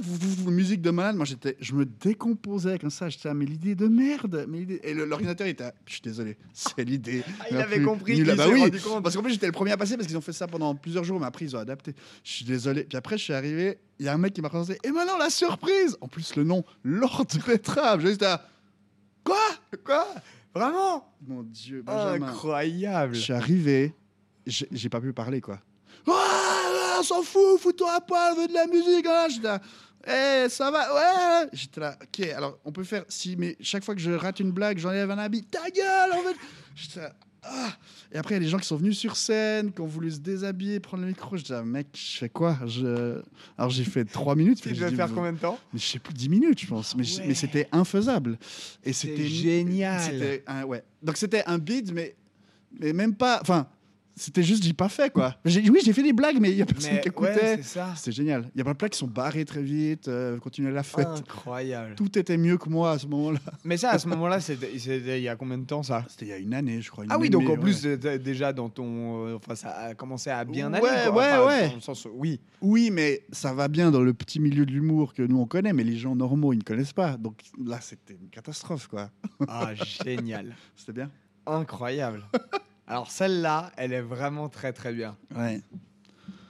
vous- 0.00 0.50
musique 0.52 0.80
de 0.82 0.90
malade. 0.90 1.16
Moi, 1.16 1.24
j'étais, 1.24 1.56
je 1.58 1.74
me 1.74 1.84
décomposais 1.86 2.78
comme 2.78 2.90
ça. 2.90 3.08
J'étais, 3.08 3.28
ah, 3.28 3.34
mais 3.34 3.46
l'idée 3.46 3.74
de 3.74 3.88
merde. 3.88 4.46
Mais 4.48 4.58
l'idée- 4.58 4.80
Et 4.84 4.94
l'ordinateur, 4.94 5.48
il 5.48 5.50
était, 5.50 5.64
ah, 5.64 5.74
je 5.86 5.92
suis 5.94 6.02
désolé, 6.02 6.36
c'est 6.52 6.84
l'idée. 6.84 7.24
Ah, 7.40 7.44
il 7.50 7.56
avait 7.56 7.82
compris, 7.82 8.18
il 8.18 8.30
Ah 8.30 8.36
bah 8.36 8.46
oui, 8.48 8.60
rendu 8.60 8.78
compte. 8.80 9.02
parce 9.02 9.16
qu'en 9.16 9.22
plus, 9.22 9.32
j'étais 9.32 9.46
le 9.46 9.52
premier 9.52 9.72
à 9.72 9.76
passer 9.76 9.96
parce 9.96 10.06
qu'ils 10.06 10.16
ont 10.16 10.20
fait 10.20 10.32
ça 10.32 10.46
pendant 10.46 10.72
plusieurs 10.76 11.02
jours, 11.02 11.18
mais 11.18 11.26
après, 11.26 11.46
ils 11.46 11.56
ont 11.56 11.60
adapté. 11.60 11.94
Je 12.22 12.30
suis 12.30 12.44
désolé. 12.44 12.84
Puis 12.84 12.96
après, 12.96 13.18
je 13.18 13.24
suis 13.24 13.32
arrivé, 13.32 13.78
il 13.98 14.06
y 14.06 14.08
a 14.08 14.14
un 14.14 14.18
mec 14.18 14.34
qui 14.34 14.40
m'a 14.40 14.50
présenté, 14.50 14.78
et 14.84 14.92
maintenant, 14.92 15.16
la 15.18 15.30
surprise 15.30 15.96
En 16.00 16.06
plus, 16.06 16.36
le 16.36 16.44
nom, 16.44 16.64
Lord 16.84 17.26
Betrave. 17.44 18.02
J'étais, 18.06 18.24
là, 18.24 18.46
quoi? 19.24 19.36
Quoi? 19.84 20.06
Vraiment 20.56 21.06
Mon 21.26 21.42
Dieu, 21.42 21.82
Benjamin. 21.82 22.26
Incroyable. 22.28 23.14
Je 23.14 23.20
suis 23.20 23.32
arrivé, 23.32 23.94
j'ai 24.46 24.66
j'ai 24.72 24.88
pas 24.88 25.00
pu 25.00 25.12
parler 25.12 25.40
quoi. 25.40 25.58
Ah, 26.08 26.96
on 26.98 27.02
s'en 27.02 27.22
fout, 27.22 27.60
fous-toi 27.60 27.92
à 27.96 28.00
poil, 28.00 28.32
on 28.36 28.40
veut 28.40 28.48
de 28.48 28.54
la 28.54 28.66
musique. 28.66 29.06
Hein. 29.06 29.26
J'étais 29.28 29.48
là, 29.48 29.60
Eh, 30.06 30.48
ça 30.48 30.70
va, 30.70 30.94
ouais. 30.94 31.48
J'étais 31.52 31.80
là, 31.80 31.96
ok, 32.00 32.26
alors 32.28 32.58
on 32.64 32.72
peut 32.72 32.84
faire, 32.84 33.04
si, 33.08 33.36
mais 33.36 33.56
chaque 33.60 33.84
fois 33.84 33.94
que 33.94 34.00
je 34.00 34.12
rate 34.12 34.40
une 34.40 34.52
blague, 34.52 34.78
j'enlève 34.78 35.10
un 35.10 35.18
habit, 35.18 35.42
ta 35.44 35.68
gueule, 35.68 36.12
en 36.12 36.22
fait. 36.22 36.36
J'étais 36.74 37.00
là, 37.00 37.12
ah. 37.48 37.72
Et 38.12 38.18
après, 38.18 38.34
il 38.34 38.38
y 38.38 38.40
a 38.40 38.44
des 38.44 38.48
gens 38.48 38.58
qui 38.58 38.66
sont 38.66 38.76
venus 38.76 38.96
sur 38.98 39.16
scène, 39.16 39.72
qui 39.72 39.80
ont 39.80 39.86
voulu 39.86 40.10
se 40.10 40.18
déshabiller, 40.18 40.78
prendre 40.80 41.02
le 41.02 41.08
micro. 41.08 41.36
J'étais 41.36 41.52
là, 41.54 41.62
mec, 41.64 41.88
je 41.94 42.18
fais 42.18 42.28
quoi? 42.28 42.56
Je... 42.66 43.20
Alors 43.58 43.70
j'ai 43.70 43.84
fait 43.84 44.04
trois 44.04 44.34
minutes. 44.36 44.60
Tu 44.62 44.72
dit, 44.72 44.78
faire 44.78 45.12
combien 45.12 45.32
de 45.32 45.38
temps? 45.38 45.58
mais 45.72 45.78
je 45.80 45.86
sais 45.86 45.98
plus, 45.98 46.14
10 46.14 46.28
minutes, 46.28 46.60
je 46.60 46.66
pense. 46.66 46.94
Mais, 46.96 47.02
je- 47.04 47.20
Ouais. 47.20 47.26
mais 47.28 47.34
c'était 47.34 47.68
infaisable. 47.72 48.38
Et 48.84 48.92
c'était 48.92 49.26
génial. 49.26 50.40
Un, 50.46 50.64
ouais. 50.64 50.82
Donc 51.02 51.16
c'était 51.16 51.42
un 51.46 51.58
beat, 51.58 51.92
mais, 51.92 52.14
mais 52.78 52.92
même 52.92 53.14
pas. 53.14 53.38
Enfin, 53.42 53.66
c'était 54.18 54.42
juste, 54.42 54.64
j'ai 54.64 54.72
pas 54.72 54.88
fait 54.88 55.12
quoi. 55.12 55.36
Oui, 55.44 55.80
j'ai 55.84 55.92
fait 55.92 56.02
des 56.02 56.12
blagues, 56.14 56.38
mais 56.40 56.50
il 56.50 56.56
y 56.56 56.62
a 56.62 56.66
personne 56.66 56.92
Mais 56.94 57.00
qui 57.00 57.08
ouais, 57.10 57.28
écoutait. 57.34 57.56
c'est 57.58 57.62
ça. 57.78 57.92
c'était 57.96 58.12
génial. 58.12 58.48
Il 58.54 58.58
y 58.58 58.60
a 58.62 58.64
plein 58.64 58.72
de 58.72 58.78
plaques 58.78 58.92
qui 58.92 58.98
sont 58.98 59.06
barrées 59.06 59.44
très 59.44 59.62
vite, 59.62 60.08
euh, 60.08 60.38
continuer 60.38 60.70
la 60.72 60.82
fête. 60.82 61.06
Incroyable. 61.06 61.94
Tout 61.96 62.18
était 62.18 62.38
mieux 62.38 62.56
que 62.56 62.68
moi 62.70 62.92
à 62.92 62.98
ce 62.98 63.06
moment-là. 63.08 63.38
Mais 63.64 63.76
ça, 63.76 63.90
à 63.90 63.98
ce 63.98 64.08
moment-là, 64.08 64.40
c'était 64.40 64.78
c'était 64.78 65.20
il 65.20 65.24
y 65.24 65.28
a 65.28 65.36
combien 65.36 65.58
de 65.58 65.64
temps 65.66 65.82
ça? 65.82 66.04
C'était 66.08 66.24
il 66.24 66.28
y 66.30 66.32
a 66.32 66.38
une 66.38 66.54
année, 66.54 66.80
je 66.80 66.90
crois. 66.90 67.04
Ah 67.10 67.18
oui, 67.18 67.28
donc 67.30 67.48
en 67.50 67.56
plus, 67.56 67.84
ouais. 67.84 67.90
c'était 67.94 68.18
déjà 68.18 68.52
dans 68.54 68.68
ton. 68.70 69.26
euh, 69.26 69.36
Enfin, 69.36 69.54
ça 69.54 69.68
a 69.70 69.94
commencé 69.94 70.30
à 70.30 70.44
bien 70.44 70.72
Ouais, 70.72 70.88
aller. 70.88 71.10
quoi. 71.10 71.16
ouais, 71.18 71.32
Enfin, 71.32 71.46
ouais. 71.46 71.68
dans 71.68 71.74
le 71.74 71.80
sens- 71.80 72.08
oui. 72.14 72.40
Oui, 72.62 72.90
mais 72.90 73.24
ça 73.32 73.52
va 73.52 73.68
bien 73.68 73.90
dans 73.90 74.00
le 74.00 74.14
petit 74.14 74.40
milieu 74.40 74.64
de 74.64 74.72
l'humour 74.72 75.12
que 75.12 75.22
nous 75.22 75.38
on 75.38 75.46
connaît, 75.46 75.74
mais 75.74 75.84
les 75.84 75.96
gens 75.98 76.16
normaux 76.16 76.54
ils 76.54 76.58
ne 76.58 76.62
connaissent 76.62 76.94
pas. 76.94 77.16
Donc 77.18 77.42
là, 77.62 77.80
c'était 77.82 78.14
une 78.14 78.28
catastrophe 78.30 78.86
quoi. 78.88 79.10
Ah, 79.46 79.70
génial. 79.74 80.54
C'était 80.76 80.92
bien. 80.94 81.10
Incroyable. 81.46 82.24
Alors, 82.86 83.10
celle-là, 83.10 83.72
elle 83.76 83.92
est 83.92 84.00
vraiment 84.00 84.48
très, 84.48 84.72
très 84.72 84.92
bien. 84.92 85.16
Ouais. 85.34 85.60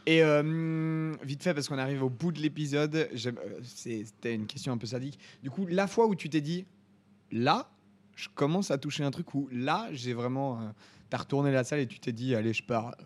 Et 0.04 0.22
euh, 0.22 1.14
vite 1.22 1.42
fait, 1.42 1.54
parce 1.54 1.68
qu'on 1.68 1.78
arrive 1.78 2.02
au 2.02 2.10
bout 2.10 2.30
de 2.30 2.40
l'épisode, 2.40 2.94
euh, 2.94 3.60
c'était 3.62 4.34
une 4.34 4.46
question 4.46 4.72
un 4.72 4.78
peu 4.78 4.86
sadique. 4.86 5.18
Du 5.42 5.50
coup, 5.50 5.66
la 5.66 5.86
fois 5.86 6.06
où 6.06 6.14
tu 6.14 6.28
t'es 6.28 6.40
dit, 6.40 6.64
là, 7.32 7.68
je 8.14 8.28
commence 8.34 8.70
à 8.70 8.78
toucher 8.78 9.02
un 9.02 9.10
truc 9.10 9.34
où 9.34 9.48
là, 9.50 9.88
j'ai 9.92 10.12
vraiment. 10.14 10.60
euh, 10.60 10.68
T'as 11.08 11.18
retourné 11.18 11.52
la 11.52 11.62
salle 11.62 11.78
et 11.78 11.86
tu 11.86 12.00
t'es 12.00 12.10
dit, 12.10 12.34
allez, 12.34 12.52
je 12.52 12.64
pars, 12.64 12.96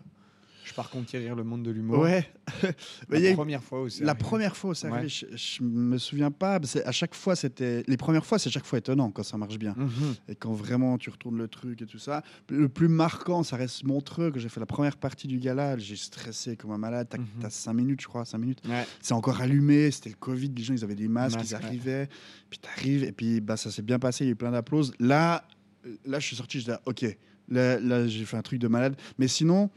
je 0.63 0.73
pars 0.73 0.89
conquérir 0.89 1.35
le 1.35 1.43
monde 1.43 1.63
de 1.63 1.71
l'humour. 1.71 1.99
Ouais. 1.99 2.29
La 3.09 3.33
première 3.33 3.63
fois 3.63 3.81
aussi. 3.81 4.03
La 4.03 4.15
première 4.15 4.55
fois, 4.55 4.75
c'est 4.75 4.89
Ouais. 4.89 5.07
je, 5.07 5.25
je 5.35 5.63
me 5.63 5.97
souviens 5.97 6.31
pas. 6.31 6.59
À 6.85 6.91
chaque 6.91 7.15
fois, 7.15 7.35
c'était 7.35 7.83
les 7.87 7.97
premières 7.97 8.25
fois, 8.25 8.37
c'est 8.39 8.49
chaque 8.49 8.65
fois 8.65 8.79
étonnant 8.79 9.09
quand 9.11 9.23
ça 9.23 9.37
marche 9.37 9.57
bien 9.57 9.73
Mhm. 9.77 10.15
et 10.29 10.35
quand 10.35 10.51
vraiment 10.53 10.97
tu 10.97 11.09
retournes 11.09 11.37
le 11.37 11.47
truc 11.47 11.81
et 11.81 11.85
tout 11.85 11.97
ça. 11.99 12.23
Le 12.49 12.67
plus 12.69 12.87
marquant, 12.87 13.43
ça 13.43 13.55
reste 13.55 13.83
Montreux 13.83 14.31
que 14.31 14.39
j'ai 14.39 14.49
fait 14.49 14.59
la 14.59 14.65
première 14.65 14.97
partie 14.97 15.27
du 15.27 15.39
gala. 15.39 15.77
J'ai 15.77 15.95
stressé 15.95 16.55
comme 16.57 16.71
un 16.71 16.77
malade. 16.77 17.07
T'as 17.09 17.17
t'as 17.39 17.49
cinq 17.49 17.73
minutes, 17.73 18.01
je 18.01 18.07
crois, 18.07 18.25
cinq 18.25 18.37
minutes. 18.39 18.59
Ouais. 18.67 18.85
C'est 19.01 19.13
encore 19.13 19.41
allumé. 19.41 19.89
C'était 19.91 20.09
le 20.09 20.15
Covid. 20.15 20.51
Les 20.55 20.63
gens, 20.63 20.73
ils 20.73 20.83
avaient 20.83 20.95
des 20.95 21.07
masques, 21.07 21.39
ils 21.43 21.55
ouais. 21.55 21.63
arrivaient. 21.63 22.09
Puis 22.49 22.59
t'arrives 22.59 23.03
et 23.03 23.11
puis 23.11 23.39
bah 23.41 23.57
ça 23.57 23.71
s'est 23.71 23.81
bien 23.81 23.99
passé. 23.99 24.25
Il 24.25 24.27
y 24.27 24.29
a 24.29 24.33
eu 24.33 24.35
plein 24.35 24.51
d'applauses. 24.51 24.93
Là, 24.99 25.45
euh, 25.85 25.95
là, 26.05 26.19
je 26.19 26.27
suis 26.27 26.35
sorti. 26.35 26.59
Je 26.59 26.65
disais, 26.65 26.77
ok. 26.85 27.05
Là, 27.51 27.79
là, 27.79 28.07
j'ai 28.07 28.25
fait 28.25 28.37
un 28.37 28.41
truc 28.41 28.59
de 28.59 28.67
malade. 28.67 28.95
Mais 29.19 29.27
sinon, 29.27 29.69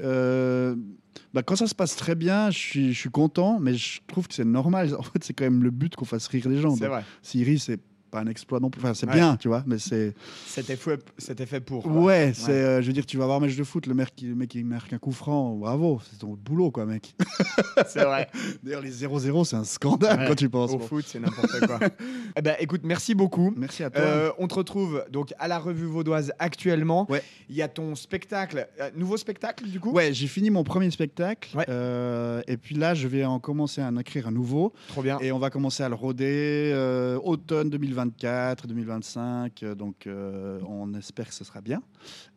euh, 0.00 0.76
bah, 1.32 1.42
quand 1.42 1.56
ça 1.56 1.66
se 1.66 1.74
passe 1.74 1.96
très 1.96 2.14
bien, 2.14 2.50
je 2.50 2.58
suis, 2.58 2.92
je 2.92 2.98
suis 3.00 3.10
content, 3.10 3.58
mais 3.58 3.74
je 3.74 4.00
trouve 4.06 4.28
que 4.28 4.34
c'est 4.34 4.44
normal. 4.44 4.94
En 4.98 5.02
fait, 5.02 5.24
c'est 5.24 5.32
quand 5.32 5.44
même 5.44 5.62
le 5.62 5.70
but 5.70 5.96
qu'on 5.96 6.04
fasse 6.04 6.26
rire 6.28 6.48
les 6.48 6.60
gens. 6.60 6.74
C'est 6.76 6.84
Donc, 6.84 6.90
vrai. 6.90 7.04
S'ils 7.22 7.44
rient, 7.44 7.58
c'est 7.58 7.80
pas 8.14 8.20
un 8.20 8.26
exploit 8.28 8.60
non 8.60 8.70
plus. 8.70 8.80
Enfin, 8.82 8.94
c'est 8.94 9.06
Ouais. 9.08 9.14
bien, 9.14 9.36
tu 9.36 9.48
vois, 9.48 9.64
mais 9.66 9.78
c'est. 9.78 10.14
C'était 10.46 10.76
fait, 10.76 11.04
c'était 11.18 11.46
fait 11.46 11.60
pour. 11.60 11.82
quoi. 11.82 11.92
Ouais, 11.92 12.32
c'est. 12.34 12.52
euh, 12.52 12.80
je 12.80 12.86
veux 12.86 12.92
dire, 12.92 13.04
tu 13.06 13.16
vas 13.18 13.24
voir 13.26 13.38
un 13.38 13.40
match 13.40 13.56
de 13.56 13.64
foot, 13.64 13.86
le 13.86 13.94
mec 13.94 14.14
qui, 14.14 14.26
le 14.26 14.34
mec 14.36 14.50
qui 14.50 14.62
marque 14.62 14.92
un 14.92 14.98
coup 14.98 15.10
franc, 15.12 15.54
bravo, 15.56 16.00
c'est 16.10 16.18
ton 16.20 16.38
boulot, 16.40 16.70
quoi, 16.70 16.86
mec. 16.86 17.14
C'est 17.88 18.04
vrai. 18.04 18.28
D'ailleurs, 18.62 18.82
les 18.82 18.90
0-0, 18.92 19.44
c'est 19.44 19.56
un 19.56 19.64
scandale 19.64 20.20
Ouais. 20.20 20.26
quand 20.28 20.34
tu 20.36 20.48
penses. 20.48 20.70
Au 20.72 20.78
Bon. 20.78 20.86
foot, 20.86 21.04
c'est 21.06 21.18
n'importe 21.18 21.66
quoi. 21.66 21.80
eh 22.36 22.42
ben, 22.42 22.54
écoute, 22.60 22.82
merci 22.84 23.14
beaucoup. 23.14 23.52
Merci 23.56 23.82
à 23.82 23.90
toi. 23.90 24.00
Euh, 24.02 24.30
on 24.38 24.46
te 24.46 24.54
retrouve 24.54 25.04
donc 25.10 25.32
à 25.38 25.48
la 25.48 25.58
revue 25.58 25.86
vaudoise 25.86 26.32
actuellement. 26.38 27.10
Ouais. 27.10 27.22
Il 27.48 27.56
y 27.56 27.62
a 27.62 27.68
ton 27.68 27.94
spectacle, 27.94 28.68
euh, 28.80 28.90
nouveau 28.96 29.16
spectacle 29.16 29.64
du 29.66 29.80
coup? 29.80 29.90
Ouais, 29.92 30.12
j'ai 30.12 30.26
fini 30.28 30.50
mon 30.50 30.62
premier 30.64 30.90
spectacle. 30.90 31.56
Ouais. 31.56 31.64
euh, 31.68 32.42
et 32.46 32.56
puis 32.56 32.74
là, 32.76 32.94
je 32.94 33.08
vais 33.08 33.24
en 33.24 33.38
commencer 33.40 33.80
à 33.80 33.88
en 33.88 33.96
écrire 33.96 34.28
un 34.28 34.32
nouveau. 34.32 34.72
Trop 34.88 35.02
bien. 35.02 35.18
Et 35.20 35.32
on 35.32 35.38
va 35.38 35.50
commencer 35.50 35.82
à 35.82 35.88
le 35.88 35.94
roder 35.94 36.70
euh, 36.74 37.18
automne 37.22 37.70
2024, 38.10 38.66
2025. 38.66 39.62
euh, 39.62 39.74
donc, 39.74 40.06
euh, 40.06 40.60
on 40.66 40.94
espère 40.94 41.28
que 41.28 41.34
ce 41.34 41.44
sera 41.44 41.60
bien. 41.60 41.82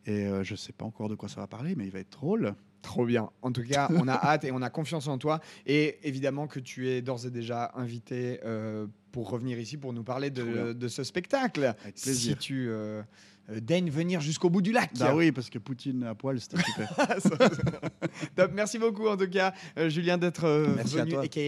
Et 0.06 0.26
euh, 0.26 0.42
je 0.42 0.54
sais 0.54 0.72
pas 0.72 0.84
encore 0.84 1.08
de 1.08 1.14
quoi 1.14 1.28
ça 1.28 1.40
va 1.40 1.46
parler, 1.46 1.74
mais 1.76 1.84
il 1.84 1.90
va 1.90 2.00
être 2.00 2.12
drôle. 2.12 2.54
Trop 2.82 3.04
bien. 3.04 3.28
En 3.42 3.52
tout 3.52 3.62
cas, 3.64 3.88
on 3.90 4.06
a 4.08 4.12
hâte 4.24 4.44
et 4.44 4.52
on 4.52 4.62
a 4.62 4.70
confiance 4.70 5.08
en 5.08 5.18
toi. 5.18 5.40
Et 5.66 5.98
évidemment 6.04 6.46
que 6.46 6.60
tu 6.60 6.88
es 6.88 7.02
d'ores 7.02 7.26
et 7.26 7.30
déjà 7.30 7.72
invité 7.74 8.40
euh, 8.44 8.86
pour 9.12 9.30
revenir 9.30 9.58
ici 9.58 9.76
pour 9.76 9.92
nous 9.92 10.04
parler 10.04 10.30
de, 10.30 10.88
ce 10.88 11.02
spectacle. 11.04 11.74
Avec 11.82 11.98
Si 11.98 12.04
plaisir. 12.04 12.38
tu 12.38 12.68
euh, 12.68 13.02
euh, 13.50 13.60
daignes 13.60 13.90
venir 13.90 14.20
jusqu'au 14.20 14.50
bout 14.50 14.62
du 14.62 14.72
lac. 14.72 14.90
Bah 14.98 15.14
oui, 15.14 15.32
parce 15.32 15.50
que 15.50 15.58
Poutine 15.58 16.04
à 16.04 16.14
poil, 16.14 16.40
c'était 16.40 16.62
super. 16.62 16.94
Top, 18.36 18.50
merci 18.54 18.78
beaucoup 18.78 19.08
en 19.08 19.16
tout 19.16 19.28
cas, 19.28 19.52
euh, 19.78 19.88
Julien, 19.88 20.18
d'être 20.18 20.44
euh, 20.44 20.66
venu, 20.84 21.16
aka 21.16 21.40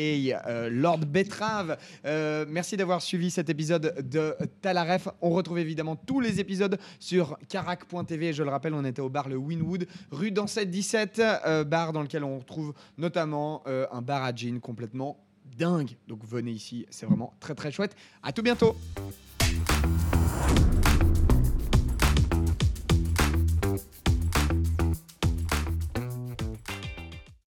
euh, 0.48 0.70
Lord 0.70 1.00
Betrave. 1.00 1.76
Merci 2.04 2.76
d'avoir 2.76 3.02
suivi 3.02 3.30
cet 3.30 3.48
épisode 3.50 3.94
de 4.08 4.34
Talaref. 4.60 5.08
On 5.20 5.30
retrouve 5.30 5.58
évidemment 5.58 5.96
tous 5.96 6.20
les 6.20 6.40
épisodes 6.40 6.78
sur 6.98 7.38
carac.tv. 7.48 8.32
Je 8.32 8.42
le 8.42 8.50
rappelle, 8.50 8.74
on 8.74 8.84
était 8.84 9.02
au 9.02 9.08
bar 9.08 9.28
Le 9.28 9.36
Winwood, 9.36 9.86
rue 10.10 10.30
Dansette 10.30 10.70
17, 10.70 11.18
euh, 11.20 11.64
bar 11.64 11.92
dans 11.92 12.02
lequel 12.02 12.24
on 12.24 12.38
retrouve 12.38 12.74
notamment 12.98 13.62
un 13.66 14.02
bar 14.02 14.22
à 14.22 14.34
gin 14.34 14.60
complètement 14.60 15.18
dingue. 15.56 15.96
Donc 16.08 16.24
venez 16.24 16.52
ici, 16.52 16.86
c'est 16.90 17.06
vraiment 17.06 17.34
très 17.40 17.54
très 17.54 17.70
chouette. 17.70 17.96
À 18.22 18.32
tout 18.32 18.42
bientôt. 18.42 18.76